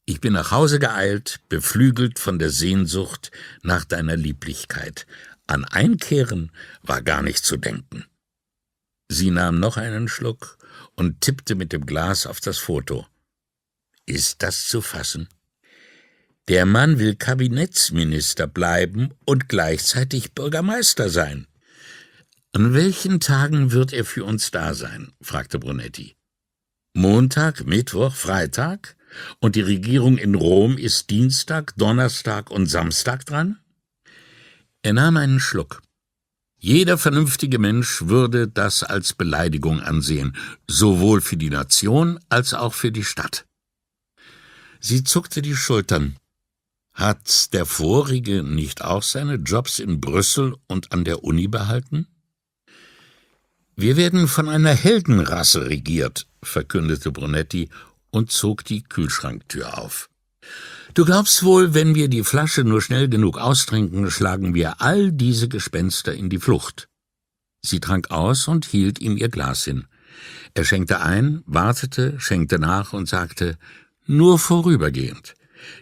ich 0.06 0.20
bin 0.20 0.34
nach 0.34 0.50
Hause 0.50 0.78
geeilt, 0.78 1.40
beflügelt 1.48 2.18
von 2.18 2.38
der 2.38 2.50
Sehnsucht 2.50 3.30
nach 3.62 3.84
deiner 3.84 4.16
Lieblichkeit. 4.16 5.06
An 5.46 5.64
Einkehren 5.64 6.52
war 6.82 7.02
gar 7.02 7.22
nicht 7.22 7.44
zu 7.44 7.56
denken. 7.56 8.04
Sie 9.08 9.30
nahm 9.30 9.60
noch 9.60 9.76
einen 9.76 10.08
Schluck 10.08 10.58
und 10.94 11.20
tippte 11.20 11.54
mit 11.54 11.72
dem 11.72 11.86
Glas 11.86 12.26
auf 12.26 12.40
das 12.40 12.58
Foto. 12.58 13.06
Ist 14.06 14.42
das 14.42 14.66
zu 14.66 14.82
fassen? 14.82 15.28
Der 16.48 16.66
Mann 16.66 16.98
will 16.98 17.14
Kabinettsminister 17.16 18.46
bleiben 18.46 19.14
und 19.24 19.48
gleichzeitig 19.48 20.32
Bürgermeister 20.32 21.08
sein. 21.08 21.46
An 22.52 22.74
welchen 22.74 23.20
Tagen 23.20 23.72
wird 23.72 23.92
er 23.94 24.04
für 24.04 24.24
uns 24.24 24.50
da 24.50 24.74
sein? 24.74 25.12
fragte 25.22 25.58
Brunetti. 25.58 26.16
Montag, 26.92 27.66
Mittwoch, 27.66 28.14
Freitag? 28.14 28.96
Und 29.40 29.56
die 29.56 29.62
Regierung 29.62 30.18
in 30.18 30.34
Rom 30.34 30.78
ist 30.78 31.10
Dienstag, 31.10 31.74
Donnerstag 31.76 32.50
und 32.50 32.66
Samstag 32.66 33.24
dran? 33.26 33.58
Er 34.82 34.92
nahm 34.92 35.16
einen 35.16 35.40
Schluck. 35.40 35.82
Jeder 36.58 36.96
vernünftige 36.96 37.58
Mensch 37.58 38.02
würde 38.06 38.48
das 38.48 38.82
als 38.82 39.12
Beleidigung 39.12 39.80
ansehen, 39.80 40.34
sowohl 40.66 41.20
für 41.20 41.36
die 41.36 41.50
Nation 41.50 42.18
als 42.28 42.54
auch 42.54 42.72
für 42.72 42.90
die 42.90 43.04
Stadt. 43.04 43.44
Sie 44.80 45.04
zuckte 45.04 45.42
die 45.42 45.56
Schultern. 45.56 46.16
Hat 46.94 47.52
der 47.52 47.66
vorige 47.66 48.42
nicht 48.42 48.82
auch 48.82 49.02
seine 49.02 49.34
Jobs 49.34 49.78
in 49.78 50.00
Brüssel 50.00 50.54
und 50.66 50.92
an 50.92 51.04
der 51.04 51.24
Uni 51.24 51.48
behalten? 51.48 52.06
Wir 53.76 53.96
werden 53.96 54.28
von 54.28 54.48
einer 54.48 54.72
Heldenrasse 54.72 55.66
regiert, 55.66 56.26
verkündete 56.42 57.10
Brunetti 57.10 57.68
und 58.14 58.30
zog 58.30 58.64
die 58.64 58.82
Kühlschranktür 58.82 59.78
auf. 59.78 60.08
Du 60.94 61.04
glaubst 61.04 61.42
wohl, 61.42 61.74
wenn 61.74 61.94
wir 61.94 62.08
die 62.08 62.22
Flasche 62.22 62.62
nur 62.62 62.80
schnell 62.80 63.08
genug 63.08 63.38
austrinken, 63.38 64.10
schlagen 64.10 64.54
wir 64.54 64.80
all 64.80 65.10
diese 65.10 65.48
Gespenster 65.48 66.14
in 66.14 66.30
die 66.30 66.38
Flucht. 66.38 66.88
Sie 67.62 67.80
trank 67.80 68.10
aus 68.10 68.46
und 68.46 68.64
hielt 68.64 69.00
ihm 69.00 69.16
ihr 69.16 69.28
Glas 69.28 69.64
hin. 69.64 69.86
Er 70.54 70.64
schenkte 70.64 71.00
ein, 71.00 71.42
wartete, 71.46 72.20
schenkte 72.20 72.58
nach 72.58 72.92
und 72.92 73.08
sagte, 73.08 73.58
nur 74.06 74.38
vorübergehend. 74.38 75.34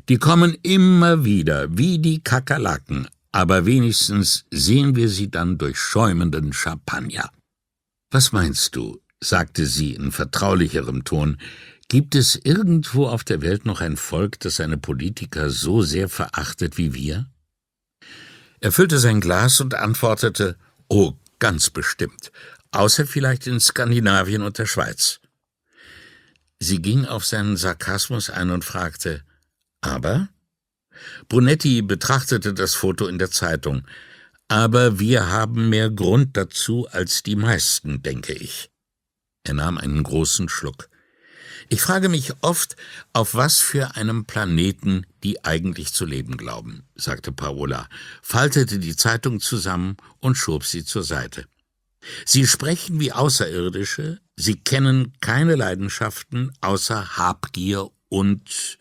Die 0.08 0.16
kommen 0.16 0.56
immer 0.62 1.24
wieder, 1.24 1.76
wie 1.76 1.98
die 1.98 2.22
Kakerlaken, 2.22 3.08
aber 3.32 3.66
wenigstens 3.66 4.46
sehen 4.50 4.94
wir 4.96 5.08
sie 5.08 5.30
dann 5.30 5.58
durch 5.58 5.78
schäumenden 5.78 6.52
Champagner. 6.52 7.30
Was 8.10 8.32
meinst 8.32 8.76
du? 8.76 9.00
sagte 9.20 9.66
sie 9.66 9.94
in 9.94 10.10
vertraulicherem 10.10 11.04
Ton, 11.04 11.38
Gibt 11.92 12.14
es 12.14 12.36
irgendwo 12.42 13.06
auf 13.06 13.22
der 13.22 13.42
Welt 13.42 13.66
noch 13.66 13.82
ein 13.82 13.98
Volk, 13.98 14.40
das 14.40 14.56
seine 14.56 14.78
Politiker 14.78 15.50
so 15.50 15.82
sehr 15.82 16.08
verachtet 16.08 16.78
wie 16.78 16.94
wir? 16.94 17.28
Er 18.60 18.72
füllte 18.72 18.98
sein 18.98 19.20
Glas 19.20 19.60
und 19.60 19.74
antwortete 19.74 20.56
Oh, 20.88 21.12
ganz 21.38 21.68
bestimmt, 21.68 22.32
außer 22.70 23.06
vielleicht 23.06 23.46
in 23.46 23.60
Skandinavien 23.60 24.40
und 24.40 24.56
der 24.56 24.64
Schweiz. 24.64 25.20
Sie 26.58 26.80
ging 26.80 27.04
auf 27.04 27.26
seinen 27.26 27.58
Sarkasmus 27.58 28.30
ein 28.30 28.50
und 28.50 28.64
fragte 28.64 29.22
Aber? 29.82 30.30
Brunetti 31.28 31.82
betrachtete 31.82 32.54
das 32.54 32.74
Foto 32.74 33.06
in 33.06 33.18
der 33.18 33.30
Zeitung. 33.30 33.86
Aber 34.48 34.98
wir 34.98 35.28
haben 35.28 35.68
mehr 35.68 35.90
Grund 35.90 36.38
dazu 36.38 36.88
als 36.90 37.22
die 37.22 37.36
meisten, 37.36 38.02
denke 38.02 38.32
ich. 38.32 38.70
Er 39.44 39.52
nahm 39.52 39.76
einen 39.76 40.02
großen 40.02 40.48
Schluck. 40.48 40.88
Ich 41.72 41.80
frage 41.80 42.10
mich 42.10 42.34
oft, 42.42 42.76
auf 43.14 43.34
was 43.34 43.62
für 43.62 43.96
einem 43.96 44.26
Planeten 44.26 45.06
die 45.22 45.42
eigentlich 45.42 45.94
zu 45.94 46.04
leben 46.04 46.36
glauben, 46.36 46.82
sagte 46.96 47.32
Paola, 47.32 47.88
faltete 48.20 48.78
die 48.78 48.94
Zeitung 48.94 49.40
zusammen 49.40 49.96
und 50.20 50.34
schob 50.34 50.66
sie 50.66 50.84
zur 50.84 51.02
Seite. 51.02 51.46
Sie 52.26 52.46
sprechen 52.46 53.00
wie 53.00 53.12
Außerirdische, 53.12 54.20
sie 54.36 54.56
kennen 54.56 55.14
keine 55.22 55.54
Leidenschaften 55.54 56.52
außer 56.60 57.16
Habgier 57.16 57.88
und 58.10 58.76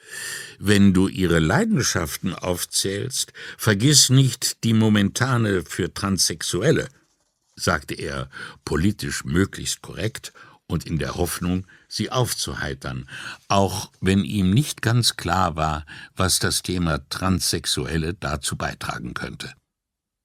wenn 0.60 0.94
du 0.94 1.08
ihre 1.08 1.40
Leidenschaften 1.40 2.36
aufzählst, 2.36 3.32
vergiss 3.58 4.10
nicht 4.10 4.66
die 4.66 4.74
momentane 4.74 5.64
für 5.64 5.94
Transsexuelle, 5.94 6.90
sagte 7.56 7.94
er 7.94 8.30
politisch 8.66 9.24
möglichst 9.24 9.82
korrekt 9.82 10.34
und 10.68 10.86
in 10.86 11.00
der 11.00 11.16
Hoffnung, 11.16 11.66
sie 11.92 12.10
aufzuheitern, 12.10 13.08
auch 13.48 13.92
wenn 14.00 14.24
ihm 14.24 14.52
nicht 14.52 14.82
ganz 14.82 15.18
klar 15.18 15.56
war, 15.56 15.86
was 16.16 16.40
das 16.40 16.62
Thema 16.62 17.08
Transsexuelle 17.10 18.14
dazu 18.14 18.56
beitragen 18.56 19.14
könnte. 19.14 19.54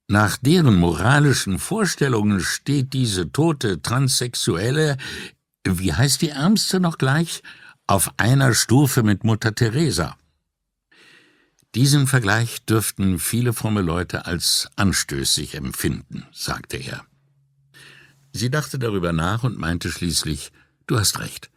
Nach 0.09 0.37
deren 0.37 0.77
moralischen 0.77 1.59
Vorstellungen 1.59 2.41
steht 2.41 2.93
diese 2.93 3.33
tote 3.33 3.83
Transsexuelle, 3.83 4.97
wie 5.67 5.93
heißt 5.93 6.23
die 6.23 6.29
Ärmste 6.29 6.79
noch 6.79 6.99
gleich, 6.99 7.43
auf 7.89 8.13
einer 8.17 8.55
Stufe 8.55 9.03
mit 9.03 9.25
Mutter 9.25 9.53
Teresa. 9.55 10.17
Diesen 11.75 12.07
Vergleich 12.07 12.65
dürften 12.65 13.19
viele 13.19 13.53
fromme 13.53 13.83
Leute 13.83 14.27
als 14.27 14.69
anstößig 14.77 15.57
empfinden, 15.57 16.25
sagte 16.33 16.77
er. 16.77 17.05
Sie 18.33 18.51
dachte 18.51 18.79
darüber 18.79 19.13
nach 19.13 19.43
und 19.43 19.59
meinte 19.59 19.91
schließlich, 19.91 20.53
du 20.87 20.99
hast 20.99 21.19
recht. 21.19 21.51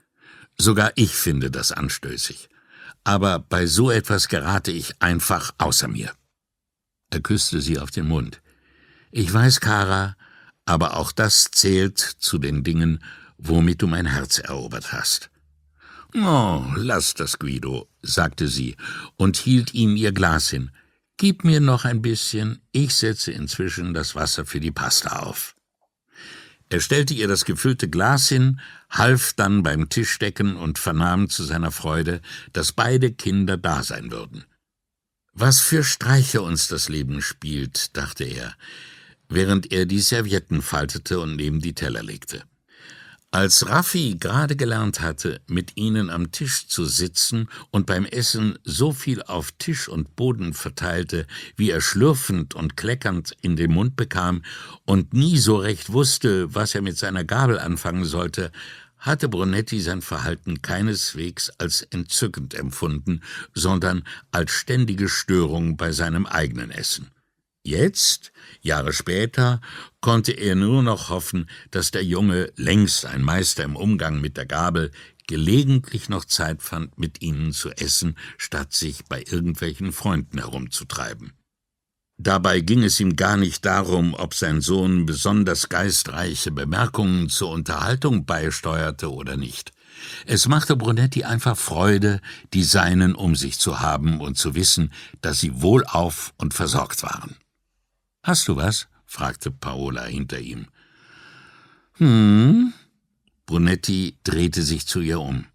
Sogar 0.61 0.91
ich 0.95 1.15
finde 1.15 1.49
das 1.49 1.71
anstößig. 1.71 2.49
Aber 3.03 3.39
bei 3.39 3.65
so 3.65 3.89
etwas 3.89 4.27
gerate 4.27 4.71
ich 4.71 5.01
einfach 5.01 5.51
außer 5.57 5.87
mir. 5.87 6.11
Er 7.11 7.21
küsste 7.21 7.61
sie 7.61 7.79
auf 7.79 7.91
den 7.91 8.07
Mund. 8.07 8.41
Ich 9.11 9.33
weiß, 9.33 9.61
Kara, 9.61 10.15
aber 10.65 10.97
auch 10.97 11.11
das 11.11 11.45
zählt 11.45 11.97
zu 11.97 12.37
den 12.37 12.63
Dingen, 12.63 13.03
womit 13.37 13.81
du 13.81 13.87
mein 13.87 14.05
Herz 14.05 14.37
erobert 14.37 14.91
hast. 14.91 15.31
Oh, 16.13 16.65
lass 16.75 17.13
das, 17.13 17.39
Guido, 17.39 17.87
sagte 18.01 18.47
sie 18.47 18.75
und 19.15 19.37
hielt 19.37 19.73
ihm 19.73 19.95
ihr 19.95 20.11
Glas 20.11 20.49
hin. 20.49 20.71
Gib 21.17 21.43
mir 21.43 21.59
noch 21.59 21.85
ein 21.85 22.01
bisschen, 22.01 22.61
ich 22.71 22.95
setze 22.95 23.31
inzwischen 23.31 23.93
das 23.93 24.15
Wasser 24.15 24.45
für 24.45 24.59
die 24.59 24.71
Pasta 24.71 25.19
auf. 25.19 25.55
Er 26.69 26.79
stellte 26.79 27.15
ihr 27.15 27.27
das 27.27 27.45
gefüllte 27.45 27.89
Glas 27.89 28.29
hin, 28.29 28.59
half 28.89 29.33
dann 29.33 29.63
beim 29.63 29.89
Tischdecken 29.89 30.55
und 30.55 30.77
vernahm 30.77 31.29
zu 31.29 31.43
seiner 31.43 31.71
Freude, 31.71 32.21
dass 32.53 32.73
beide 32.73 33.11
Kinder 33.11 33.57
da 33.57 33.81
sein 33.83 34.11
würden. 34.11 34.45
Was 35.33 35.59
für 35.61 35.83
Streiche 35.83 36.41
uns 36.41 36.67
das 36.67 36.87
Leben 36.87 37.21
spielt, 37.21 37.97
dachte 37.97 38.23
er, 38.23 38.55
während 39.29 39.71
er 39.71 39.85
die 39.85 39.99
Servietten 39.99 40.61
faltete 40.61 41.19
und 41.19 41.35
neben 41.35 41.59
die 41.59 41.73
Teller 41.73 42.03
legte. 42.03 42.43
Als 43.31 43.69
Raffi 43.69 44.15
gerade 44.19 44.55
gelernt 44.55 45.01
hatte, 45.01 45.39
mit 45.45 45.77
ihnen 45.77 46.09
am 46.09 46.31
Tisch 46.31 46.67
zu 46.67 46.85
sitzen 46.85 47.47
und 47.69 47.85
beim 47.85 48.05
Essen 48.05 48.57
so 48.63 48.91
viel 48.91 49.21
auf 49.21 49.51
Tisch 49.51 49.87
und 49.87 50.15
Boden 50.15 50.55
verteilte, 50.55 51.27
wie 51.55 51.69
er 51.69 51.79
schlürfend 51.79 52.55
und 52.55 52.75
kleckernd 52.75 53.37
in 53.41 53.55
den 53.55 53.71
Mund 53.71 53.95
bekam 53.95 54.41
und 54.83 55.13
nie 55.13 55.37
so 55.37 55.57
recht 55.57 55.93
wusste, 55.93 56.55
was 56.55 56.73
er 56.73 56.81
mit 56.81 56.97
seiner 56.97 57.23
Gabel 57.23 57.59
anfangen 57.59 58.03
sollte, 58.03 58.51
hatte 58.97 59.29
Brunetti 59.29 59.79
sein 59.79 60.01
Verhalten 60.01 60.63
keineswegs 60.63 61.51
als 61.59 61.83
entzückend 61.83 62.55
empfunden, 62.55 63.21
sondern 63.53 64.05
als 64.31 64.51
ständige 64.51 65.07
Störung 65.07 65.77
bei 65.77 65.91
seinem 65.91 66.25
eigenen 66.25 66.71
Essen. 66.71 67.11
Jetzt, 67.69 68.31
Jahre 68.61 68.93
später, 68.93 69.61
konnte 70.01 70.31
er 70.31 70.55
nur 70.55 70.81
noch 70.81 71.09
hoffen, 71.09 71.47
dass 71.69 71.91
der 71.91 72.03
Junge, 72.03 72.51
längst 72.55 73.05
ein 73.05 73.21
Meister 73.21 73.63
im 73.63 73.75
Umgang 73.75 74.19
mit 74.19 74.37
der 74.37 74.47
Gabel, 74.47 74.89
gelegentlich 75.27 76.09
noch 76.09 76.25
Zeit 76.25 76.63
fand, 76.63 76.97
mit 76.97 77.21
ihnen 77.21 77.53
zu 77.53 77.69
essen, 77.69 78.17
statt 78.39 78.73
sich 78.73 79.05
bei 79.05 79.21
irgendwelchen 79.21 79.91
Freunden 79.91 80.39
herumzutreiben. 80.39 81.33
Dabei 82.17 82.61
ging 82.61 82.81
es 82.83 82.99
ihm 82.99 83.15
gar 83.15 83.37
nicht 83.37 83.63
darum, 83.63 84.15
ob 84.15 84.33
sein 84.33 84.61
Sohn 84.61 85.05
besonders 85.05 85.69
geistreiche 85.69 86.49
Bemerkungen 86.49 87.29
zur 87.29 87.51
Unterhaltung 87.51 88.25
beisteuerte 88.25 89.13
oder 89.13 89.37
nicht. 89.37 89.73
Es 90.25 90.47
machte 90.47 90.75
Brunetti 90.75 91.23
einfach 91.23 91.55
Freude, 91.55 92.19
die 92.55 92.63
Seinen 92.63 93.13
um 93.13 93.35
sich 93.35 93.59
zu 93.59 93.79
haben 93.79 94.21
und 94.21 94.39
zu 94.39 94.55
wissen, 94.55 94.91
dass 95.21 95.39
sie 95.39 95.61
wohlauf 95.61 96.33
und 96.37 96.55
versorgt 96.55 97.03
waren. 97.03 97.35
Hast 98.29 98.47
du 98.47 98.55
was? 98.57 98.89
fragte 99.07 99.49
Paola 99.49 100.03
hinter 100.03 100.37
ihm. 100.39 100.67
Hm? 101.93 102.75
Brunetti 103.47 104.19
drehte 104.23 104.61
sich 104.61 104.85
zu 104.85 104.99
ihr 104.99 105.19
um. 105.19 105.47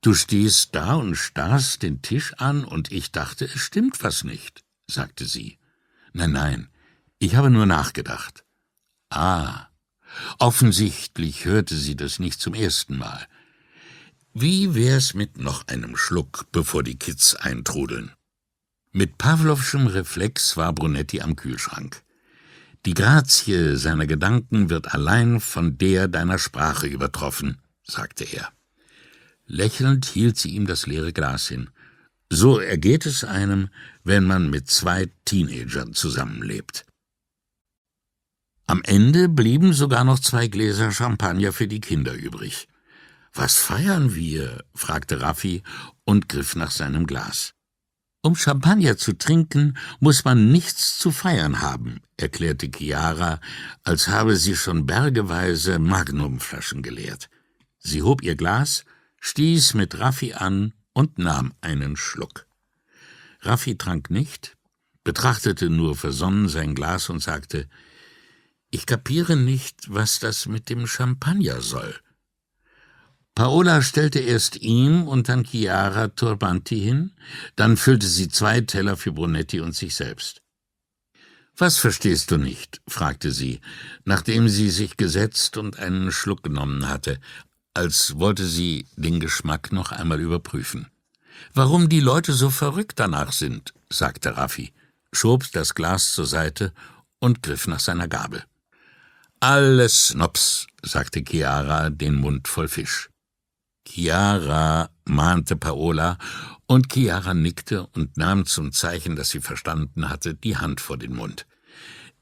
Du 0.00 0.14
stehst 0.14 0.74
da 0.74 0.94
und 0.94 1.16
starrst 1.16 1.82
den 1.82 2.00
Tisch 2.00 2.32
an, 2.38 2.64
und 2.64 2.90
ich 2.92 3.12
dachte, 3.12 3.44
es 3.44 3.60
stimmt 3.60 4.02
was 4.02 4.24
nicht, 4.24 4.64
sagte 4.86 5.26
sie. 5.26 5.58
Nein, 6.14 6.32
nein, 6.32 6.68
ich 7.18 7.34
habe 7.34 7.50
nur 7.50 7.66
nachgedacht. 7.66 8.42
Ah, 9.10 9.66
offensichtlich 10.38 11.44
hörte 11.44 11.76
sie 11.76 11.94
das 11.94 12.20
nicht 12.20 12.40
zum 12.40 12.54
ersten 12.54 12.96
Mal. 12.96 13.28
Wie 14.32 14.74
wär's 14.74 15.12
mit 15.12 15.36
noch 15.36 15.68
einem 15.68 15.94
Schluck, 15.94 16.46
bevor 16.52 16.82
die 16.82 16.98
Kids 16.98 17.34
eintrudeln? 17.34 18.12
Mit 18.92 19.18
Pawlowschem 19.18 19.86
Reflex 19.86 20.56
war 20.56 20.72
Brunetti 20.72 21.20
am 21.20 21.36
Kühlschrank. 21.36 22.02
Die 22.86 22.94
Grazie 22.94 23.76
seiner 23.76 24.06
Gedanken 24.06 24.70
wird 24.70 24.94
allein 24.94 25.40
von 25.40 25.76
der 25.76 26.08
deiner 26.08 26.38
Sprache 26.38 26.86
übertroffen, 26.86 27.60
sagte 27.82 28.24
er. 28.24 28.50
Lächelnd 29.44 30.06
hielt 30.06 30.38
sie 30.38 30.50
ihm 30.50 30.66
das 30.66 30.86
leere 30.86 31.12
Glas 31.12 31.48
hin. 31.48 31.70
So 32.30 32.58
ergeht 32.58 33.04
es 33.04 33.24
einem, 33.24 33.68
wenn 34.04 34.24
man 34.24 34.48
mit 34.48 34.70
zwei 34.70 35.10
Teenagern 35.24 35.92
zusammenlebt. 35.92 36.86
Am 38.66 38.82
Ende 38.84 39.28
blieben 39.28 39.72
sogar 39.72 40.04
noch 40.04 40.18
zwei 40.18 40.48
Gläser 40.48 40.92
Champagner 40.92 41.52
für 41.52 41.68
die 41.68 41.80
Kinder 41.80 42.14
übrig. 42.14 42.68
Was 43.32 43.58
feiern 43.58 44.14
wir? 44.14 44.64
fragte 44.74 45.20
Raffi 45.20 45.62
und 46.04 46.28
griff 46.28 46.54
nach 46.54 46.70
seinem 46.70 47.06
Glas. 47.06 47.54
Um 48.20 48.34
Champagner 48.34 48.96
zu 48.96 49.12
trinken, 49.16 49.78
muss 50.00 50.24
man 50.24 50.50
nichts 50.50 50.98
zu 50.98 51.12
feiern 51.12 51.60
haben, 51.60 52.00
erklärte 52.16 52.68
Chiara, 52.68 53.40
als 53.84 54.08
habe 54.08 54.36
sie 54.36 54.56
schon 54.56 54.86
bergeweise 54.86 55.78
Magnumflaschen 55.78 56.82
geleert. 56.82 57.30
Sie 57.78 58.02
hob 58.02 58.22
ihr 58.22 58.34
Glas, 58.34 58.84
stieß 59.20 59.74
mit 59.74 60.00
Raffi 60.00 60.34
an 60.34 60.74
und 60.92 61.18
nahm 61.18 61.54
einen 61.60 61.96
Schluck. 61.96 62.46
Raffi 63.40 63.78
trank 63.78 64.10
nicht, 64.10 64.56
betrachtete 65.04 65.70
nur 65.70 65.94
versonnen 65.94 66.48
sein 66.48 66.74
Glas 66.74 67.08
und 67.10 67.22
sagte, 67.22 67.68
ich 68.70 68.84
kapiere 68.84 69.36
nicht, 69.36 69.94
was 69.94 70.18
das 70.18 70.46
mit 70.46 70.68
dem 70.68 70.86
Champagner 70.88 71.60
soll. 71.60 71.94
Paola 73.38 73.82
stellte 73.82 74.18
erst 74.18 74.56
ihm 74.62 75.06
und 75.06 75.28
dann 75.28 75.44
Chiara 75.44 76.08
Turbanti 76.08 76.80
hin, 76.80 77.12
dann 77.54 77.76
füllte 77.76 78.08
sie 78.08 78.26
zwei 78.26 78.62
Teller 78.62 78.96
für 78.96 79.12
Brunetti 79.12 79.60
und 79.60 79.76
sich 79.76 79.94
selbst. 79.94 80.42
Was 81.56 81.78
verstehst 81.78 82.32
du 82.32 82.36
nicht? 82.36 82.80
fragte 82.88 83.30
sie, 83.30 83.60
nachdem 84.04 84.48
sie 84.48 84.70
sich 84.70 84.96
gesetzt 84.96 85.56
und 85.56 85.78
einen 85.78 86.10
Schluck 86.10 86.42
genommen 86.42 86.88
hatte, 86.88 87.20
als 87.74 88.18
wollte 88.18 88.44
sie 88.44 88.86
den 88.96 89.20
Geschmack 89.20 89.70
noch 89.70 89.92
einmal 89.92 90.18
überprüfen. 90.18 90.88
Warum 91.54 91.88
die 91.88 92.00
Leute 92.00 92.32
so 92.32 92.50
verrückt 92.50 92.98
danach 92.98 93.30
sind, 93.30 93.72
sagte 93.88 94.36
Raffi, 94.36 94.72
schob 95.12 95.44
das 95.52 95.76
Glas 95.76 96.10
zur 96.10 96.26
Seite 96.26 96.72
und 97.20 97.44
griff 97.44 97.68
nach 97.68 97.78
seiner 97.78 98.08
Gabel. 98.08 98.42
Alles 99.38 100.08
Snops, 100.08 100.66
sagte 100.82 101.22
Chiara, 101.22 101.90
den 101.90 102.16
Mund 102.16 102.48
voll 102.48 102.66
Fisch. 102.66 103.10
Chiara, 103.88 104.90
mahnte 105.04 105.56
Paola, 105.56 106.18
und 106.66 106.92
Chiara 106.92 107.34
nickte 107.34 107.86
und 107.86 108.16
nahm 108.16 108.44
zum 108.44 108.72
Zeichen, 108.72 109.16
dass 109.16 109.30
sie 109.30 109.40
verstanden 109.40 110.08
hatte, 110.10 110.34
die 110.34 110.58
Hand 110.58 110.80
vor 110.80 110.98
den 110.98 111.14
Mund. 111.14 111.46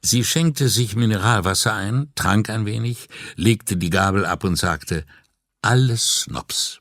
Sie 0.03 0.25
schenkte 0.25 0.69
sich 0.69 0.95
Mineralwasser 0.95 1.75
ein, 1.75 2.13
trank 2.15 2.49
ein 2.49 2.65
wenig, 2.65 3.09
legte 3.35 3.77
die 3.77 3.91
Gabel 3.91 4.25
ab 4.25 4.45
und 4.45 4.57
sagte, 4.57 5.05
alles 5.63 6.21
Snops. 6.23 6.81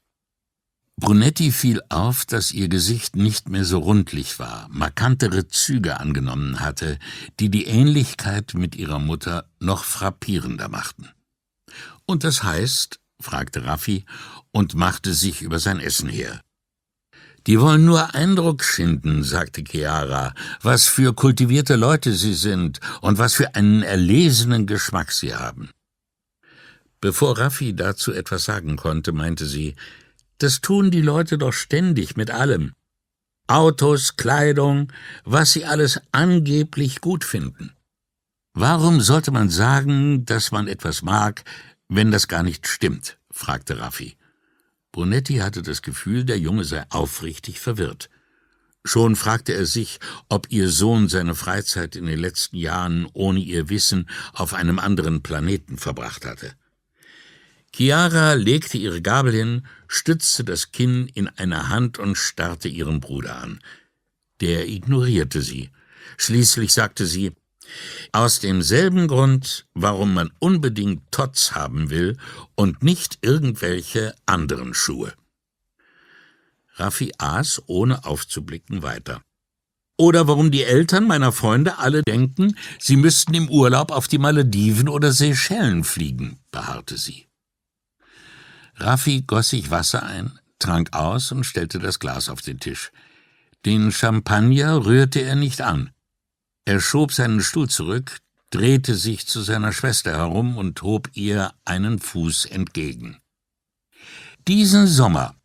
Brunetti 0.97 1.51
fiel 1.51 1.81
auf, 1.89 2.25
dass 2.25 2.51
ihr 2.51 2.69
Gesicht 2.69 3.15
nicht 3.15 3.49
mehr 3.49 3.65
so 3.65 3.79
rundlich 3.79 4.39
war, 4.39 4.67
markantere 4.69 5.47
Züge 5.47 5.99
angenommen 5.99 6.61
hatte, 6.61 6.99
die 7.39 7.49
die 7.49 7.65
Ähnlichkeit 7.65 8.53
mit 8.53 8.75
ihrer 8.75 8.99
Mutter 8.99 9.49
noch 9.59 9.83
frappierender 9.83 10.69
machten. 10.69 11.09
Und 12.05 12.23
das 12.23 12.43
heißt, 12.43 12.99
fragte 13.19 13.65
Raffi 13.65 14.05
und 14.55 14.73
machte 14.73 15.13
sich 15.13 15.41
über 15.41 15.59
sein 15.59 15.81
Essen 15.81 16.07
her. 16.07 16.39
Die 17.45 17.59
wollen 17.59 17.83
nur 17.83 18.15
Eindruck 18.15 18.63
schinden, 18.63 19.21
sagte 19.21 19.65
Chiara, 19.69 20.33
was 20.61 20.87
für 20.87 21.13
kultivierte 21.13 21.75
Leute 21.75 22.13
sie 22.13 22.33
sind 22.33 22.79
und 23.01 23.17
was 23.17 23.33
für 23.33 23.53
einen 23.55 23.83
erlesenen 23.83 24.65
Geschmack 24.65 25.11
sie 25.11 25.35
haben. 25.35 25.71
Bevor 27.01 27.37
Raffi 27.37 27.75
dazu 27.75 28.13
etwas 28.13 28.45
sagen 28.45 28.77
konnte, 28.77 29.11
meinte 29.11 29.45
sie, 29.45 29.75
das 30.37 30.61
tun 30.61 30.89
die 30.89 31.01
Leute 31.01 31.37
doch 31.37 31.51
ständig 31.53 32.15
mit 32.15 32.31
allem. 32.31 32.71
Autos, 33.47 34.15
Kleidung, 34.15 34.91
was 35.25 35.51
sie 35.51 35.65
alles 35.65 35.99
angeblich 36.13 37.01
gut 37.01 37.25
finden. 37.25 37.73
Warum 38.53 39.01
sollte 39.01 39.31
man 39.31 39.49
sagen, 39.49 40.23
dass 40.23 40.53
man 40.53 40.69
etwas 40.69 41.01
mag, 41.01 41.43
wenn 41.89 42.09
das 42.09 42.29
gar 42.29 42.41
nicht 42.41 42.67
stimmt? 42.67 43.17
fragte 43.29 43.79
Raffi. 43.79 44.15
Brunetti 44.95 45.39
hatte 45.39 45.61
das 45.61 45.81
Gefühl, 45.81 46.23
der 46.23 46.39
Junge 46.39 46.63
sei 46.63 46.85
aufrichtig 46.89 47.59
verwirrt. 47.59 48.09
Schon 48.85 49.17
fragte 49.17 49.53
er 49.53 49.65
sich, 49.65 49.99
ob 50.29 50.49
ihr 50.51 50.69
Sohn 50.69 51.09
seine 51.09 51.35
Freizeit 51.35 51.97
in 51.97 52.05
den 52.05 52.17
letzten 52.17 52.55
Jahren 52.55 53.05
ohne 53.11 53.41
ihr 53.41 53.67
Wissen 53.67 54.09
auf 54.31 54.53
einem 54.53 54.79
anderen 54.79 55.21
Planeten 55.21 55.77
verbracht 55.77 56.23
hatte. 56.23 56.53
Chiara 57.75 58.35
legte 58.35 58.77
ihre 58.77 59.01
Gabel 59.01 59.33
hin, 59.33 59.67
stützte 59.89 60.45
das 60.45 60.71
Kinn 60.71 61.11
in 61.13 61.27
einer 61.27 61.67
Hand 61.67 61.99
und 61.99 62.15
starrte 62.15 62.69
ihren 62.69 63.01
Bruder 63.01 63.35
an. 63.35 63.59
Der 64.39 64.69
ignorierte 64.69 65.41
sie. 65.41 65.71
Schließlich 66.15 66.71
sagte 66.71 67.05
sie, 67.05 67.33
aus 68.11 68.39
demselben 68.39 69.07
Grund, 69.07 69.65
warum 69.73 70.13
man 70.13 70.31
unbedingt 70.39 71.11
Tots 71.11 71.53
haben 71.53 71.89
will 71.89 72.17
und 72.55 72.83
nicht 72.83 73.19
irgendwelche 73.21 74.15
anderen 74.25 74.73
Schuhe. 74.73 75.13
Raffi 76.75 77.13
aß, 77.17 77.63
ohne 77.67 78.05
aufzublicken, 78.05 78.83
weiter. 78.83 79.21
Oder 79.97 80.27
warum 80.27 80.51
die 80.51 80.63
Eltern 80.63 81.07
meiner 81.07 81.31
Freunde 81.31 81.77
alle 81.77 82.03
denken, 82.03 82.57
sie 82.79 82.97
müssten 82.97 83.33
im 83.33 83.49
Urlaub 83.49 83.91
auf 83.91 84.07
die 84.09 84.17
Malediven 84.17 84.89
oder 84.89 85.13
Seychellen 85.13 85.85
fliegen, 85.85 86.39
beharrte 86.51 86.97
sie. 86.97 87.27
Raffi 88.75 89.21
goss 89.21 89.51
sich 89.51 89.71
Wasser 89.71 90.03
ein, 90.03 90.37
trank 90.59 90.93
aus 90.93 91.31
und 91.31 91.45
stellte 91.45 91.79
das 91.79 91.99
Glas 91.99 92.27
auf 92.27 92.41
den 92.41 92.59
Tisch. 92.59 92.91
Den 93.65 93.93
Champagner 93.93 94.85
rührte 94.85 95.21
er 95.21 95.35
nicht 95.35 95.61
an. 95.61 95.91
Er 96.65 96.79
schob 96.79 97.13
seinen 97.13 97.41
Stuhl 97.41 97.69
zurück, 97.69 98.17
drehte 98.49 98.95
sich 98.95 99.27
zu 99.27 99.41
seiner 99.41 99.71
Schwester 99.71 100.11
herum 100.11 100.57
und 100.57 100.81
hob 100.81 101.09
ihr 101.13 101.53
einen 101.63 101.99
Fuß 101.99 102.45
entgegen. 102.45 103.19
Diesen 104.47 104.87
Sommer 104.87 105.35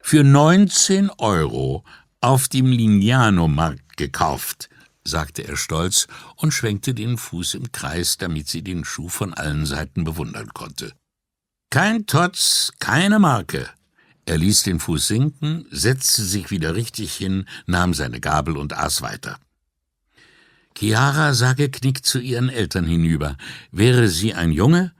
für 0.00 0.22
neunzehn 0.22 1.10
Euro 1.18 1.84
auf 2.20 2.48
dem 2.48 2.66
Lignano-Markt 2.66 3.96
gekauft, 3.96 4.68
sagte 5.02 5.46
er 5.46 5.56
stolz 5.56 6.06
und 6.36 6.52
schwenkte 6.52 6.94
den 6.94 7.18
Fuß 7.18 7.54
im 7.54 7.72
Kreis, 7.72 8.16
damit 8.16 8.48
sie 8.48 8.62
den 8.62 8.84
Schuh 8.84 9.08
von 9.08 9.34
allen 9.34 9.66
Seiten 9.66 10.04
bewundern 10.04 10.54
konnte. 10.54 10.92
Kein 11.70 12.06
Totz, 12.06 12.72
keine 12.78 13.18
Marke. 13.18 13.68
Er 14.26 14.38
ließ 14.38 14.62
den 14.62 14.78
Fuß 14.78 15.08
sinken, 15.08 15.66
setzte 15.70 16.22
sich 16.22 16.50
wieder 16.50 16.74
richtig 16.74 17.14
hin, 17.14 17.46
nahm 17.66 17.92
seine 17.92 18.20
Gabel 18.20 18.56
und 18.56 18.72
aß 18.72 19.02
weiter. 19.02 19.38
Chiara 20.76 21.34
sah 21.34 21.52
geknickt 21.52 22.04
zu 22.04 22.18
ihren 22.18 22.48
Eltern 22.48 22.84
hinüber. 22.84 23.36
Wäre 23.70 24.08
sie 24.08 24.34
ein 24.34 24.50
Junge, 24.50 24.92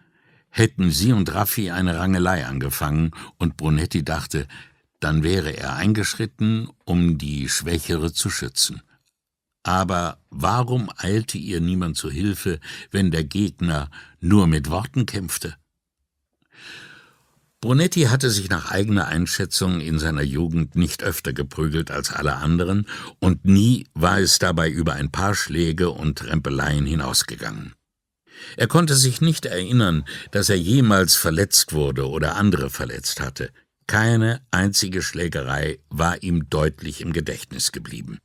hätten 0.50 0.90
sie 0.90 1.12
und 1.12 1.34
Raffi 1.34 1.70
eine 1.70 1.98
Rangelei 1.98 2.46
angefangen, 2.46 3.10
und 3.38 3.56
Brunetti 3.56 4.04
dachte, 4.04 4.46
dann 5.00 5.22
wäre 5.22 5.50
er 5.50 5.74
eingeschritten, 5.74 6.68
um 6.84 7.18
die 7.18 7.48
Schwächere 7.48 8.12
zu 8.12 8.30
schützen. 8.30 8.82
Aber 9.64 10.18
warum 10.30 10.90
eilte 10.96 11.38
ihr 11.38 11.60
niemand 11.60 11.96
zu 11.96 12.10
Hilfe, 12.10 12.60
wenn 12.90 13.10
der 13.10 13.24
Gegner 13.24 13.90
nur 14.20 14.46
mit 14.46 14.70
Worten 14.70 15.06
kämpfte? 15.06 15.56
Brunetti 17.64 18.02
hatte 18.02 18.28
sich 18.28 18.50
nach 18.50 18.70
eigener 18.70 19.06
Einschätzung 19.06 19.80
in 19.80 19.98
seiner 19.98 20.20
Jugend 20.20 20.76
nicht 20.76 21.02
öfter 21.02 21.32
geprügelt 21.32 21.90
als 21.90 22.12
alle 22.12 22.34
anderen, 22.34 22.86
und 23.20 23.46
nie 23.46 23.86
war 23.94 24.20
es 24.20 24.38
dabei 24.38 24.68
über 24.68 24.92
ein 24.92 25.10
paar 25.10 25.34
Schläge 25.34 25.88
und 25.88 26.26
Rempeleien 26.26 26.84
hinausgegangen. 26.84 27.72
Er 28.58 28.66
konnte 28.66 28.94
sich 28.94 29.22
nicht 29.22 29.46
erinnern, 29.46 30.04
dass 30.30 30.50
er 30.50 30.58
jemals 30.58 31.14
verletzt 31.14 31.72
wurde 31.72 32.06
oder 32.06 32.36
andere 32.36 32.68
verletzt 32.68 33.22
hatte. 33.22 33.48
Keine 33.86 34.42
einzige 34.50 35.00
Schlägerei 35.00 35.78
war 35.88 36.22
ihm 36.22 36.50
deutlich 36.50 37.00
im 37.00 37.14
Gedächtnis 37.14 37.72
geblieben. 37.72 38.18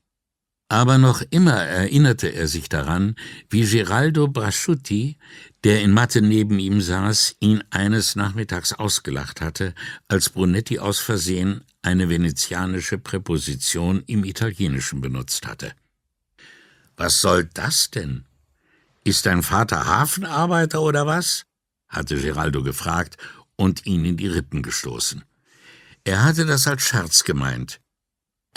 Aber 0.71 0.99
noch 0.99 1.23
immer 1.31 1.55
erinnerte 1.55 2.27
er 2.27 2.47
sich 2.47 2.69
daran, 2.69 3.15
wie 3.49 3.65
Geraldo 3.65 4.27
Brasciuti, 4.27 5.17
der 5.63 5.81
in 5.81 5.91
Mathe 5.91 6.21
neben 6.21 6.59
ihm 6.59 6.79
saß, 6.79 7.37
ihn 7.39 7.63
eines 7.71 8.15
Nachmittags 8.15 8.73
ausgelacht 8.73 9.41
hatte, 9.41 9.73
als 10.07 10.29
Brunetti 10.29 10.77
aus 10.77 10.99
Versehen 10.99 11.61
eine 11.81 12.07
venezianische 12.07 12.99
Präposition 12.99 14.03
im 14.05 14.23
Italienischen 14.23 15.01
benutzt 15.01 15.47
hatte. 15.47 15.73
Was 16.97 17.19
soll 17.19 17.49
das 17.53 17.89
denn? 17.89 18.25
Ist 19.03 19.25
dein 19.25 19.41
Vater 19.41 19.87
Hafenarbeiter 19.87 20.81
oder 20.81 21.07
was? 21.07 21.45
hatte 21.87 22.21
Geraldo 22.21 22.61
gefragt 22.61 23.17
und 23.55 23.87
ihn 23.87 24.05
in 24.05 24.17
die 24.17 24.27
Rippen 24.27 24.61
gestoßen. 24.61 25.23
Er 26.03 26.23
hatte 26.23 26.45
das 26.45 26.67
als 26.67 26.83
Scherz 26.83 27.23
gemeint. 27.23 27.81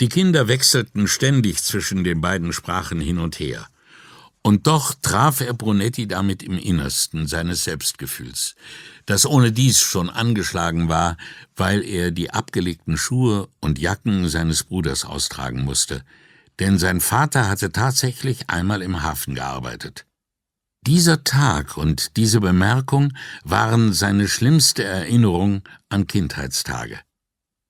Die 0.01 0.09
Kinder 0.09 0.47
wechselten 0.47 1.07
ständig 1.07 1.63
zwischen 1.63 2.03
den 2.03 2.21
beiden 2.21 2.51
Sprachen 2.51 2.99
hin 2.99 3.19
und 3.19 3.39
her. 3.39 3.67
Und 4.41 4.67
doch 4.67 4.93
traf 5.01 5.39
er 5.39 5.53
Brunetti 5.53 6.05
damit 6.07 6.43
im 6.43 6.57
Innersten 6.57 7.27
seines 7.27 7.63
Selbstgefühls, 7.63 8.55
das 9.05 9.25
ohne 9.25 9.53
dies 9.53 9.79
schon 9.79 10.09
angeschlagen 10.09 10.89
war, 10.89 11.15
weil 11.55 11.81
er 11.81 12.11
die 12.11 12.31
abgelegten 12.31 12.97
Schuhe 12.97 13.47
und 13.61 13.79
Jacken 13.79 14.27
seines 14.27 14.65
Bruders 14.65 15.05
austragen 15.05 15.63
musste, 15.63 16.03
denn 16.59 16.77
sein 16.77 16.99
Vater 16.99 17.47
hatte 17.47 17.71
tatsächlich 17.71 18.49
einmal 18.49 18.81
im 18.81 19.01
Hafen 19.01 19.35
gearbeitet. 19.35 20.05
Dieser 20.85 21.23
Tag 21.23 21.77
und 21.77 22.17
diese 22.17 22.41
Bemerkung 22.41 23.13
waren 23.45 23.93
seine 23.93 24.27
schlimmste 24.27 24.83
Erinnerung 24.83 25.61
an 25.87 26.07
Kindheitstage. 26.07 26.99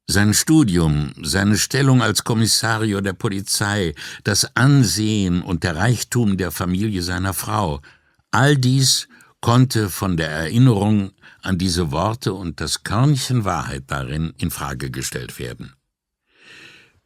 Sein 0.05 0.33
Studium, 0.33 1.13
seine 1.21 1.57
Stellung 1.57 2.01
als 2.01 2.25
Kommissario 2.25 2.99
der 2.99 3.13
Polizei, 3.13 3.95
das 4.25 4.55
Ansehen 4.55 5.41
und 5.41 5.63
der 5.63 5.77
Reichtum 5.77 6.35
der 6.35 6.51
Familie 6.51 7.01
seiner 7.01 7.33
Frau, 7.33 7.81
all 8.29 8.57
dies 8.57 9.07
konnte 9.39 9.89
von 9.89 10.17
der 10.17 10.29
Erinnerung 10.29 11.11
an 11.41 11.57
diese 11.57 11.91
Worte 11.91 12.33
und 12.33 12.59
das 12.59 12.83
Körnchen 12.83 13.45
Wahrheit 13.45 13.83
darin 13.87 14.33
in 14.37 14.51
Frage 14.51 14.91
gestellt 14.91 15.39
werden. 15.39 15.73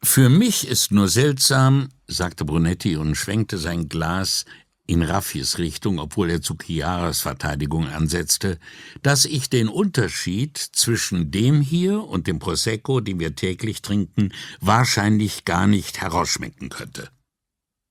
Für 0.02 0.28
mich 0.28 0.66
ist 0.66 0.90
nur 0.90 1.08
seltsam, 1.08 1.88
sagte 2.06 2.44
Brunetti 2.44 2.96
und 2.96 3.16
schwenkte 3.16 3.58
sein 3.58 3.88
Glas 3.88 4.44
in 4.88 5.02
Raffis 5.02 5.58
Richtung, 5.58 5.98
obwohl 5.98 6.30
er 6.30 6.40
zu 6.40 6.56
Chiaras 6.56 7.20
Verteidigung 7.20 7.86
ansetzte, 7.88 8.58
dass 9.02 9.26
ich 9.26 9.50
den 9.50 9.68
Unterschied 9.68 10.56
zwischen 10.56 11.30
dem 11.30 11.60
hier 11.60 12.02
und 12.04 12.26
dem 12.26 12.38
Prosecco, 12.38 13.00
den 13.00 13.20
wir 13.20 13.36
täglich 13.36 13.82
trinken, 13.82 14.32
wahrscheinlich 14.60 15.44
gar 15.44 15.66
nicht 15.66 16.00
herausschmecken 16.00 16.70
könnte. 16.70 17.10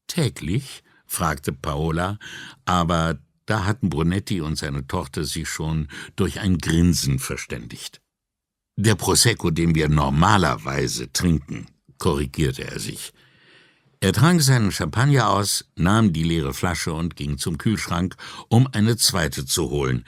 Täglich? 0.07 0.83
fragte 1.05 1.53
Paola, 1.53 2.17
aber 2.65 3.19
da 3.45 3.65
hatten 3.65 3.89
Brunetti 3.89 4.41
und 4.41 4.57
seine 4.57 4.87
Tochter 4.87 5.23
sich 5.23 5.47
schon 5.47 5.87
durch 6.15 6.39
ein 6.39 6.57
Grinsen 6.57 7.19
verständigt. 7.19 8.01
Der 8.75 8.95
Prosecco, 8.95 9.51
den 9.51 9.75
wir 9.75 9.87
normalerweise 9.87 11.13
trinken, 11.13 11.67
korrigierte 11.99 12.63
er 12.63 12.79
sich, 12.79 13.13
er 13.99 14.13
trank 14.13 14.41
seinen 14.41 14.71
Champagner 14.71 15.29
aus, 15.29 15.65
nahm 15.75 16.13
die 16.13 16.23
leere 16.23 16.53
Flasche 16.53 16.93
und 16.93 17.15
ging 17.15 17.37
zum 17.37 17.57
Kühlschrank, 17.57 18.15
um 18.47 18.67
eine 18.71 18.97
zweite 18.97 19.45
zu 19.45 19.69
holen. 19.69 20.05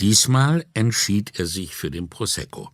Diesmal 0.00 0.66
entschied 0.74 1.38
er 1.38 1.46
sich 1.46 1.74
für 1.74 1.90
den 1.90 2.08
Prosecco. 2.08 2.70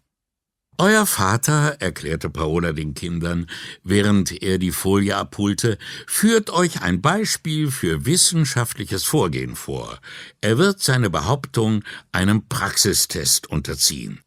Euer 0.79 1.07
Vater, 1.07 1.77
erklärte 1.81 2.31
Paola 2.31 2.73
den 2.73 2.95
Kindern, 2.95 3.47
während 3.85 4.43
er 4.43 4.59
die 4.59 4.73
Folie 4.73 5.17
abholte, 5.17 5.79
führt 6.07 6.51
euch 6.51 6.83
ein 6.83 7.03
Beispiel 7.03 7.71
für 7.71 8.07
wissenschaftliches 8.07 9.05
Vorgehen 9.05 9.55
vor. 9.55 10.01
Er 10.41 10.59
wird 10.59 10.81
seine 10.81 11.11
Behauptung 11.11 11.85
einem 12.11 12.49
Praxistest 12.49 13.49
unterziehen. 13.49 14.21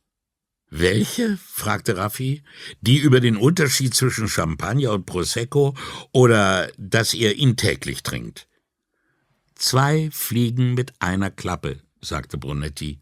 Welche? 0.69 1.37
fragte 1.37 1.97
Raffi. 1.97 2.43
Die 2.81 2.97
über 2.97 3.19
den 3.19 3.37
Unterschied 3.37 3.93
zwischen 3.93 4.27
Champagner 4.27 4.91
und 4.91 5.05
Prosecco 5.05 5.75
oder 6.11 6.71
dass 6.77 7.13
ihr 7.13 7.35
ihn 7.35 7.55
täglich 7.55 8.03
trinkt? 8.03 8.47
Zwei 9.55 10.09
Fliegen 10.11 10.73
mit 10.73 10.93
einer 10.99 11.31
Klappe, 11.31 11.81
sagte 12.01 12.37
Brunetti, 12.37 12.99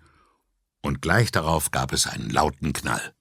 und 0.82 1.02
gleich 1.02 1.32
darauf 1.32 1.72
gab 1.72 1.94
es 1.94 2.06
einen 2.06 2.30
lauten 2.30 2.74
Knall. 2.74 3.14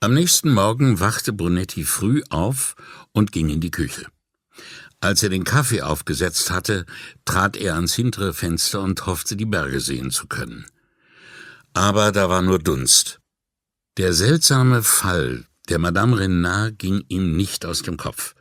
Am 0.00 0.14
nächsten 0.14 0.52
Morgen 0.52 0.98
wachte 1.00 1.32
Brunetti 1.32 1.84
früh 1.84 2.22
auf 2.30 2.74
und 3.12 3.32
ging 3.32 3.50
in 3.50 3.60
die 3.60 3.70
Küche. 3.70 4.06
Als 5.00 5.22
er 5.22 5.28
den 5.28 5.44
Kaffee 5.44 5.82
aufgesetzt 5.82 6.50
hatte, 6.50 6.86
trat 7.24 7.56
er 7.56 7.74
ans 7.74 7.94
hintere 7.94 8.32
Fenster 8.32 8.80
und 8.80 9.06
hoffte, 9.06 9.36
die 9.36 9.44
Berge 9.44 9.80
sehen 9.80 10.10
zu 10.10 10.26
können 10.26 10.66
aber 11.76 12.10
da 12.10 12.30
war 12.30 12.40
nur 12.40 12.58
Dunst. 12.58 13.20
Der 13.98 14.14
seltsame 14.14 14.82
Fall 14.82 15.44
der 15.68 15.78
Madame 15.78 16.18
Renard 16.18 16.78
ging 16.78 17.04
ihm 17.08 17.36
nicht 17.36 17.66
aus 17.66 17.82
dem 17.82 17.98
Kopf. 17.98 18.34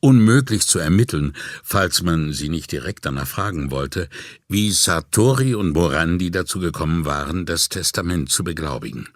Unmöglich 0.00 0.66
zu 0.66 0.80
ermitteln, 0.80 1.36
falls 1.62 2.02
man 2.02 2.32
sie 2.32 2.48
nicht 2.48 2.72
direkt 2.72 3.06
danach 3.06 3.28
fragen 3.28 3.70
wollte, 3.70 4.08
wie 4.48 4.72
Sartori 4.72 5.54
und 5.54 5.74
Morandi 5.74 6.32
dazu 6.32 6.58
gekommen 6.58 7.04
waren, 7.04 7.46
das 7.46 7.68
Testament 7.68 8.30
zu 8.30 8.42
beglaubigen. 8.42 9.08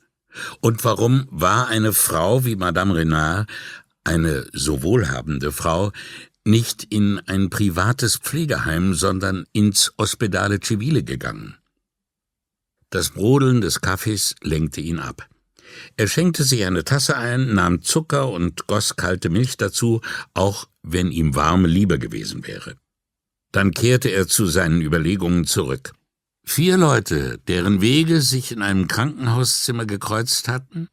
Und 0.61 0.85
warum 0.85 1.27
war 1.33 1.67
eine 1.67 1.93
Frau 1.93 2.45
wie 2.45 2.55
Madame 2.55 2.95
Renard, 2.95 3.51
eine 4.05 4.47
so 4.53 4.85
wohlhabende 4.85 5.51
Frau, 5.51 5.91
nicht 6.45 6.85
in 6.85 7.21
ein 7.27 7.51
privates 7.51 8.17
Pflegeheim, 8.17 8.95
sondern 8.95 9.45
ins 9.53 9.93
Ospedale 9.97 10.61
Civile 10.63 11.03
gegangen? 11.03 11.57
Das 12.97 13.11
Brodeln 13.11 13.61
des 13.61 13.83
Kaffees 13.83 14.37
lenkte 14.41 14.81
ihn 14.81 15.01
ab. 15.01 15.29
Er 15.99 16.09
schenkte 16.09 16.45
sich 16.45 16.65
eine 16.65 16.83
Tasse 16.83 17.15
ein, 17.15 17.53
nahm 17.53 17.83
Zucker 17.83 18.31
und 18.31 18.67
goss 18.69 18.97
kalte 18.97 19.29
Milch 19.29 19.59
dazu, 19.59 20.01
auch 20.33 20.67
wenn 20.83 21.13
ihm 21.13 21.35
warme 21.35 21.69
lieber 21.69 21.99
gewesen 21.99 22.47
wäre. 22.47 22.77
Dann 23.53 23.73
kehrte 23.73 24.09
er 24.09 24.27
zu 24.29 24.47
seinen 24.47 24.81
Überlegungen 24.81 25.45
zurück. 25.45 25.93
Vier 26.43 26.79
Leute, 26.79 27.39
deren 27.49 27.83
Wege 27.83 28.23
sich 28.23 28.51
in 28.51 28.63
einem 28.63 28.89
Krankenhauszimmer 28.89 29.85
gekreuzt 29.85 30.49
hatten? 30.49 30.89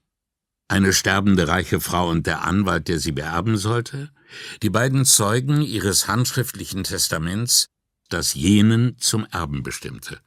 eine 0.68 0.92
sterbende 0.92 1.48
reiche 1.48 1.80
Frau 1.80 2.10
und 2.10 2.28
der 2.28 2.44
Anwalt, 2.44 2.90
der 2.90 3.00
sie 3.00 3.14
beerben 3.14 3.56
sollte, 3.56 4.12
die 4.62 4.70
beiden 4.70 5.06
Zeugen 5.06 5.62
ihres 5.62 6.10
handschriftlichen 6.10 6.84
Testaments, 6.84 7.68
das 8.10 8.34
jenen 8.34 8.98
zum 8.98 9.26
Erben 9.32 9.64
bestimmte. 9.64 10.20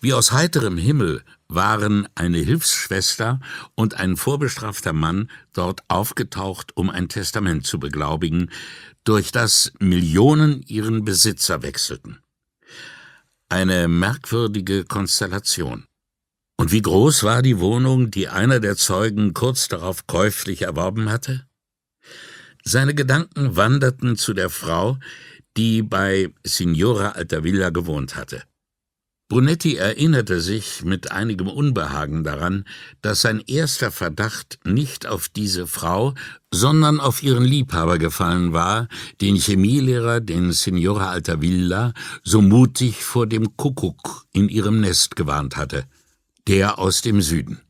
Wie 0.00 0.12
aus 0.12 0.32
heiterem 0.32 0.76
Himmel 0.76 1.22
waren 1.48 2.08
eine 2.14 2.38
Hilfsschwester 2.38 3.40
und 3.74 3.94
ein 3.94 4.16
vorbestrafter 4.16 4.92
Mann 4.92 5.30
dort 5.52 5.82
aufgetaucht, 5.88 6.76
um 6.76 6.90
ein 6.90 7.08
Testament 7.08 7.66
zu 7.66 7.78
beglaubigen, 7.78 8.50
durch 9.04 9.32
das 9.32 9.72
Millionen 9.78 10.62
ihren 10.62 11.04
Besitzer 11.04 11.62
wechselten. 11.62 12.18
Eine 13.48 13.88
merkwürdige 13.88 14.84
Konstellation. 14.84 15.86
Und 16.56 16.72
wie 16.72 16.82
groß 16.82 17.24
war 17.24 17.42
die 17.42 17.58
Wohnung, 17.58 18.10
die 18.10 18.28
einer 18.28 18.60
der 18.60 18.76
Zeugen 18.76 19.34
kurz 19.34 19.68
darauf 19.68 20.06
käuflich 20.06 20.62
erworben 20.62 21.10
hatte? 21.10 21.46
Seine 22.64 22.94
Gedanken 22.94 23.56
wanderten 23.56 24.16
zu 24.16 24.32
der 24.32 24.48
Frau, 24.48 24.98
die 25.56 25.82
bei 25.82 26.32
Signora 26.42 27.10
Altavilla 27.10 27.70
gewohnt 27.70 28.16
hatte. 28.16 28.42
Brunetti 29.34 29.74
erinnerte 29.74 30.40
sich 30.40 30.84
mit 30.84 31.10
einigem 31.10 31.48
Unbehagen 31.48 32.22
daran, 32.22 32.64
dass 33.02 33.22
sein 33.22 33.42
erster 33.44 33.90
Verdacht 33.90 34.60
nicht 34.64 35.08
auf 35.08 35.28
diese 35.28 35.66
Frau, 35.66 36.14
sondern 36.52 37.00
auf 37.00 37.20
ihren 37.20 37.42
Liebhaber 37.42 37.98
gefallen 37.98 38.52
war, 38.52 38.86
den 39.20 39.34
Chemielehrer, 39.34 40.20
den 40.20 40.52
Signora 40.52 41.10
Altavilla, 41.10 41.94
so 42.22 42.42
mutig 42.42 43.02
vor 43.02 43.26
dem 43.26 43.56
Kuckuck 43.56 44.24
in 44.32 44.48
ihrem 44.48 44.80
Nest 44.80 45.16
gewarnt 45.16 45.56
hatte, 45.56 45.82
der 46.46 46.78
aus 46.78 47.02
dem 47.02 47.20
Süden. 47.20 47.60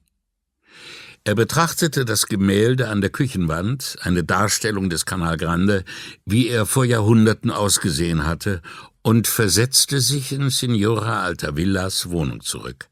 Er 1.26 1.34
betrachtete 1.34 2.04
das 2.04 2.26
Gemälde 2.26 2.88
an 2.88 3.00
der 3.00 3.08
Küchenwand, 3.08 3.96
eine 4.02 4.24
Darstellung 4.24 4.90
des 4.90 5.06
Canal 5.06 5.38
Grande, 5.38 5.84
wie 6.26 6.48
er 6.48 6.66
vor 6.66 6.84
Jahrhunderten 6.84 7.50
ausgesehen 7.50 8.26
hatte, 8.26 8.60
und 9.04 9.28
versetzte 9.28 10.00
sich 10.00 10.32
in 10.32 10.48
Signora 10.48 11.24
Altavillas 11.24 12.08
Wohnung 12.08 12.40
zurück. 12.40 12.88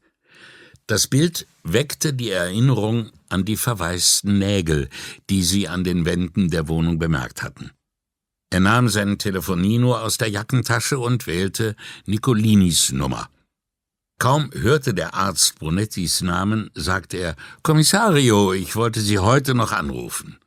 Das 0.85 1.07
Bild 1.07 1.47
weckte 1.63 2.13
die 2.13 2.29
Erinnerung 2.29 3.09
an 3.29 3.45
die 3.45 3.57
verwaisten 3.57 4.37
Nägel, 4.37 4.89
die 5.29 5.43
sie 5.43 5.67
an 5.67 5.83
den 5.83 6.05
Wänden 6.05 6.51
der 6.51 6.67
Wohnung 6.67 6.99
bemerkt 6.99 7.41
hatten. 7.41 7.71
Er 8.51 8.59
nahm 8.59 8.89
sein 8.89 9.17
Telefonino 9.17 9.95
aus 9.95 10.17
der 10.17 10.29
Jackentasche 10.29 10.99
und 10.99 11.25
wählte 11.25 11.75
Nicolinis 12.05 12.91
Nummer. 12.91 13.29
Kaum 14.19 14.51
hörte 14.53 14.93
der 14.93 15.15
Arzt 15.15 15.57
Brunettis 15.57 16.21
Namen, 16.21 16.69
sagte 16.75 17.17
er 17.17 17.35
Kommissario, 17.63 18.53
ich 18.53 18.75
wollte 18.75 19.01
Sie 19.01 19.17
heute 19.17 19.55
noch 19.55 19.71
anrufen. 19.71 20.37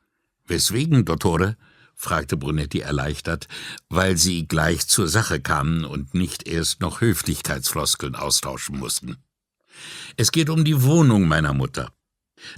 Weswegen, 0.47 1.03
Dottore? 1.03 1.57
Fragte 1.97 2.37
Brunetti 2.37 2.79
erleichtert, 2.79 3.47
weil 3.89 4.17
sie 4.17 4.47
gleich 4.47 4.87
zur 4.87 5.07
Sache 5.07 5.41
kamen 5.41 5.83
und 5.83 6.13
nicht 6.13 6.47
erst 6.47 6.79
noch 6.79 7.01
Höflichkeitsfloskeln 7.01 8.15
austauschen 8.15 8.77
mussten. 8.77 9.17
Es 10.15 10.31
geht 10.31 10.49
um 10.49 10.63
die 10.63 10.83
Wohnung 10.83 11.27
meiner 11.27 11.53
Mutter. 11.53 11.91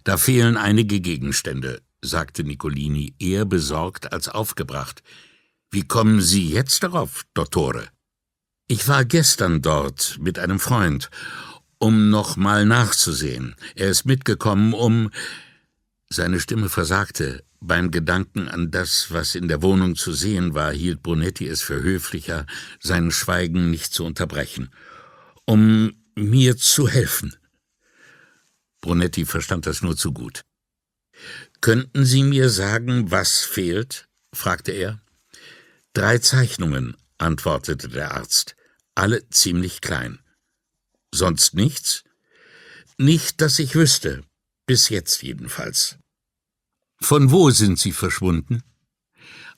Da 0.04 0.18
fehlen 0.18 0.58
einige 0.58 1.00
Gegenstände, 1.00 1.82
sagte 2.02 2.44
Nicolini, 2.44 3.16
eher 3.18 3.46
besorgt 3.46 4.12
als 4.12 4.28
aufgebracht. 4.28 5.04
Wie 5.72 5.88
kommen 5.88 6.22
Sie 6.22 6.50
jetzt 6.50 6.84
darauf, 6.84 7.24
Dottore? 7.34 7.88
Ich 8.68 8.88
war 8.90 9.06
gestern 9.06 9.62
dort 9.62 10.18
mit 10.20 10.38
einem 10.38 10.60
Freund, 10.60 11.10
um 11.78 12.10
noch 12.10 12.36
mal 12.36 12.66
nachzusehen. 12.66 13.56
Er 13.76 13.90
ist 13.90 14.06
mitgekommen, 14.06 14.74
um. 14.74 15.12
Seine 16.10 16.40
Stimme 16.40 16.70
versagte. 16.70 17.44
Beim 17.62 17.92
Gedanken 17.92 18.48
an 18.48 18.72
das, 18.72 19.12
was 19.12 19.36
in 19.36 19.48
der 19.50 19.62
Wohnung 19.62 19.96
zu 19.96 20.14
sehen 20.14 20.54
war, 20.54 20.72
hielt 20.72 21.04
Brunetti 21.04 21.48
es 21.48 21.62
für 21.62 21.82
höflicher, 21.82 22.46
sein 22.80 23.12
Schweigen 23.12 23.70
nicht 23.70 23.94
zu 23.94 24.06
unterbrechen. 24.06 24.70
Um 25.46 25.94
mir 26.16 26.58
zu 26.58 26.88
helfen. 26.88 27.36
Brunetti 28.82 29.26
verstand 29.26 29.66
das 29.66 29.82
nur 29.82 29.98
zu 29.98 30.14
gut. 30.14 30.46
Könnten 31.60 32.06
Sie 32.06 32.24
mir 32.24 32.50
sagen, 32.50 33.12
was 33.12 33.42
fehlt? 33.42 34.08
fragte 34.34 34.72
er. 34.72 35.02
Drei 35.94 36.20
Zeichnungen, 36.20 36.96
antwortete 37.18 37.90
der 37.90 38.12
Arzt, 38.12 38.56
alle 38.96 39.28
ziemlich 39.30 39.82
klein. 39.82 40.20
Sonst 41.14 41.56
nichts? 41.56 42.04
Nicht, 42.98 43.42
dass 43.42 43.60
ich 43.60 43.76
wüsste, 43.76 44.24
bis 44.66 44.90
jetzt 44.90 45.24
jedenfalls. 45.24 45.98
Von 47.02 47.32
wo 47.32 47.50
sind 47.50 47.80
sie 47.80 47.92
verschwunden? 47.92 48.62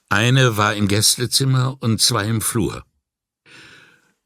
Eine 0.10 0.58
war 0.58 0.76
im 0.76 0.88
Gästezimmer 0.88 1.78
und 1.80 2.02
zwei 2.02 2.28
im 2.28 2.42
Flur. 2.42 2.86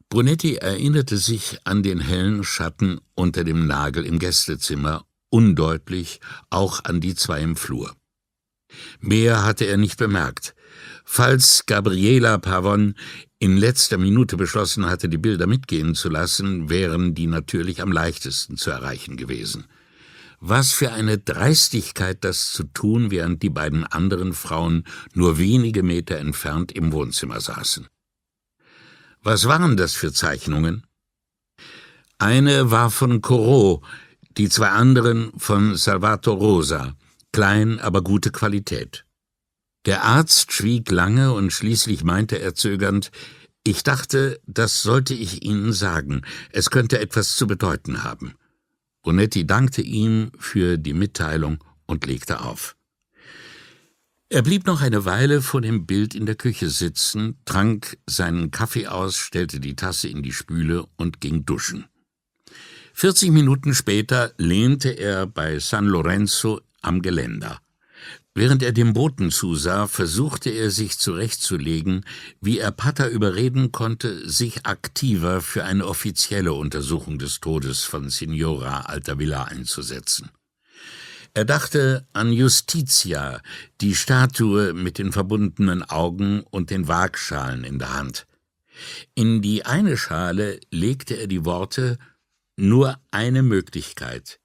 Brunetti 0.09 0.55
erinnerte 0.55 1.17
sich 1.17 1.59
an 1.63 1.81
den 1.83 1.99
hellen 1.99 2.43
Schatten 2.43 2.99
unter 3.15 3.43
dem 3.43 3.67
Nagel 3.67 4.05
im 4.05 4.19
Gästezimmer, 4.19 5.05
undeutlich 5.29 6.19
auch 6.49 6.83
an 6.83 7.01
die 7.01 7.15
zwei 7.15 7.41
im 7.41 7.55
Flur. 7.55 7.95
Mehr 8.99 9.43
hatte 9.43 9.65
er 9.65 9.77
nicht 9.77 9.97
bemerkt. 9.97 10.55
Falls 11.05 11.65
Gabriela 11.65 12.37
Pavon 12.37 12.95
in 13.39 13.57
letzter 13.57 13.97
Minute 13.97 14.37
beschlossen 14.37 14.85
hatte, 14.85 15.07
die 15.07 15.17
Bilder 15.17 15.47
mitgehen 15.47 15.95
zu 15.95 16.09
lassen, 16.09 16.69
wären 16.69 17.15
die 17.15 17.27
natürlich 17.27 17.81
am 17.81 17.91
leichtesten 17.91 18.57
zu 18.57 18.71
erreichen 18.71 19.17
gewesen. 19.17 19.65
Was 20.47 20.73
für 20.73 20.91
eine 20.91 21.17
Dreistigkeit, 21.17 22.23
das 22.23 22.51
zu 22.51 22.65
tun, 22.65 23.09
während 23.09 23.41
die 23.41 23.49
beiden 23.49 23.83
anderen 23.83 24.33
Frauen 24.33 24.83
nur 25.15 25.39
wenige 25.39 25.81
Meter 25.81 26.17
entfernt 26.17 26.71
im 26.71 26.91
Wohnzimmer 26.91 27.41
saßen. 27.41 27.87
Was 29.23 29.47
waren 29.47 29.75
das 29.75 29.93
für 29.93 30.13
Zeichnungen? 30.13 30.85
Eine 32.19 32.69
war 32.69 32.91
von 32.91 33.21
Corot, 33.21 33.83
die 34.37 34.47
zwei 34.47 34.69
anderen 34.69 35.31
von 35.35 35.75
Salvator 35.75 36.37
Rosa, 36.37 36.93
klein, 37.33 37.79
aber 37.79 38.03
gute 38.03 38.29
Qualität. 38.29 39.03
Der 39.87 40.03
Arzt 40.03 40.53
schwieg 40.53 40.91
lange 40.91 41.33
und 41.33 41.53
schließlich 41.53 42.03
meinte 42.03 42.37
er 42.37 42.53
zögernd, 42.53 43.09
ich 43.63 43.81
dachte, 43.81 44.39
das 44.45 44.83
sollte 44.83 45.15
ich 45.15 45.43
Ihnen 45.43 45.73
sagen, 45.73 46.21
es 46.51 46.69
könnte 46.69 46.99
etwas 46.99 47.35
zu 47.35 47.47
bedeuten 47.47 48.03
haben. 48.03 48.35
Bonetti 49.05 49.45
dankte 49.45 49.83
ihm 49.83 50.31
für 50.39 50.79
die 50.79 50.95
Mitteilung 50.95 51.63
und 51.85 52.07
legte 52.07 52.41
auf. 52.41 52.75
Er 54.29 54.41
blieb 54.41 54.65
noch 54.65 54.81
eine 54.81 55.05
Weile 55.05 55.43
vor 55.43 55.61
dem 55.61 55.85
Bild 55.85 56.15
in 56.15 56.25
der 56.25 56.33
Küche 56.33 56.71
sitzen, 56.71 57.37
trank 57.45 57.99
seinen 58.07 58.49
Kaffee 58.49 58.87
aus, 58.87 59.15
stellte 59.15 59.59
die 59.59 59.75
Tasse 59.75 60.07
in 60.07 60.23
die 60.23 60.33
Spüle 60.33 60.87
und 60.97 61.21
ging 61.21 61.45
duschen. 61.45 61.85
Vierzig 62.93 63.29
Minuten 63.29 63.75
später 63.75 64.33
lehnte 64.37 64.89
er 64.89 65.27
bei 65.27 65.59
San 65.59 65.85
Lorenzo 65.85 66.61
am 66.81 67.03
Geländer. 67.03 67.61
Während 68.37 68.61
er 68.63 68.73
dem 68.73 68.91
Boten 68.91 69.31
zusah, 69.31 69.87
versuchte 69.87 70.49
er 70.49 70.69
sich 70.69 70.99
zurechtzulegen, 70.99 72.03
wie 72.41 72.59
er 72.59 72.71
Pater 72.71 73.07
überreden 73.07 73.71
konnte, 73.71 74.29
sich 74.29 74.65
aktiver 74.65 75.41
für 75.41 75.63
eine 75.63 75.87
offizielle 75.87 76.51
Untersuchung 76.51 77.17
des 77.17 77.39
Todes 77.39 77.83
von 77.83 78.09
Signora 78.09 78.81
Altavilla 78.81 79.45
einzusetzen. 79.45 80.31
Er 81.33 81.45
dachte 81.45 82.07
an 82.11 82.33
Justitia, 82.33 83.41
die 83.79 83.95
Statue 83.95 84.73
mit 84.73 84.97
den 84.97 85.13
verbundenen 85.13 85.83
Augen 85.83 86.41
und 86.41 86.71
den 86.71 86.89
Waagschalen 86.89 87.63
in 87.63 87.79
der 87.79 87.93
Hand. 87.93 88.27
In 89.13 89.41
die 89.41 89.65
eine 89.65 89.95
Schale 89.95 90.59
legte 90.71 91.15
er 91.15 91.27
die 91.27 91.45
Worte 91.45 91.97
nur 92.57 92.99
eine 93.11 93.43
Möglichkeit, 93.43 94.41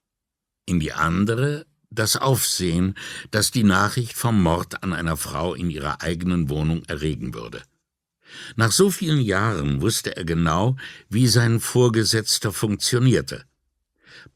in 0.65 0.79
die 0.79 0.93
andere 0.93 1.67
das 1.91 2.17
Aufsehen, 2.17 2.95
das 3.31 3.51
die 3.51 3.65
Nachricht 3.65 4.15
vom 4.15 4.43
Mord 4.43 4.83
an 4.83 4.93
einer 4.93 5.17
Frau 5.17 5.55
in 5.55 5.71
ihrer 5.71 6.03
eigenen 6.03 6.49
Wohnung 6.49 6.85
erregen 6.85 7.35
würde. 7.35 7.63
Nach 8.57 8.71
so 8.71 8.91
vielen 8.91 9.21
Jahren 9.21 9.81
wusste 9.83 10.17
er 10.17 10.25
genau, 10.25 10.77
wie 11.09 11.27
sein 11.27 11.61
Vorgesetzter 11.61 12.53
funktionierte. 12.53 13.45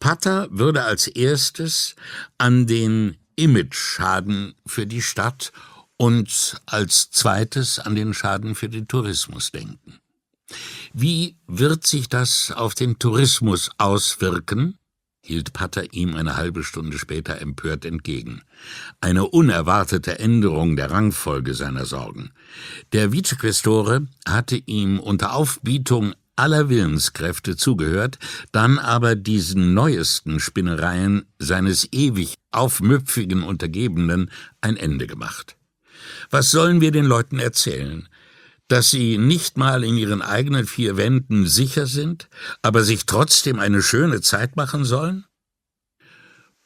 Patter 0.01 0.49
würde 0.51 0.85
als 0.85 1.07
erstes 1.07 1.95
an 2.39 2.67
den 2.67 3.17
Image-Schaden 3.37 4.55
für 4.67 4.87
die 4.87 5.03
Stadt 5.03 5.53
und 5.97 6.61
als 6.67 7.11
zweites 7.11 7.79
an 7.79 7.95
den 7.95 8.15
Schaden 8.15 8.55
für 8.55 8.69
den 8.69 8.89
Tourismus 8.89 9.53
denken. 9.53 9.99
Wie 10.93 11.37
wird 11.47 11.87
sich 11.87 12.09
das 12.09 12.51
auf 12.51 12.75
den 12.75 12.99
Tourismus 12.99 13.71
auswirken? 13.79 14.79
Hielt 15.25 15.55
Patter 15.55 15.95
ihm 15.95 16.15
eine 16.15 16.37
halbe 16.37 16.63
Stunde 16.63 16.99
später 16.99 17.41
empört 17.41 17.87
entgegen. 17.87 18.43
Eine 19.01 19.27
unerwartete 19.27 20.19
Änderung 20.19 20.77
der 20.77 20.91
Rangfolge 20.91 21.55
seiner 21.55 21.87
Sorgen. 21.87 22.31
Der 22.93 23.11
Vizequestore 23.11 24.07
hatte 24.29 24.57
ihm 24.57 25.01
unter 25.01 25.35
Aufbietung 25.35 26.15
aller 26.37 26.69
Willenskräfte 26.69 27.57
zugehört, 27.57 28.19
dann 28.53 28.79
aber 28.79 29.15
diesen 29.15 29.73
neuesten 29.73 30.41
Spinnereien 30.41 31.25
seines 31.39 31.89
ewig 31.93 32.35
aufmüpfigen 32.51 33.43
Untergebenen 33.43 34.31
ein 34.61 34.77
Ende 34.77 35.07
gemacht. 35.07 35.57
Was 36.31 36.51
sollen 36.51 36.83
wir 36.83 36.91
den 36.91 37.07
Leuten 37.07 37.39
erzählen? 37.39 38.09
Dass 38.75 38.91
sie 38.91 39.19
nicht 39.19 39.57
mal 39.57 39.85
in 39.85 39.97
ihren 39.97 40.21
eigenen 40.21 40.67
vier 40.67 40.97
Wänden 40.97 41.47
sicher 41.47 41.87
sind, 41.87 42.29
aber 42.61 42.83
sich 42.83 43.07
trotzdem 43.07 43.61
eine 43.61 43.83
schöne 43.83 44.21
Zeit 44.21 44.57
machen 44.57 44.85
sollen? 44.85 45.27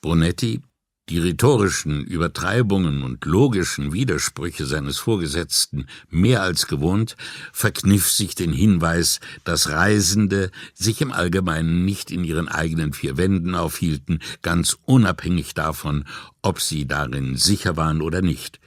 Brunetti 0.00 0.62
die 1.10 1.18
rhetorischen 1.18 2.04
Übertreibungen 2.04 3.02
und 3.02 3.26
logischen 3.26 3.92
Widersprüche 3.92 4.64
seines 4.64 4.96
Vorgesetzten 4.96 5.86
mehr 6.08 6.40
als 6.42 6.66
gewohnt, 6.66 7.14
verkniff 7.52 8.10
sich 8.10 8.34
den 8.34 8.54
Hinweis, 8.54 9.20
dass 9.44 9.68
Reisende 9.68 10.50
sich 10.72 11.02
im 11.02 11.12
Allgemeinen 11.12 11.84
nicht 11.84 12.10
in 12.10 12.24
ihren 12.24 12.48
eigenen 12.48 12.94
vier 12.94 13.18
Wänden 13.18 13.54
aufhielten, 13.54 14.20
ganz 14.40 14.78
unabhängig 14.86 15.52
davon, 15.52 16.06
ob 16.40 16.62
sie 16.62 16.86
darin 16.86 17.36
sicher 17.36 17.76
waren 17.76 18.00
oder 18.00 18.22
nicht. 18.22 18.60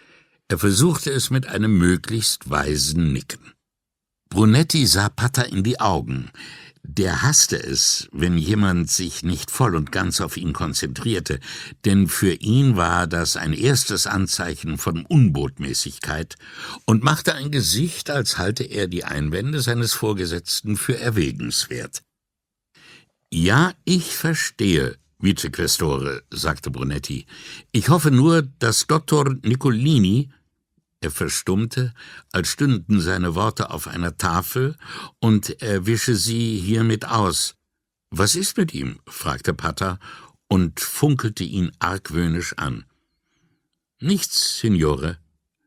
Er 0.52 0.58
versuchte 0.58 1.10
es 1.12 1.30
mit 1.30 1.48
einem 1.48 1.78
möglichst 1.78 2.50
weisen 2.50 3.14
Nicken. 3.14 3.54
Brunetti 4.30 4.86
sah 4.86 5.08
Patter 5.08 5.48
in 5.48 5.64
die 5.64 5.80
Augen. 5.80 6.30
Der 6.84 7.22
hasste 7.22 7.56
es, 7.56 8.10
wenn 8.12 8.38
jemand 8.38 8.92
sich 8.92 9.24
nicht 9.24 9.50
voll 9.50 9.78
und 9.78 9.94
ganz 9.94 10.20
auf 10.20 10.36
ihn 10.36 10.52
konzentrierte, 10.52 11.40
denn 11.86 12.10
für 12.10 12.34
ihn 12.34 12.76
war 12.76 13.08
das 13.08 13.38
ein 13.38 13.54
erstes 13.54 14.08
Anzeichen 14.08 14.78
von 14.78 15.06
Unbotmäßigkeit 15.06 16.36
und 16.84 17.02
machte 17.02 17.34
ein 17.34 17.52
Gesicht, 17.52 18.10
als 18.10 18.38
halte 18.38 18.66
er 18.66 18.88
die 18.88 19.06
Einwände 19.06 19.62
seines 19.62 19.94
Vorgesetzten 19.94 20.76
für 20.76 21.00
erwägenswert. 21.00 22.04
Ja, 23.32 23.72
ich 23.86 24.18
verstehe, 24.18 24.98
Vicequestore, 25.18 26.24
sagte 26.30 26.72
Brunetti. 26.72 27.26
Ich 27.72 27.88
hoffe 27.88 28.12
nur, 28.12 28.42
dass 28.60 28.86
Dottor 28.88 29.38
Nicolini 29.44 30.30
er 31.02 31.12
verstummte, 31.12 31.94
als 32.32 32.48
stünden 32.50 33.02
seine 33.02 33.36
Worte 33.36 33.72
auf 33.72 33.88
einer 33.88 34.18
Tafel, 34.18 34.78
und 35.20 35.62
er 35.62 35.86
wische 35.86 36.16
sie 36.16 36.58
hiermit 36.58 37.06
aus. 37.06 37.56
Was 38.12 38.36
ist 38.36 38.58
mit 38.58 38.74
ihm? 38.74 39.00
fragte 39.08 39.54
Pater 39.54 40.00
und 40.48 40.80
funkelte 40.80 41.44
ihn 41.44 41.72
argwöhnisch 41.80 42.54
an. 42.58 42.86
Nichts, 44.00 44.60
Signore, 44.60 45.18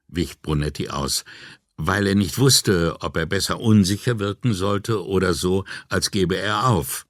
wich 0.08 0.40
Brunetti 0.40 0.88
aus, 0.88 1.24
weil 1.76 2.06
er 2.06 2.14
nicht 2.14 2.38
wusste, 2.38 2.96
ob 3.00 3.16
er 3.16 3.26
besser 3.26 3.60
unsicher 3.60 4.18
wirken 4.18 4.54
sollte 4.54 5.04
oder 5.04 5.34
so, 5.34 5.64
als 5.88 6.10
gebe 6.10 6.36
er 6.36 6.68
auf. 6.68 7.06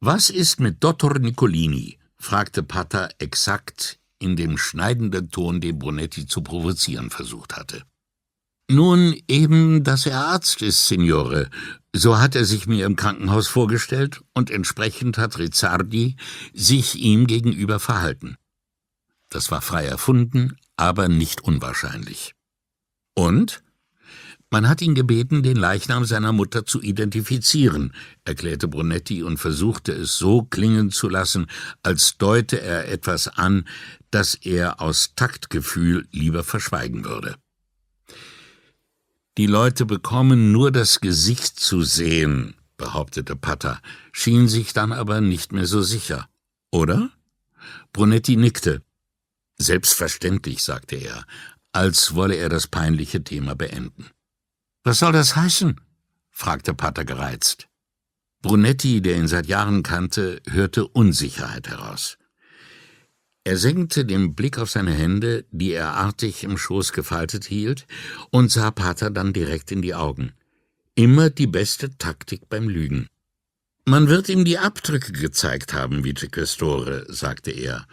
Was 0.00 0.28
ist 0.30 0.60
mit 0.60 0.82
Dottor 0.82 1.18
Nicolini? 1.18 1.98
fragte 2.16 2.62
Pater 2.62 3.10
exakt 3.18 3.98
in 4.18 4.36
dem 4.36 4.58
schneidenden 4.58 5.30
Ton, 5.30 5.60
den 5.60 5.78
Brunetti 5.78 6.26
zu 6.26 6.42
provozieren 6.42 7.10
versucht 7.10 7.56
hatte. 7.56 7.82
Nun 8.70 9.14
eben, 9.28 9.84
dass 9.84 10.06
er 10.06 10.24
Arzt 10.26 10.62
ist, 10.62 10.86
Signore. 10.86 11.50
So 11.92 12.18
hat 12.18 12.34
er 12.34 12.46
sich 12.46 12.66
mir 12.66 12.86
im 12.86 12.96
Krankenhaus 12.96 13.46
vorgestellt, 13.46 14.22
und 14.32 14.50
entsprechend 14.50 15.18
hat 15.18 15.38
Rizzardi 15.38 16.16
sich 16.54 16.94
ihm 16.94 17.26
gegenüber 17.26 17.78
verhalten. 17.78 18.36
Das 19.28 19.50
war 19.50 19.60
frei 19.60 19.84
erfunden, 19.84 20.56
aber 20.76 21.08
nicht 21.08 21.42
unwahrscheinlich. 21.42 22.34
Und? 23.14 23.62
Man 24.54 24.68
hat 24.68 24.82
ihn 24.82 24.94
gebeten, 24.94 25.42
den 25.42 25.56
Leichnam 25.56 26.04
seiner 26.04 26.30
Mutter 26.30 26.64
zu 26.64 26.80
identifizieren, 26.80 27.92
erklärte 28.24 28.68
Brunetti 28.68 29.24
und 29.24 29.38
versuchte 29.38 29.90
es 29.90 30.16
so 30.16 30.44
klingen 30.44 30.92
zu 30.92 31.08
lassen, 31.08 31.48
als 31.82 32.18
deute 32.18 32.60
er 32.60 32.88
etwas 32.88 33.26
an, 33.26 33.66
das 34.12 34.36
er 34.36 34.80
aus 34.80 35.16
Taktgefühl 35.16 36.06
lieber 36.12 36.44
verschweigen 36.44 37.04
würde. 37.04 37.34
Die 39.38 39.48
Leute 39.48 39.86
bekommen 39.86 40.52
nur 40.52 40.70
das 40.70 41.00
Gesicht 41.00 41.58
zu 41.58 41.82
sehen, 41.82 42.54
behauptete 42.76 43.34
Patter, 43.34 43.80
schien 44.12 44.46
sich 44.46 44.72
dann 44.72 44.92
aber 44.92 45.20
nicht 45.20 45.50
mehr 45.50 45.66
so 45.66 45.82
sicher. 45.82 46.28
Oder? 46.70 47.10
Brunetti 47.92 48.36
nickte. 48.36 48.82
Selbstverständlich, 49.58 50.62
sagte 50.62 50.94
er, 50.94 51.26
als 51.72 52.14
wolle 52.14 52.36
er 52.36 52.50
das 52.50 52.68
peinliche 52.68 53.24
Thema 53.24 53.56
beenden. 53.56 54.10
Was 54.84 54.98
soll 54.98 55.12
das 55.12 55.34
heißen? 55.34 55.80
fragte 56.30 56.74
Pater 56.74 57.06
gereizt. 57.06 57.68
Brunetti, 58.42 59.00
der 59.00 59.16
ihn 59.16 59.28
seit 59.28 59.46
Jahren 59.46 59.82
kannte, 59.82 60.42
hörte 60.46 60.86
Unsicherheit 60.86 61.68
heraus. 61.68 62.18
Er 63.44 63.56
senkte 63.56 64.04
den 64.04 64.34
Blick 64.34 64.58
auf 64.58 64.70
seine 64.70 64.92
Hände, 64.92 65.46
die 65.50 65.72
er 65.72 65.94
artig 65.94 66.44
im 66.44 66.58
Schoß 66.58 66.92
gefaltet 66.92 67.46
hielt, 67.46 67.86
und 68.30 68.50
sah 68.50 68.70
Pater 68.70 69.10
dann 69.10 69.32
direkt 69.32 69.72
in 69.72 69.80
die 69.80 69.94
Augen. 69.94 70.32
Immer 70.94 71.30
die 71.30 71.46
beste 71.46 71.96
Taktik 71.96 72.50
beim 72.50 72.68
Lügen. 72.68 73.08
Man 73.86 74.08
wird 74.08 74.28
ihm 74.28 74.44
die 74.44 74.58
Abdrücke 74.58 75.12
gezeigt 75.12 75.72
haben, 75.72 76.04
Vicequestore, 76.04 77.06
sagte 77.08 77.50
er, 77.50 77.86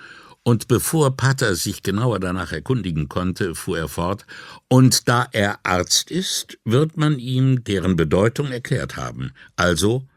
und 0.43 0.67
bevor 0.67 1.15
Pater 1.15 1.55
sich 1.55 1.83
genauer 1.83 2.19
danach 2.19 2.51
erkundigen 2.51 3.09
konnte, 3.09 3.55
fuhr 3.55 3.77
er 3.77 3.87
fort, 3.87 4.25
und 4.67 5.07
da 5.07 5.27
er 5.31 5.59
Arzt 5.63 6.09
ist, 6.09 6.57
wird 6.65 6.97
man 6.97 7.19
ihm 7.19 7.63
deren 7.63 7.95
Bedeutung 7.95 8.51
erklärt 8.51 8.97
haben, 8.97 9.31
also 9.55 10.07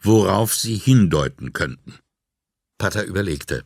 worauf 0.00 0.54
sie 0.54 0.76
hindeuten 0.76 1.52
könnten. 1.52 1.94
Pater 2.78 3.04
überlegte. 3.04 3.64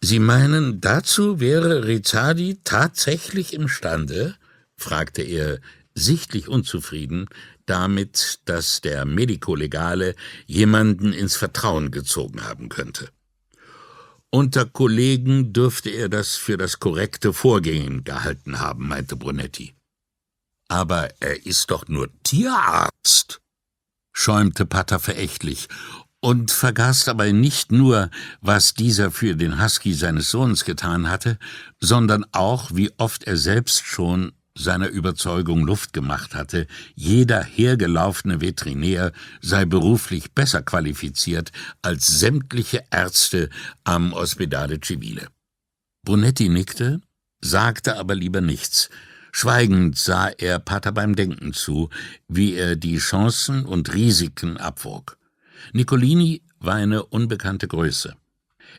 Sie 0.00 0.18
meinen, 0.18 0.80
dazu 0.80 1.40
wäre 1.40 1.86
Rizzardi 1.86 2.60
tatsächlich 2.62 3.54
imstande? 3.54 4.36
fragte 4.76 5.22
er, 5.22 5.60
sichtlich 5.94 6.48
unzufrieden 6.48 7.26
damit, 7.66 8.40
dass 8.44 8.80
der 8.80 9.04
Medico-Legale 9.04 10.14
jemanden 10.46 11.12
ins 11.12 11.36
Vertrauen 11.36 11.90
gezogen 11.90 12.44
haben 12.44 12.68
könnte. 12.68 13.10
Unter 14.30 14.66
Kollegen 14.66 15.54
dürfte 15.54 15.88
er 15.88 16.10
das 16.10 16.36
für 16.36 16.58
das 16.58 16.80
korrekte 16.80 17.32
Vorgehen 17.32 18.04
gehalten 18.04 18.60
haben, 18.60 18.88
meinte 18.88 19.16
Brunetti. 19.16 19.74
Aber 20.68 21.08
er 21.20 21.46
ist 21.46 21.70
doch 21.70 21.88
nur 21.88 22.10
Tierarzt, 22.24 23.40
schäumte 24.12 24.66
Pater 24.66 24.98
verächtlich 24.98 25.68
und 26.20 26.50
vergaß 26.50 27.04
dabei 27.04 27.32
nicht 27.32 27.72
nur, 27.72 28.10
was 28.42 28.74
dieser 28.74 29.10
für 29.10 29.34
den 29.34 29.62
Husky 29.62 29.94
seines 29.94 30.30
Sohnes 30.30 30.66
getan 30.66 31.08
hatte, 31.08 31.38
sondern 31.80 32.26
auch, 32.32 32.70
wie 32.74 32.90
oft 32.98 33.24
er 33.24 33.38
selbst 33.38 33.86
schon 33.86 34.32
seiner 34.58 34.88
Überzeugung 34.88 35.64
Luft 35.64 35.92
gemacht 35.92 36.34
hatte, 36.34 36.66
jeder 36.94 37.42
hergelaufene 37.42 38.40
Veterinär 38.40 39.12
sei 39.40 39.64
beruflich 39.64 40.32
besser 40.32 40.62
qualifiziert 40.62 41.52
als 41.82 42.06
sämtliche 42.06 42.84
Ärzte 42.90 43.50
am 43.84 44.12
Ospedale 44.12 44.80
Civile. 44.84 45.28
Brunetti 46.04 46.48
nickte, 46.48 47.00
sagte 47.40 47.96
aber 47.96 48.14
lieber 48.14 48.40
nichts. 48.40 48.90
Schweigend 49.30 49.96
sah 49.98 50.28
er 50.28 50.58
Pater 50.58 50.92
beim 50.92 51.14
Denken 51.14 51.52
zu, 51.52 51.90
wie 52.26 52.54
er 52.54 52.76
die 52.76 52.98
Chancen 52.98 53.64
und 53.64 53.92
Risiken 53.94 54.56
abwog. 54.56 55.18
Nicolini 55.72 56.42
war 56.58 56.74
eine 56.74 57.04
unbekannte 57.04 57.68
Größe. 57.68 58.16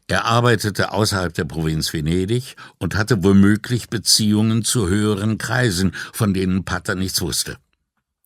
Er 0.07 0.25
arbeitete 0.25 0.91
außerhalb 0.91 1.33
der 1.33 1.45
Provinz 1.45 1.93
Venedig 1.93 2.55
und 2.77 2.95
hatte 2.95 3.23
womöglich 3.23 3.89
Beziehungen 3.89 4.63
zu 4.63 4.87
höheren 4.87 5.37
Kreisen, 5.37 5.93
von 6.13 6.33
denen 6.33 6.65
Pater 6.65 6.95
nichts 6.95 7.21
wusste. 7.21 7.57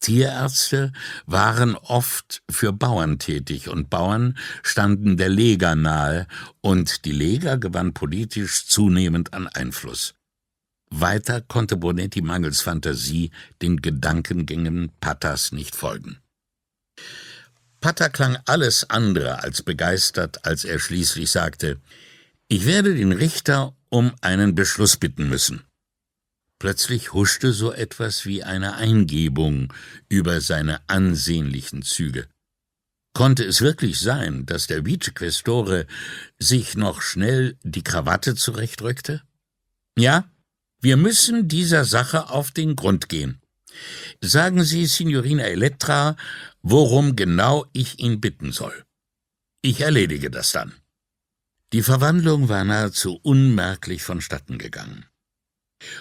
Tierärzte 0.04 0.92
waren 1.26 1.76
oft 1.76 2.44
für 2.52 2.74
Bauern 2.74 3.20
tätig 3.20 3.70
und 3.70 3.90
Bauern 3.90 4.38
standen 4.62 5.16
der 5.16 5.30
Lega 5.30 5.76
nahe 5.76 6.28
und 6.60 7.06
die 7.06 7.14
Lega 7.14 7.56
gewann 7.56 7.94
politisch 7.94 8.66
zunehmend 8.68 9.34
an 9.34 9.48
Einfluss. 9.48 10.14
Weiter 10.90 11.42
konnte 11.42 11.78
Bonetti 11.78 12.22
mangels 12.22 12.62
Fantasie 12.62 13.32
den 13.62 13.82
Gedankengängen 13.82 14.92
Pattas 15.00 15.54
nicht 15.54 15.76
folgen. 15.76 16.18
Patter 17.84 18.10
klang 18.10 18.38
alles 18.46 18.90
andere 18.90 19.44
als 19.44 19.62
begeistert, 19.62 20.46
als 20.46 20.64
er 20.64 20.80
schließlich 20.80 21.30
sagte, 21.30 21.82
ich 22.48 22.66
werde 22.66 22.96
den 22.96 23.12
Richter 23.12 23.76
um 23.90 24.14
einen 24.22 24.56
Beschluss 24.56 24.96
bitten 24.96 25.28
müssen. 25.28 25.66
Plötzlich 26.60 27.12
huschte 27.12 27.52
so 27.52 27.74
etwas 27.74 28.26
wie 28.26 28.42
eine 28.42 28.76
Eingebung 28.76 29.74
über 30.08 30.40
seine 30.40 30.80
ansehnlichen 30.88 31.82
Züge. 31.82 32.30
Konnte 33.14 33.44
es 33.44 33.60
wirklich 33.60 34.00
sein, 34.00 34.46
dass 34.46 34.68
der 34.68 34.86
Vicequestore 34.86 35.86
sich 36.40 36.78
noch 36.78 37.02
schnell 37.02 37.58
die 37.64 37.84
Krawatte 37.84 38.36
zurechtrückte? 38.36 39.24
Ja, 40.00 40.32
wir 40.80 40.96
müssen 40.96 41.50
dieser 41.50 41.84
Sache 41.84 42.30
auf 42.30 42.52
den 42.52 42.78
Grund 42.78 43.10
gehen. 43.10 43.43
Sagen 44.22 44.64
Sie, 44.64 44.86
Signorina 44.86 45.44
Elettra, 45.44 46.16
worum 46.62 47.16
genau 47.16 47.66
ich 47.74 48.00
ihn 48.00 48.22
bitten 48.22 48.52
soll. 48.52 48.86
Ich 49.62 49.82
erledige 49.82 50.30
das 50.30 50.52
dann. 50.52 50.74
Die 51.74 51.82
Verwandlung 51.82 52.50
war 52.50 52.64
nahezu 52.64 53.20
unmerklich 53.24 54.04
vonstatten 54.04 54.58
gegangen. 54.58 55.06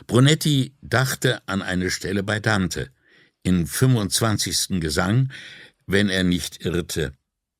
Brunetti 0.07 0.75
dachte 0.81 1.47
an 1.49 1.63
eine 1.63 1.91
Stelle 1.91 2.23
bei 2.23 2.41
Dante, 2.41 2.91
im 3.43 3.67
25. 3.67 4.81
Gesang, 4.81 5.33
wenn 5.87 6.09
er 6.09 6.25
nicht 6.25 6.65
irrte, 6.65 7.13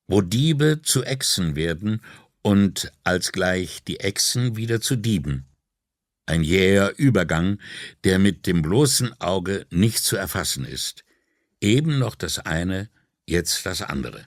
wo 0.07 0.21
Diebe 0.21 0.81
zu 0.83 1.03
Echsen 1.03 1.55
werden 1.55 2.01
und 2.41 2.91
alsgleich 3.03 3.83
die 3.83 3.99
Echsen 3.99 4.55
wieder 4.55 4.81
zu 4.81 4.95
Dieben. 4.95 5.45
Ein 6.25 6.43
jäher 6.43 6.93
Übergang, 6.97 7.59
der 8.03 8.17
mit 8.17 8.47
dem 8.47 8.61
bloßen 8.61 9.19
Auge 9.19 9.65
nicht 9.69 9.99
zu 9.99 10.15
erfassen 10.15 10.65
ist. 10.65 11.03
Eben 11.59 11.99
noch 11.99 12.15
das 12.15 12.39
eine, 12.39 12.89
jetzt 13.25 13.65
das 13.65 13.81
andere. 13.81 14.25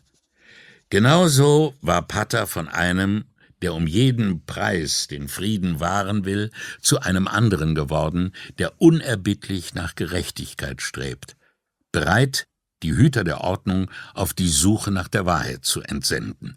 Genauso 0.90 1.74
war 1.80 2.06
Pater 2.06 2.46
von 2.46 2.68
einem, 2.68 3.24
der 3.62 3.74
um 3.74 3.86
jeden 3.86 4.44
Preis 4.44 5.08
den 5.08 5.28
Frieden 5.28 5.80
wahren 5.80 6.24
will, 6.24 6.50
zu 6.80 7.00
einem 7.00 7.26
anderen 7.26 7.74
geworden, 7.74 8.32
der 8.58 8.80
unerbittlich 8.80 9.74
nach 9.74 9.94
Gerechtigkeit 9.94 10.82
strebt, 10.82 11.36
bereit, 11.92 12.46
die 12.82 12.94
Hüter 12.94 13.24
der 13.24 13.40
Ordnung 13.40 13.90
auf 14.14 14.34
die 14.34 14.48
Suche 14.48 14.90
nach 14.90 15.08
der 15.08 15.24
Wahrheit 15.24 15.64
zu 15.64 15.80
entsenden. 15.80 16.56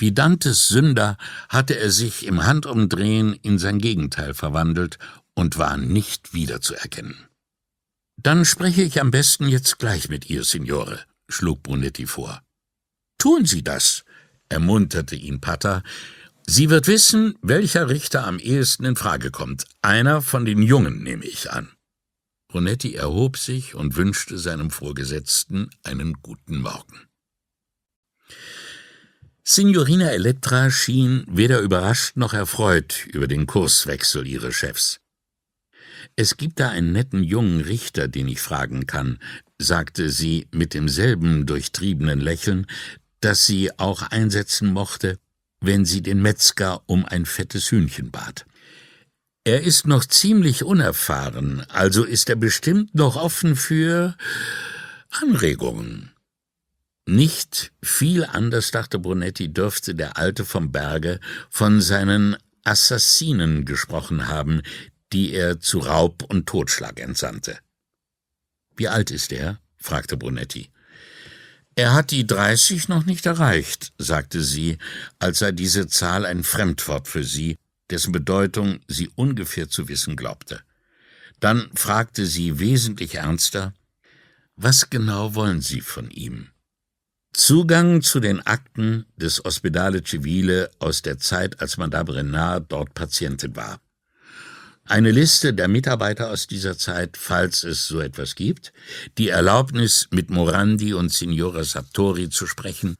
Wie 0.00 0.12
Dantes 0.12 0.68
Sünder 0.68 1.18
hatte 1.50 1.78
er 1.78 1.90
sich 1.90 2.24
im 2.24 2.46
Handumdrehen 2.46 3.34
in 3.34 3.58
sein 3.58 3.78
Gegenteil 3.78 4.32
verwandelt 4.32 4.98
und 5.34 5.58
war 5.58 5.76
nicht 5.76 6.32
wiederzuerkennen. 6.32 7.28
Dann 8.16 8.46
spreche 8.46 8.82
ich 8.82 8.98
am 8.98 9.10
besten 9.10 9.46
jetzt 9.46 9.78
gleich 9.78 10.08
mit 10.08 10.30
ihr, 10.30 10.42
Signore, 10.44 11.00
schlug 11.28 11.62
Brunetti 11.62 12.06
vor. 12.06 12.42
Tun 13.18 13.44
Sie 13.44 13.62
das, 13.62 14.04
ermunterte 14.48 15.16
ihn 15.16 15.42
Pater. 15.42 15.82
Sie 16.46 16.70
wird 16.70 16.86
wissen, 16.86 17.34
welcher 17.42 17.90
Richter 17.90 18.26
am 18.26 18.38
ehesten 18.38 18.86
in 18.86 18.96
Frage 18.96 19.30
kommt. 19.30 19.66
Einer 19.82 20.22
von 20.22 20.46
den 20.46 20.62
Jungen, 20.62 21.02
nehme 21.02 21.26
ich 21.26 21.52
an. 21.52 21.72
Brunetti 22.48 22.94
erhob 22.94 23.36
sich 23.36 23.74
und 23.74 23.96
wünschte 23.96 24.38
seinem 24.38 24.70
Vorgesetzten 24.70 25.68
einen 25.82 26.14
guten 26.22 26.62
Morgen. 26.62 27.09
Signorina 29.52 30.12
Elettra 30.12 30.70
schien 30.70 31.24
weder 31.26 31.58
überrascht 31.58 32.16
noch 32.16 32.34
erfreut 32.34 33.04
über 33.06 33.26
den 33.26 33.48
Kurswechsel 33.48 34.24
ihres 34.24 34.54
Chefs. 34.54 35.00
Es 36.14 36.36
gibt 36.36 36.60
da 36.60 36.70
einen 36.70 36.92
netten 36.92 37.24
jungen 37.24 37.60
Richter, 37.60 38.06
den 38.06 38.28
ich 38.28 38.40
fragen 38.40 38.86
kann, 38.86 39.18
sagte 39.58 40.08
sie 40.08 40.46
mit 40.52 40.72
demselben 40.72 41.46
durchtriebenen 41.46 42.20
Lächeln, 42.20 42.68
das 43.18 43.44
sie 43.44 43.76
auch 43.76 44.02
einsetzen 44.02 44.72
mochte, 44.72 45.18
wenn 45.60 45.84
sie 45.84 46.00
den 46.00 46.22
Metzger 46.22 46.82
um 46.86 47.04
ein 47.04 47.26
fettes 47.26 47.72
Hühnchen 47.72 48.12
bat. 48.12 48.46
Er 49.42 49.62
ist 49.62 49.84
noch 49.84 50.04
ziemlich 50.04 50.62
unerfahren, 50.62 51.66
also 51.70 52.04
ist 52.04 52.30
er 52.30 52.36
bestimmt 52.36 52.94
noch 52.94 53.16
offen 53.16 53.56
für 53.56 54.16
Anregungen. 55.10 56.12
Nicht 57.06 57.72
viel 57.82 58.24
anders, 58.24 58.70
dachte 58.70 58.98
Brunetti, 58.98 59.52
dürfte 59.52 59.94
der 59.94 60.16
Alte 60.16 60.44
vom 60.44 60.70
Berge 60.70 61.20
von 61.48 61.80
seinen 61.80 62.36
Assassinen 62.64 63.64
gesprochen 63.64 64.28
haben, 64.28 64.62
die 65.12 65.32
er 65.32 65.60
zu 65.60 65.80
Raub 65.80 66.22
und 66.22 66.46
Totschlag 66.46 67.00
entsandte. 67.00 67.58
Wie 68.76 68.88
alt 68.88 69.10
ist 69.10 69.32
er? 69.32 69.60
fragte 69.76 70.16
Brunetti. 70.16 70.70
Er 71.74 71.94
hat 71.94 72.10
die 72.10 72.26
dreißig 72.26 72.88
noch 72.88 73.06
nicht 73.06 73.26
erreicht, 73.26 73.92
sagte 73.98 74.42
sie, 74.42 74.78
als 75.18 75.38
sei 75.38 75.52
diese 75.52 75.86
Zahl 75.86 76.26
ein 76.26 76.44
Fremdwort 76.44 77.08
für 77.08 77.24
sie, 77.24 77.56
dessen 77.88 78.12
Bedeutung 78.12 78.80
sie 78.86 79.08
ungefähr 79.14 79.68
zu 79.68 79.88
wissen 79.88 80.16
glaubte. 80.16 80.62
Dann 81.40 81.70
fragte 81.74 82.26
sie 82.26 82.58
wesentlich 82.58 83.14
ernster 83.16 83.72
Was 84.56 84.90
genau 84.90 85.34
wollen 85.34 85.62
Sie 85.62 85.80
von 85.80 86.10
ihm? 86.10 86.49
Zugang 87.40 88.02
zu 88.02 88.20
den 88.20 88.46
Akten 88.46 89.06
des 89.16 89.42
Ospedale 89.46 90.02
Civile 90.04 90.70
aus 90.78 91.00
der 91.00 91.16
Zeit, 91.16 91.62
als 91.62 91.78
Madame 91.78 92.16
Renard 92.16 92.70
dort 92.70 92.92
Patientin 92.92 93.56
war. 93.56 93.80
Eine 94.84 95.10
Liste 95.10 95.54
der 95.54 95.66
Mitarbeiter 95.66 96.30
aus 96.30 96.48
dieser 96.48 96.76
Zeit, 96.76 97.16
falls 97.16 97.64
es 97.64 97.88
so 97.88 97.98
etwas 97.98 98.34
gibt, 98.34 98.74
die 99.16 99.30
Erlaubnis, 99.30 100.06
mit 100.10 100.28
Morandi 100.28 100.92
und 100.92 101.14
Signora 101.14 101.64
Sartori 101.64 102.28
zu 102.28 102.46
sprechen, 102.46 102.96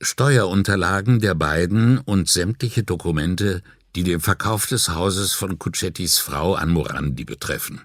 Steuerunterlagen 0.00 1.20
der 1.20 1.36
beiden 1.36 1.98
und 1.98 2.28
sämtliche 2.28 2.82
Dokumente, 2.82 3.62
die 3.94 4.02
den 4.02 4.18
Verkauf 4.18 4.66
des 4.66 4.88
Hauses 4.88 5.32
von 5.32 5.60
Cuccettis 5.60 6.18
Frau 6.18 6.54
an 6.56 6.70
Morandi 6.70 7.24
betreffen. 7.24 7.82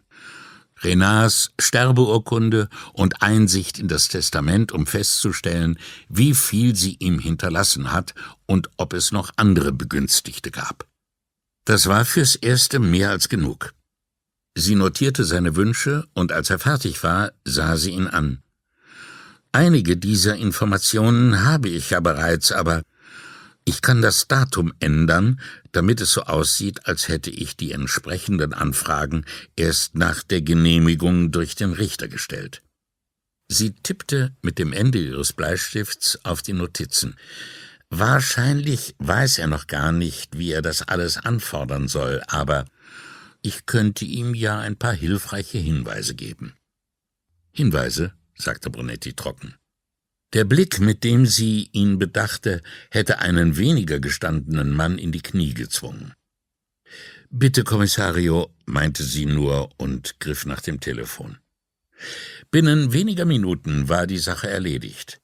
Renards 0.84 1.51
Sterbeurkunde 1.60 2.69
und 2.93 3.22
Einsicht 3.22 3.80
in 3.80 3.88
das 3.88 4.07
Testament, 4.07 4.72
um 4.72 4.85
festzustellen, 4.85 5.80
wie 6.10 6.34
viel 6.34 6.76
sie 6.76 6.97
ihm 6.99 7.19
hinterlassen 7.19 7.91
hat 7.91 8.14
und 8.45 8.69
ob 8.77 8.93
es 8.93 9.11
noch 9.11 9.31
andere 9.35 9.72
Begünstigte 9.72 10.51
gab. 10.51 10.85
Das 11.65 11.88
war 11.88 12.05
fürs 12.05 12.35
Erste 12.35 12.80
mehr 12.80 13.10
als 13.10 13.30
genug. 13.30 13.73
Sie 14.55 14.76
notierte 14.76 15.23
seine 15.23 15.55
Wünsche, 15.55 16.07
und 16.14 16.31
als 16.31 16.49
er 16.49 16.60
fertig 16.60 17.03
war, 17.03 17.31
sah 17.43 17.77
sie 17.77 17.91
ihn 17.91 18.07
an. 18.07 18.43
Einige 19.51 19.97
dieser 19.97 20.35
Informationen 20.35 21.45
habe 21.45 21.69
ich 21.69 21.91
ja 21.91 21.99
bereits, 21.99 22.51
aber 22.51 22.81
ich 23.65 23.81
kann 23.81 24.02
das 24.02 24.27
Datum 24.27 24.73
ändern, 24.80 25.40
damit 25.72 26.02
es 26.02 26.11
so 26.11 26.23
aussieht, 26.23 26.85
als 26.85 27.07
hätte 27.07 27.30
ich 27.30 27.56
die 27.56 27.72
entsprechenden 27.72 28.53
Anfragen 28.53 29.26
erst 29.56 29.95
nach 29.95 30.23
der 30.23 30.41
Genehmigung 30.41 31.31
durch 31.31 31.56
den 31.56 31.73
Richter 31.73 32.07
gestellt. 32.07 32.61
Sie 33.48 33.72
tippte 33.72 34.35
mit 34.41 34.60
dem 34.60 34.73
Ende 34.73 34.99
ihres 34.99 35.34
Bleistifts 35.34 36.19
auf 36.23 36.41
die 36.41 36.53
Notizen. 36.53 37.15
Wahrscheinlich 37.90 38.95
weiß 38.98 39.38
er 39.38 39.48
noch 39.48 39.68
gar 39.68 39.91
nicht, 39.91 40.38
wie 40.38 40.52
er 40.52 40.61
das 40.61 40.81
alles 40.81 41.18
anfordern 41.18 41.88
soll, 41.88 42.23
aber 42.27 42.65
ich 43.41 43.65
könnte 43.65 44.06
ihm 44.06 44.34
ja 44.34 44.60
ein 44.60 44.77
paar 44.77 44.94
hilfreiche 44.94 45.60
Hinweise 45.60 46.15
geben. 46.15 46.56
Hinweise, 47.52 48.14
sagte 48.35 48.69
Brunetti 48.69 49.14
trocken. 49.14 49.56
Der 50.34 50.45
Blick, 50.45 50.80
mit 50.80 51.03
dem 51.03 51.27
sie 51.27 51.69
ihn 51.73 51.99
bedachte, 51.99 52.61
hätte 52.89 53.19
einen 53.19 53.55
weniger 53.57 53.99
gestandenen 53.99 54.72
Mann 54.72 54.97
in 54.97 55.11
die 55.11 55.22
Knie 55.22 55.53
gezwungen. 55.53 56.14
Bitte, 57.30 57.64
Kommissario, 57.64 58.51
meinte 58.65 59.03
sie 59.03 59.27
nur 59.27 59.69
und 59.77 60.19
griff 60.19 60.45
nach 60.45 60.61
dem 60.61 60.80
Telefon. 60.80 61.38
Binnen 62.49 62.93
weniger 62.93 63.26
Minuten 63.26 63.89
war 63.89 64.07
die 64.07 64.18
Sache 64.18 64.49
erledigt. 64.49 65.19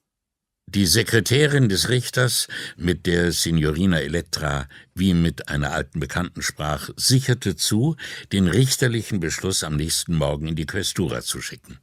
Die 0.68 0.86
Sekretärin 0.86 1.70
des 1.70 1.90
Richters, 1.90 2.48
mit 2.78 3.08
der 3.08 3.32
Signorina 3.32 4.02
Elettra 4.02 4.68
wie 4.94 5.16
mit 5.16 5.50
einer 5.50 5.72
alten 5.72 6.00
Bekannten 6.00 6.44
sprach, 6.44 6.92
sicherte 6.96 7.56
zu, 7.56 7.96
den 8.32 8.48
richterlichen 8.48 9.20
Beschluss 9.20 9.64
am 9.64 9.76
nächsten 9.76 10.14
Morgen 10.14 10.48
in 10.48 10.56
die 10.56 10.68
Questura 10.68 11.22
zu 11.22 11.42
schicken. 11.42 11.80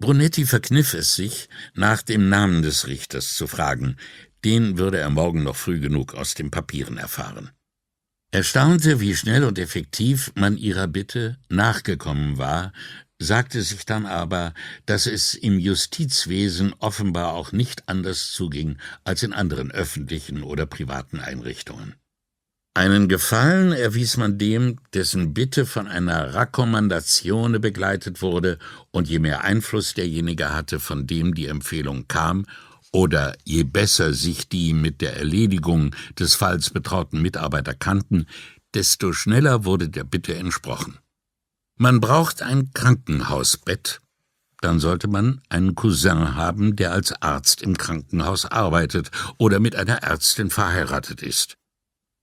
Brunetti 0.00 0.46
verkniff 0.46 0.94
es 0.94 1.14
sich, 1.14 1.50
nach 1.74 2.00
dem 2.00 2.30
Namen 2.30 2.62
des 2.62 2.86
Richters 2.86 3.34
zu 3.34 3.46
fragen, 3.46 3.96
den 4.44 4.78
würde 4.78 4.98
er 4.98 5.10
morgen 5.10 5.42
noch 5.42 5.56
früh 5.56 5.78
genug 5.78 6.14
aus 6.14 6.32
den 6.32 6.50
Papieren 6.50 6.96
erfahren. 6.96 7.50
Er 8.32 8.42
staunte, 8.42 9.00
wie 9.00 9.14
schnell 9.14 9.44
und 9.44 9.58
effektiv 9.58 10.32
man 10.34 10.56
ihrer 10.56 10.86
Bitte 10.86 11.36
nachgekommen 11.50 12.38
war, 12.38 12.72
sagte 13.18 13.60
sich 13.60 13.84
dann 13.84 14.06
aber, 14.06 14.54
dass 14.86 15.04
es 15.04 15.34
im 15.34 15.58
Justizwesen 15.58 16.72
offenbar 16.78 17.34
auch 17.34 17.52
nicht 17.52 17.86
anders 17.86 18.32
zuging 18.32 18.78
als 19.04 19.22
in 19.22 19.34
anderen 19.34 19.70
öffentlichen 19.70 20.42
oder 20.42 20.64
privaten 20.64 21.20
Einrichtungen. 21.20 21.99
Einen 22.72 23.08
Gefallen 23.08 23.72
erwies 23.72 24.16
man 24.16 24.38
dem, 24.38 24.76
dessen 24.94 25.34
Bitte 25.34 25.66
von 25.66 25.88
einer 25.88 26.34
Rakkommandatione 26.34 27.58
begleitet 27.58 28.22
wurde, 28.22 28.58
und 28.92 29.08
je 29.08 29.18
mehr 29.18 29.42
Einfluss 29.42 29.94
derjenige 29.94 30.52
hatte, 30.54 30.78
von 30.78 31.06
dem 31.06 31.34
die 31.34 31.46
Empfehlung 31.46 32.06
kam, 32.06 32.46
oder 32.92 33.36
je 33.44 33.64
besser 33.64 34.14
sich 34.14 34.48
die 34.48 34.72
mit 34.72 35.00
der 35.00 35.16
Erledigung 35.16 35.94
des 36.18 36.34
Falls 36.34 36.70
betrauten 36.70 37.20
Mitarbeiter 37.20 37.74
kannten, 37.74 38.26
desto 38.72 39.12
schneller 39.12 39.64
wurde 39.64 39.88
der 39.88 40.04
Bitte 40.04 40.34
entsprochen. 40.36 40.98
Man 41.76 42.00
braucht 42.00 42.40
ein 42.40 42.70
Krankenhausbett, 42.72 44.00
dann 44.60 44.78
sollte 44.78 45.08
man 45.08 45.40
einen 45.48 45.74
Cousin 45.74 46.36
haben, 46.36 46.76
der 46.76 46.92
als 46.92 47.12
Arzt 47.20 47.62
im 47.62 47.76
Krankenhaus 47.76 48.44
arbeitet 48.44 49.10
oder 49.38 49.58
mit 49.58 49.74
einer 49.74 50.02
Ärztin 50.02 50.50
verheiratet 50.50 51.22
ist. 51.22 51.56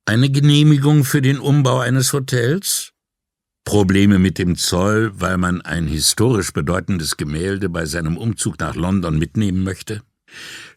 Eine 0.10 0.30
Genehmigung 0.30 1.04
für 1.04 1.22
den 1.22 1.38
Umbau 1.38 1.80
eines 1.80 2.14
Hotels? 2.14 2.94
Probleme 3.66 4.20
mit 4.20 4.38
dem 4.38 4.56
Zoll, 4.56 5.12
weil 5.20 5.38
man 5.38 5.62
ein 5.62 5.86
historisch 5.86 6.54
bedeutendes 6.54 7.18
Gemälde 7.18 7.68
bei 7.68 7.86
seinem 7.86 8.16
Umzug 8.16 8.58
nach 8.58 8.76
London 8.76 9.20
mitnehmen 9.20 9.66
möchte? 9.66 10.02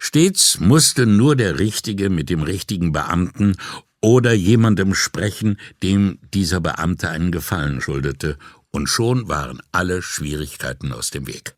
Stets 0.00 0.58
musste 0.58 1.06
nur 1.06 1.36
der 1.36 1.60
Richtige 1.60 2.10
mit 2.10 2.28
dem 2.28 2.42
richtigen 2.42 2.90
Beamten 2.90 3.54
oder 4.02 4.32
jemandem 4.32 4.96
sprechen, 4.96 5.60
dem 5.80 6.18
dieser 6.34 6.60
Beamte 6.60 7.08
einen 7.08 7.30
Gefallen 7.30 7.80
schuldete, 7.80 8.36
und 8.72 8.88
schon 8.88 9.28
waren 9.28 9.62
alle 9.70 10.02
Schwierigkeiten 10.02 10.92
aus 10.92 11.10
dem 11.10 11.28
Weg. 11.28 11.54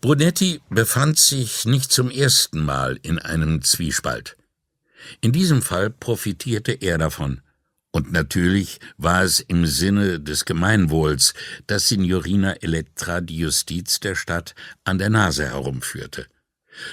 Brunetti 0.00 0.62
befand 0.70 1.18
sich 1.18 1.66
nicht 1.66 1.92
zum 1.92 2.10
ersten 2.10 2.64
Mal 2.64 2.98
in 3.02 3.18
einem 3.18 3.60
Zwiespalt. 3.60 4.38
In 5.20 5.32
diesem 5.32 5.62
Fall 5.62 5.90
profitierte 5.90 6.72
er 6.72 6.98
davon. 6.98 7.40
Und 7.92 8.12
natürlich 8.12 8.78
war 8.98 9.22
es 9.22 9.40
im 9.40 9.66
Sinne 9.66 10.20
des 10.20 10.44
Gemeinwohls, 10.44 11.34
dass 11.66 11.88
Signorina 11.88 12.52
Elettra 12.54 13.20
die 13.20 13.38
Justiz 13.38 13.98
der 13.98 14.14
Stadt 14.14 14.54
an 14.84 14.98
der 14.98 15.10
Nase 15.10 15.46
herumführte. 15.46 16.26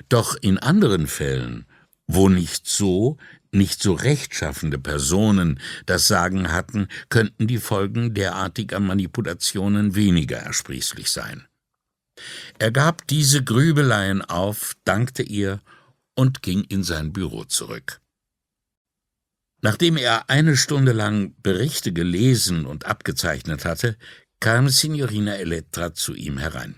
Doch 0.09 0.35
in 0.41 0.57
anderen 0.57 1.07
Fällen, 1.07 1.65
wo 2.07 2.29
nicht 2.29 2.67
so, 2.67 3.17
nicht 3.51 3.81
so 3.81 3.93
rechtschaffende 3.93 4.79
Personen 4.79 5.59
das 5.85 6.07
Sagen 6.07 6.51
hatten, 6.51 6.87
könnten 7.09 7.47
die 7.47 7.59
Folgen 7.59 8.13
derartiger 8.13 8.79
Manipulationen 8.79 9.95
weniger 9.95 10.37
ersprießlich 10.37 11.11
sein. 11.11 11.45
Er 12.57 12.71
gab 12.71 13.07
diese 13.07 13.43
Grübeleien 13.43 14.23
auf, 14.23 14.75
dankte 14.83 15.21
ihr 15.21 15.61
und 16.17 16.41
ging 16.41 16.63
in 16.63 16.83
sein 16.83 17.13
Büro 17.13 17.43
zurück. 17.45 18.01
Nachdem 19.61 19.97
er 19.97 20.29
eine 20.29 20.57
Stunde 20.57 20.91
lang 20.91 21.35
Berichte 21.41 21.93
gelesen 21.93 22.65
und 22.65 22.85
abgezeichnet 22.85 23.65
hatte, 23.65 23.97
kam 24.39 24.69
Signorina 24.69 25.35
Elettra 25.35 25.93
zu 25.93 26.13
ihm 26.13 26.37
herein. 26.37 26.75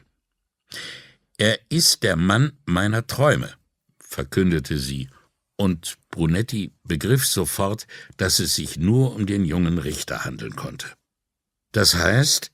Er 1.37 1.59
ist 1.69 2.03
der 2.03 2.15
Mann 2.15 2.53
meiner 2.65 3.07
Träume, 3.07 3.53
verkündete 3.97 4.77
sie, 4.77 5.09
und 5.57 5.97
Brunetti 6.09 6.73
begriff 6.83 7.25
sofort, 7.25 7.87
dass 8.17 8.39
es 8.39 8.55
sich 8.55 8.77
nur 8.77 9.15
um 9.15 9.25
den 9.25 9.45
jungen 9.45 9.77
Richter 9.77 10.25
handeln 10.25 10.55
konnte. 10.55 10.87
Das 11.71 11.95
heißt, 11.95 12.51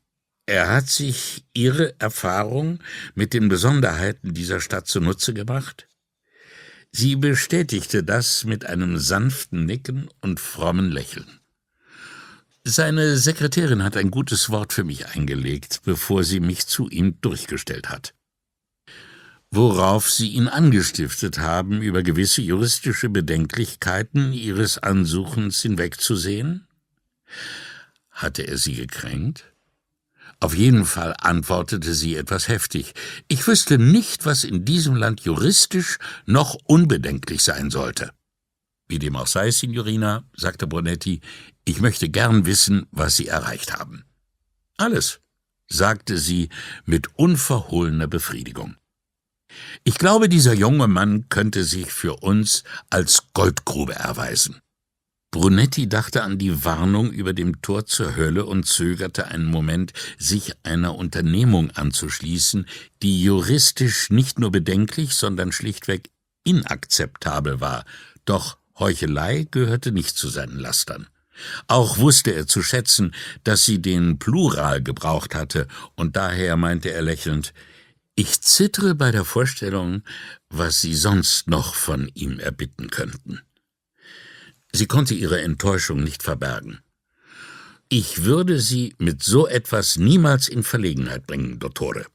er 0.48 0.70
hat 0.70 0.88
sich 0.90 1.45
Ihre 1.53 1.99
Erfahrung 1.99 2.80
mit 3.16 3.34
den 3.34 3.48
Besonderheiten 3.48 4.34
dieser 4.34 4.60
Stadt 4.60 4.88
zunutze 4.88 5.34
gemacht? 5.34 5.88
Sie 6.97 7.15
bestätigte 7.15 8.03
das 8.03 8.45
mit 8.45 8.65
einem 8.65 8.97
sanften 8.97 9.65
Nicken 9.65 10.09
und 10.22 10.39
frommen 10.39 10.91
Lächeln. 10.91 11.39
Seine 12.63 13.17
Sekretärin 13.17 13.84
hat 13.84 13.97
ein 13.97 14.11
gutes 14.11 14.49
Wort 14.49 14.72
für 14.72 14.84
mich 14.84 15.07
eingelegt, 15.07 15.81
bevor 15.84 16.23
sie 16.23 16.39
mich 16.39 16.67
zu 16.67 16.89
ihm 16.89 17.19
durchgestellt 17.22 17.89
hat 17.89 18.13
worauf 19.55 20.11
sie 20.11 20.30
ihn 20.30 20.47
angestiftet 20.47 21.39
haben, 21.39 21.81
über 21.81 22.03
gewisse 22.03 22.41
juristische 22.41 23.09
Bedenklichkeiten 23.09 24.34
ihres 24.34 24.77
Ansuchens 24.77 25.61
hinwegzusehen? 25.61 26.67
Hatte 28.11 28.43
er 28.43 28.57
sie 28.57 28.76
gekränkt? 28.76 29.55
Auf 30.45 30.53
jeden 30.53 30.85
Fall 30.85 31.15
antwortete 31.17 31.95
sie 31.95 32.15
etwas 32.15 32.49
heftig. 32.49 32.93
Ich 33.27 33.47
wüsste 33.47 33.80
nicht, 33.80 34.27
was 34.27 34.43
in 34.43 34.63
diesem 34.63 34.95
Land 34.95 35.22
juristisch 35.22 35.97
noch 36.27 36.55
unbedenklich 36.65 37.41
sein 37.41 37.72
sollte. 37.72 38.11
Wie 38.88 38.99
dem 38.99 39.15
auch 39.15 39.26
sei, 39.26 39.49
Signorina, 39.49 40.23
sagte 40.35 40.67
Bonetti, 40.67 41.22
ich 41.63 41.81
möchte 41.81 42.09
gern 42.09 42.45
wissen, 42.45 42.85
was 42.91 43.17
Sie 43.17 43.27
erreicht 43.27 43.73
haben. 43.73 44.05
Alles, 44.77 45.19
sagte 45.67 46.19
sie 46.19 46.49
mit 46.85 47.07
unverhohlener 47.17 48.07
Befriedigung. 48.07 48.76
Ich 49.84 49.97
glaube, 49.97 50.30
dieser 50.30 50.53
junge 50.53 50.88
Mann 50.88 51.27
könnte 51.30 51.63
sich 51.63 51.91
für 51.91 52.17
uns 52.17 52.63
als 52.91 53.34
Goldgrube 53.34 53.95
erweisen. 53.95 54.61
Brunetti 55.36 55.90
dachte 55.90 56.24
an 56.24 56.38
die 56.38 56.64
Warnung 56.64 57.12
über 57.12 57.34
dem 57.34 57.62
Tor 57.62 57.86
zur 57.86 58.16
Hölle 58.16 58.45
und 58.45 58.66
zögerte 58.66 59.28
einen 59.28 59.48
Moment, 59.48 59.91
sich 60.18 60.53
einer 60.64 60.95
Unternehmung 60.95 61.72
anzuschließen, 61.72 62.66
die 63.03 63.22
juristisch 63.22 64.10
nicht 64.10 64.40
nur 64.40 64.49
bedenklich, 64.49 65.14
sondern 65.14 65.52
schlichtweg 65.52 66.10
inakzeptabel 66.45 67.60
war, 67.60 67.84
doch 68.24 68.57
Heuchelei 68.80 69.45
gehörte 69.52 69.91
nicht 69.91 70.18
zu 70.18 70.30
seinen 70.30 70.57
Lastern. 70.57 71.07
Auch 71.68 71.98
wusste 71.98 72.32
er 72.32 72.48
zu 72.48 72.64
schätzen, 72.64 73.14
dass 73.44 73.66
sie 73.66 73.82
den 73.82 74.20
Plural 74.20 74.82
gebraucht 74.82 75.36
hatte, 75.36 75.68
und 75.95 76.16
daher 76.16 76.56
meinte 76.56 76.94
er 76.94 77.02
lächelnd 77.02 77.53
ich 78.18 78.40
zittere 78.40 78.95
bei 78.95 79.12
der 79.12 79.26
Vorstellung, 79.26 80.02
was 80.48 80.80
Sie 80.80 80.95
sonst 80.95 81.49
noch 81.49 81.76
von 81.76 82.10
ihm 82.14 82.40
erbitten 82.40 82.90
könnten. 82.90 83.41
Sie 84.76 84.88
konnte 84.88 85.14
ihre 85.14 85.41
Enttäuschung 85.41 86.03
nicht 86.03 86.22
verbergen. 86.22 86.80
Ich 87.88 88.26
würde 88.26 88.60
Sie 88.60 88.93
mit 88.97 89.23
so 89.23 89.47
etwas 89.47 89.95
niemals 89.97 90.49
in 90.49 90.64
Verlegenheit 90.64 91.26
bringen, 91.26 91.60
Dottore. 91.60 92.06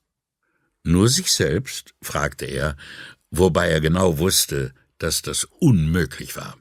Nur 0.84 1.08
sich 1.08 1.32
selbst? 1.32 1.94
fragte 2.02 2.44
er, 2.44 2.76
wobei 3.30 3.70
er 3.70 3.80
genau 3.80 4.18
wusste, 4.18 4.74
dass 4.98 5.22
das 5.22 5.44
unmöglich 5.44 6.36
war. 6.36 6.58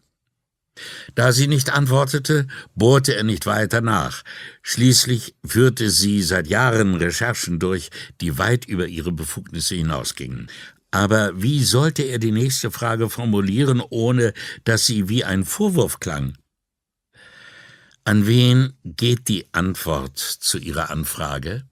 Da 1.15 1.33
sie 1.33 1.47
nicht 1.47 1.71
antwortete, 1.71 2.47
bohrte 2.75 3.13
er 3.15 3.23
nicht 3.23 3.45
weiter 3.45 3.81
nach. 3.81 4.23
Schließlich 4.61 5.35
führte 5.45 5.89
sie 5.89 6.23
seit 6.23 6.47
Jahren 6.47 6.95
Recherchen 6.95 7.59
durch, 7.59 7.89
die 8.21 8.37
weit 8.37 8.63
über 8.63 8.87
ihre 8.87 9.11
Befugnisse 9.11 9.75
hinausgingen. 9.75 10.49
Aber 10.91 11.41
wie 11.41 11.63
sollte 11.63 12.03
er 12.03 12.17
die 12.19 12.31
nächste 12.31 12.71
Frage 12.71 13.09
formulieren, 13.09 13.81
ohne 13.89 14.33
dass 14.63 14.85
sie 14.85 15.07
wie 15.07 15.23
ein 15.23 15.45
Vorwurf 15.45 15.99
klang? 15.99 16.37
An 18.05 18.25
wen 18.25 18.73
geht 18.83 19.27
die 19.27 19.53
Antwort 19.53 20.17
zu 20.17 20.57
Ihrer 20.57 20.89
Anfrage? 20.89 21.63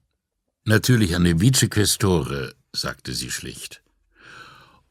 Natürlich 0.65 1.15
an 1.15 1.23
den 1.23 1.41
Vicequestore, 1.41 2.53
sagte 2.73 3.14
sie 3.14 3.31
schlicht. 3.31 3.81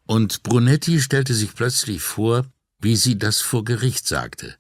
Und 0.06 0.42
Brunetti 0.42 1.00
stellte 1.00 1.34
sich 1.34 1.54
plötzlich 1.54 2.02
vor, 2.02 2.46
wie 2.80 2.96
sie 2.96 3.18
das 3.18 3.40
vor 3.40 3.64
Gericht 3.64 4.06
sagte. 4.08 4.56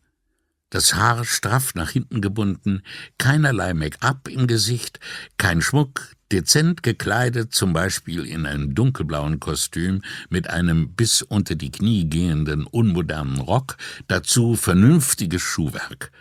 Das 0.70 0.94
Haar 0.94 1.24
straff 1.24 1.74
nach 1.74 1.90
hinten 1.90 2.20
gebunden, 2.20 2.82
keinerlei 3.18 3.72
Make-up 3.72 4.28
im 4.28 4.46
Gesicht, 4.46 5.00
kein 5.38 5.62
Schmuck, 5.62 6.15
dezent 6.32 6.82
gekleidet, 6.82 7.54
zum 7.54 7.72
Beispiel 7.72 8.24
in 8.24 8.46
einem 8.46 8.74
dunkelblauen 8.74 9.40
Kostüm 9.40 10.02
mit 10.28 10.50
einem 10.50 10.90
bis 10.94 11.22
unter 11.22 11.54
die 11.54 11.70
Knie 11.70 12.08
gehenden 12.08 12.64
unmodernen 12.64 13.40
Rock, 13.40 13.76
dazu 14.08 14.56
vernünftiges 14.56 15.42
Schuhwerk. 15.42 16.12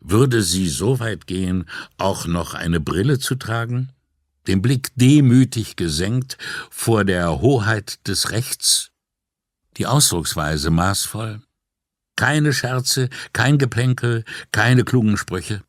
Würde 0.00 0.42
sie 0.42 0.68
so 0.68 1.00
weit 1.00 1.26
gehen, 1.26 1.64
auch 1.96 2.26
noch 2.26 2.54
eine 2.54 2.80
Brille 2.80 3.18
zu 3.18 3.36
tragen? 3.36 3.88
Den 4.46 4.60
Blick 4.60 4.90
demütig 4.96 5.76
gesenkt 5.76 6.36
vor 6.70 7.04
der 7.04 7.40
Hoheit 7.40 8.06
des 8.06 8.30
Rechts 8.30 8.90
die 9.76 9.86
Ausdrucksweise 9.86 10.70
maßvoll. 10.70 11.42
Keine 12.16 12.52
Scherze, 12.52 13.08
kein 13.32 13.58
Geplänkel, 13.58 14.24
keine 14.52 14.84
klugen 14.84 15.16
Sprüche. 15.16 15.62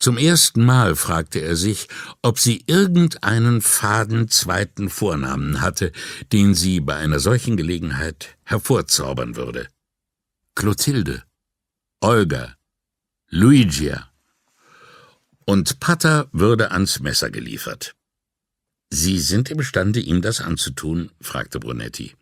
Zum 0.00 0.16
ersten 0.16 0.64
Mal 0.64 0.94
fragte 0.94 1.40
er 1.40 1.56
sich, 1.56 1.88
ob 2.22 2.38
sie 2.38 2.62
irgendeinen 2.66 3.60
faden 3.60 4.28
zweiten 4.28 4.90
Vornamen 4.90 5.60
hatte, 5.60 5.90
den 6.32 6.54
sie 6.54 6.80
bei 6.80 6.96
einer 6.96 7.18
solchen 7.18 7.56
Gelegenheit 7.56 8.36
hervorzaubern 8.44 9.34
würde. 9.34 9.68
Clotilde, 10.54 11.24
Olga, 12.00 12.54
Luigia. 13.28 14.10
Und 15.44 15.80
Pater 15.80 16.28
würde 16.32 16.70
ans 16.70 17.00
Messer 17.00 17.30
geliefert. 17.30 17.94
Sie 18.90 19.18
sind 19.18 19.50
imstande, 19.50 20.00
ihm 20.00 20.22
das 20.22 20.40
anzutun? 20.40 21.10
fragte 21.20 21.58
Brunetti. 21.58 22.14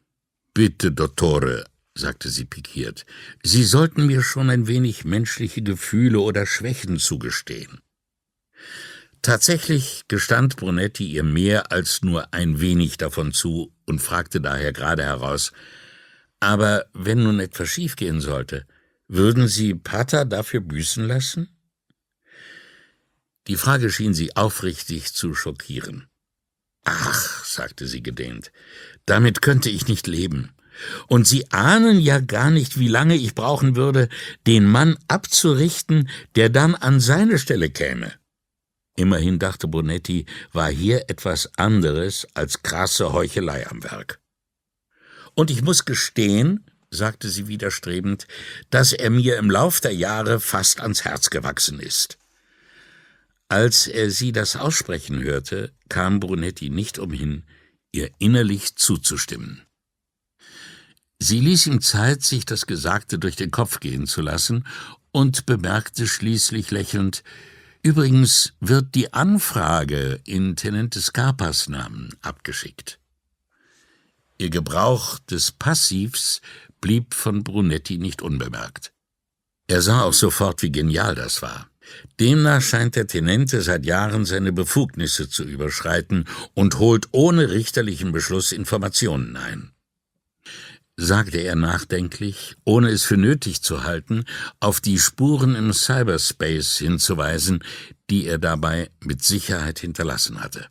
Bitte, 0.54 0.92
Dottore, 0.92 1.64
sagte 1.96 2.28
sie 2.28 2.44
pikiert, 2.44 3.06
Sie 3.42 3.64
sollten 3.64 4.06
mir 4.06 4.22
schon 4.22 4.50
ein 4.50 4.66
wenig 4.66 5.04
menschliche 5.04 5.62
Gefühle 5.62 6.20
oder 6.20 6.46
Schwächen 6.46 6.98
zugestehen. 6.98 7.80
Tatsächlich 9.22 10.04
gestand 10.08 10.56
Brunetti 10.56 11.06
ihr 11.06 11.24
mehr 11.24 11.72
als 11.72 12.02
nur 12.02 12.32
ein 12.32 12.60
wenig 12.60 12.96
davon 12.96 13.32
zu 13.32 13.74
und 13.84 14.00
fragte 14.00 14.40
daher 14.40 14.72
gerade 14.72 15.02
heraus, 15.02 15.52
aber 16.38 16.86
wenn 16.92 17.22
nun 17.22 17.40
etwas 17.40 17.68
schiefgehen 17.68 18.20
sollte, 18.20 18.66
würden 19.08 19.48
Sie 19.48 19.74
Pater 19.74 20.24
dafür 20.24 20.60
büßen 20.60 21.06
lassen? 21.06 21.48
Die 23.46 23.56
Frage 23.56 23.90
schien 23.90 24.12
sie 24.12 24.34
aufrichtig 24.34 25.12
zu 25.12 25.34
schockieren. 25.34 26.08
Ach, 26.84 27.44
sagte 27.44 27.86
sie 27.86 28.02
gedehnt, 28.02 28.52
damit 29.06 29.40
könnte 29.40 29.70
ich 29.70 29.88
nicht 29.88 30.06
leben. 30.06 30.52
Und 31.06 31.26
Sie 31.26 31.50
ahnen 31.50 32.00
ja 32.00 32.18
gar 32.20 32.50
nicht, 32.50 32.78
wie 32.78 32.88
lange 32.88 33.16
ich 33.16 33.34
brauchen 33.34 33.76
würde, 33.76 34.08
den 34.46 34.66
Mann 34.66 34.96
abzurichten, 35.08 36.08
der 36.34 36.48
dann 36.48 36.74
an 36.74 37.00
seine 37.00 37.38
Stelle 37.38 37.70
käme. 37.70 38.12
Immerhin, 38.96 39.38
dachte 39.38 39.68
Bonetti, 39.68 40.24
war 40.52 40.70
hier 40.70 41.10
etwas 41.10 41.50
anderes 41.58 42.26
als 42.34 42.62
krasse 42.62 43.12
Heuchelei 43.12 43.66
am 43.68 43.84
Werk. 43.84 44.20
Und 45.34 45.50
ich 45.50 45.62
muss 45.62 45.84
gestehen, 45.84 46.64
sagte 46.90 47.28
sie 47.28 47.46
widerstrebend, 47.46 48.26
dass 48.70 48.94
er 48.94 49.10
mir 49.10 49.36
im 49.36 49.50
Lauf 49.50 49.80
der 49.80 49.94
Jahre 49.94 50.40
fast 50.40 50.80
ans 50.80 51.04
Herz 51.04 51.28
gewachsen 51.28 51.78
ist. 51.78 52.16
Als 53.48 53.86
er 53.86 54.10
sie 54.10 54.32
das 54.32 54.56
aussprechen 54.56 55.22
hörte, 55.22 55.72
kam 55.90 56.18
Brunetti 56.18 56.70
nicht 56.70 56.98
umhin, 56.98 57.44
ihr 57.92 58.10
innerlich 58.18 58.76
zuzustimmen. 58.76 59.65
Sie 61.18 61.40
ließ 61.40 61.66
ihm 61.66 61.80
Zeit, 61.80 62.22
sich 62.22 62.44
das 62.44 62.66
Gesagte 62.66 63.18
durch 63.18 63.36
den 63.36 63.50
Kopf 63.50 63.80
gehen 63.80 64.06
zu 64.06 64.20
lassen 64.20 64.66
und 65.12 65.46
bemerkte 65.46 66.06
schließlich 66.06 66.70
lächelnd, 66.70 67.22
Übrigens 67.86 68.52
wird 68.58 68.96
die 68.96 69.12
Anfrage 69.14 70.18
in 70.24 70.56
Tenente 70.56 71.00
Scarpas 71.00 71.68
Namen 71.68 72.16
abgeschickt. 72.20 72.98
Ihr 74.38 74.50
Gebrauch 74.50 75.20
des 75.20 75.52
Passivs 75.52 76.40
blieb 76.80 77.14
von 77.14 77.44
Brunetti 77.44 77.98
nicht 77.98 78.22
unbemerkt. 78.22 78.92
Er 79.68 79.82
sah 79.82 80.02
auch 80.02 80.14
sofort, 80.14 80.62
wie 80.62 80.72
genial 80.72 81.14
das 81.14 81.42
war. 81.42 81.70
Demnach 82.18 82.60
scheint 82.60 82.96
der 82.96 83.06
Tenente 83.06 83.62
seit 83.62 83.86
Jahren 83.86 84.24
seine 84.24 84.52
Befugnisse 84.52 85.28
zu 85.28 85.44
überschreiten 85.44 86.24
und 86.54 86.80
holt 86.80 87.06
ohne 87.12 87.50
richterlichen 87.50 88.10
Beschluss 88.10 88.50
Informationen 88.50 89.36
ein 89.36 89.75
sagte 90.96 91.38
er 91.38 91.56
nachdenklich, 91.56 92.56
ohne 92.64 92.88
es 92.88 93.04
für 93.04 93.16
nötig 93.16 93.62
zu 93.62 93.84
halten, 93.84 94.24
auf 94.60 94.80
die 94.80 94.98
Spuren 94.98 95.54
im 95.54 95.72
Cyberspace 95.72 96.78
hinzuweisen, 96.78 97.62
die 98.10 98.26
er 98.26 98.38
dabei 98.38 98.90
mit 99.00 99.22
Sicherheit 99.22 99.78
hinterlassen 99.78 100.42
hatte. 100.42 100.66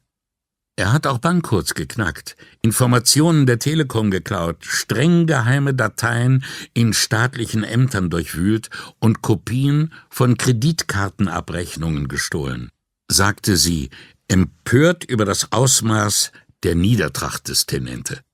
Er 0.77 0.91
hat 0.91 1.07
auch 1.07 1.19
Bankcodes 1.19 1.73
geknackt, 1.73 2.35
Informationen 2.61 3.45
der 3.45 3.59
Telekom 3.59 4.11
geklaut, 4.11 4.65
streng 4.65 5.25
geheime 5.25 5.73
Dateien 5.73 6.43
in 6.73 6.93
staatlichen 6.93 7.63
Ämtern 7.63 8.09
durchwühlt 8.09 8.69
und 8.99 9.21
Kopien 9.21 9.93
von 10.09 10.37
Kreditkartenabrechnungen 10.37 12.09
gestohlen, 12.09 12.71
sagte 13.09 13.55
sie, 13.55 13.89
empört 14.27 15.05
über 15.05 15.23
das 15.23 15.53
Ausmaß 15.53 16.33
der 16.63 16.75
Niedertracht 16.75 17.47
des 17.47 17.67
Tenente. 17.67 18.24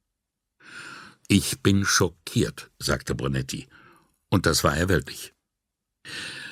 Ich 1.34 1.62
bin 1.62 1.86
schockiert, 1.86 2.72
sagte 2.78 3.16
Brunetti, 3.16 3.70
und 4.28 4.46
das 4.46 4.66
war 4.66 4.76
er 4.76 4.90
wirklich. 4.90 5.34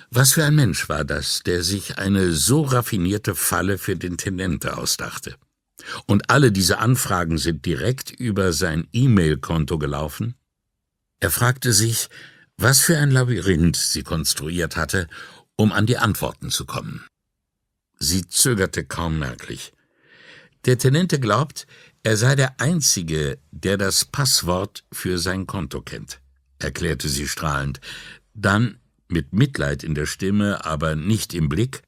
Was 0.10 0.31
für 0.31 0.45
ein 0.45 0.56
Mensch 0.56 0.88
war 0.88 1.03
das, 1.03 1.43
der 1.43 1.64
sich 1.64 1.97
eine 1.97 2.31
so 2.31 2.61
raffinierte 2.61 3.35
Falle 3.35 3.77
für 3.77 3.97
den 3.97 4.15
Tenente 4.15 4.77
ausdachte? 4.77 5.35
Und 6.06 6.30
alle 6.30 6.53
diese 6.53 6.80
Anfragen 6.80 7.38
sind 7.38 7.65
direkt 7.65 8.10
über 8.10 8.53
sein 8.53 8.88
E-Mail-Konto 8.93 9.80
gelaufen? 9.80 10.35
Er 11.19 11.30
fragte 11.30 11.73
sich, 11.73 12.07
was 12.56 12.80
für 12.80 12.97
ein 12.97 13.11
Labyrinth 13.11 13.76
sie 13.76 14.03
konstruiert 14.03 14.77
hatte, 14.77 15.10
um 15.57 15.73
an 15.73 15.88
die 15.88 15.97
Antworten 15.97 16.51
zu 16.51 16.65
kommen. 16.65 17.06
Sie 17.99 18.26
zögerte 18.26 18.85
kaum 18.85 19.19
merklich. 19.19 19.73
Der 20.64 20.77
Tenente 20.77 21.19
glaubt, 21.19 21.68
er 22.03 22.17
sei 22.17 22.35
der 22.35 22.59
Einzige, 22.59 23.39
der 23.51 23.77
das 23.77 24.05
Passwort 24.05 24.84
für 24.91 25.17
sein 25.17 25.47
Konto 25.47 25.81
kennt, 25.81 26.21
erklärte 26.57 27.09
sie 27.09 27.27
strahlend. 27.27 27.80
Dann, 28.34 28.80
mit 29.07 29.34
Mitleid 29.34 29.84
in 29.84 29.95
der 29.95 30.05
Stimme, 30.05 30.65
aber 30.65 30.95
nicht 30.95 31.34
im 31.34 31.49
Blick, 31.49 31.81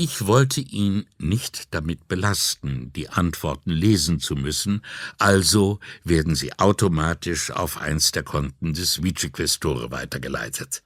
ich 0.00 0.26
wollte 0.26 0.60
ihn 0.60 1.06
nicht 1.18 1.74
damit 1.74 2.06
belasten, 2.06 2.92
die 2.92 3.08
Antworten 3.08 3.70
lesen 3.70 4.20
zu 4.20 4.36
müssen, 4.36 4.82
also 5.18 5.80
werden 6.04 6.36
sie 6.36 6.56
automatisch 6.56 7.50
auf 7.50 7.78
eins 7.78 8.12
der 8.12 8.22
Konten 8.22 8.74
des 8.74 9.02
Vicequestore 9.02 9.90
weitergeleitet. 9.90 10.84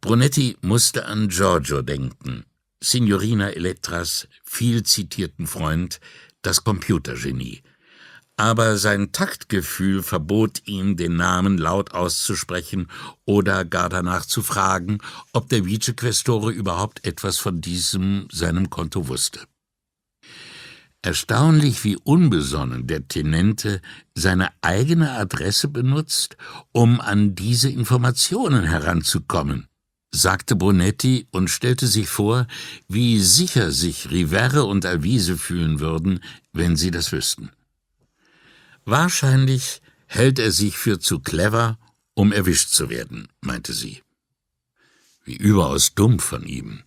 Brunetti 0.00 0.56
musste 0.62 1.04
an 1.04 1.28
Giorgio 1.28 1.82
denken, 1.82 2.46
Signorina 2.82 3.50
Elettras 3.50 4.28
viel 4.42 4.82
zitierten 4.82 5.46
Freund, 5.46 6.00
das 6.46 6.64
Computergenie. 6.64 7.62
Aber 8.36 8.78
sein 8.78 9.12
Taktgefühl 9.12 10.02
verbot 10.02 10.62
ihm, 10.66 10.96
den 10.96 11.14
Namen 11.16 11.56
laut 11.56 11.92
auszusprechen 11.92 12.88
oder 13.24 13.64
gar 13.64 13.88
danach 13.88 14.26
zu 14.26 14.42
fragen, 14.42 14.98
ob 15.32 15.48
der 15.48 15.64
Vicequestore 15.66 16.50
überhaupt 16.50 17.04
etwas 17.06 17.38
von 17.38 17.60
diesem 17.60 18.26
seinem 18.32 18.70
Konto 18.70 19.06
wusste. 19.06 19.40
Erstaunlich, 21.00 21.84
wie 21.84 21.96
unbesonnen 21.96 22.86
der 22.86 23.06
Tenente 23.06 23.82
seine 24.14 24.48
eigene 24.62 25.12
Adresse 25.12 25.68
benutzt, 25.68 26.36
um 26.72 27.00
an 27.00 27.34
diese 27.34 27.68
Informationen 27.68 28.64
heranzukommen 28.64 29.68
sagte 30.14 30.54
Bonetti 30.54 31.26
und 31.32 31.50
stellte 31.50 31.86
sich 31.86 32.08
vor, 32.08 32.46
wie 32.88 33.20
sicher 33.20 33.72
sich 33.72 34.10
Rivere 34.10 34.64
und 34.64 34.86
Alvise 34.86 35.36
fühlen 35.36 35.80
würden, 35.80 36.20
wenn 36.52 36.76
sie 36.76 36.90
das 36.90 37.10
wüssten. 37.12 37.50
Wahrscheinlich 38.84 39.82
hält 40.06 40.38
er 40.38 40.52
sich 40.52 40.76
für 40.76 41.00
zu 41.00 41.18
clever, 41.18 41.78
um 42.14 42.32
erwischt 42.32 42.70
zu 42.70 42.88
werden, 42.90 43.28
meinte 43.40 43.72
sie. 43.72 44.02
Wie 45.24 45.36
überaus 45.36 45.94
dumm 45.94 46.20
von 46.20 46.44
ihm. 46.44 46.82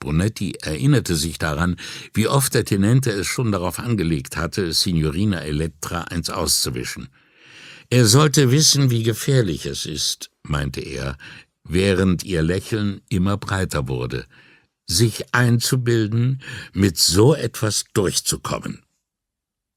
Brunetti 0.00 0.54
erinnerte 0.60 1.16
sich 1.16 1.38
daran, 1.38 1.76
wie 2.12 2.28
oft 2.28 2.54
der 2.54 2.64
Tenente 2.64 3.10
es 3.10 3.26
schon 3.26 3.50
darauf 3.50 3.78
angelegt 3.78 4.36
hatte, 4.36 4.72
Signorina 4.72 5.40
Elettra 5.40 6.02
eins 6.02 6.30
auszuwischen. 6.30 7.08
Er 7.90 8.04
sollte 8.04 8.50
wissen, 8.50 8.90
wie 8.90 9.02
gefährlich 9.02 9.64
es 9.64 9.86
ist, 9.86 10.30
meinte 10.42 10.80
er, 10.80 11.16
während 11.68 12.24
ihr 12.24 12.42
Lächeln 12.42 13.00
immer 13.08 13.36
breiter 13.36 13.88
wurde, 13.88 14.26
sich 14.86 15.34
einzubilden, 15.34 16.42
mit 16.72 16.96
so 16.96 17.34
etwas 17.34 17.84
durchzukommen. 17.92 18.82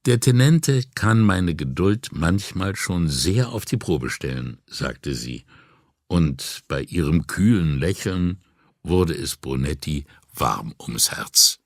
Der 0.06 0.20
Tenente 0.20 0.84
kann 0.96 1.22
meine 1.22 1.54
Geduld 1.54 2.10
manchmal 2.12 2.76
schon 2.76 3.08
sehr 3.08 3.50
auf 3.50 3.66
die 3.66 3.78
Probe 3.78 4.10
stellen, 4.10 4.58
sagte 4.66 5.14
sie, 5.14 5.46
und 6.08 6.64
bei 6.68 6.82
ihrem 6.82 7.28
kühlen 7.28 7.78
Lächeln 7.78 8.42
wurde 8.84 9.14
es 9.14 9.36
Brunetti 9.36 10.06
warm 10.34 10.74
ums 10.82 11.12
Herz. 11.12 11.61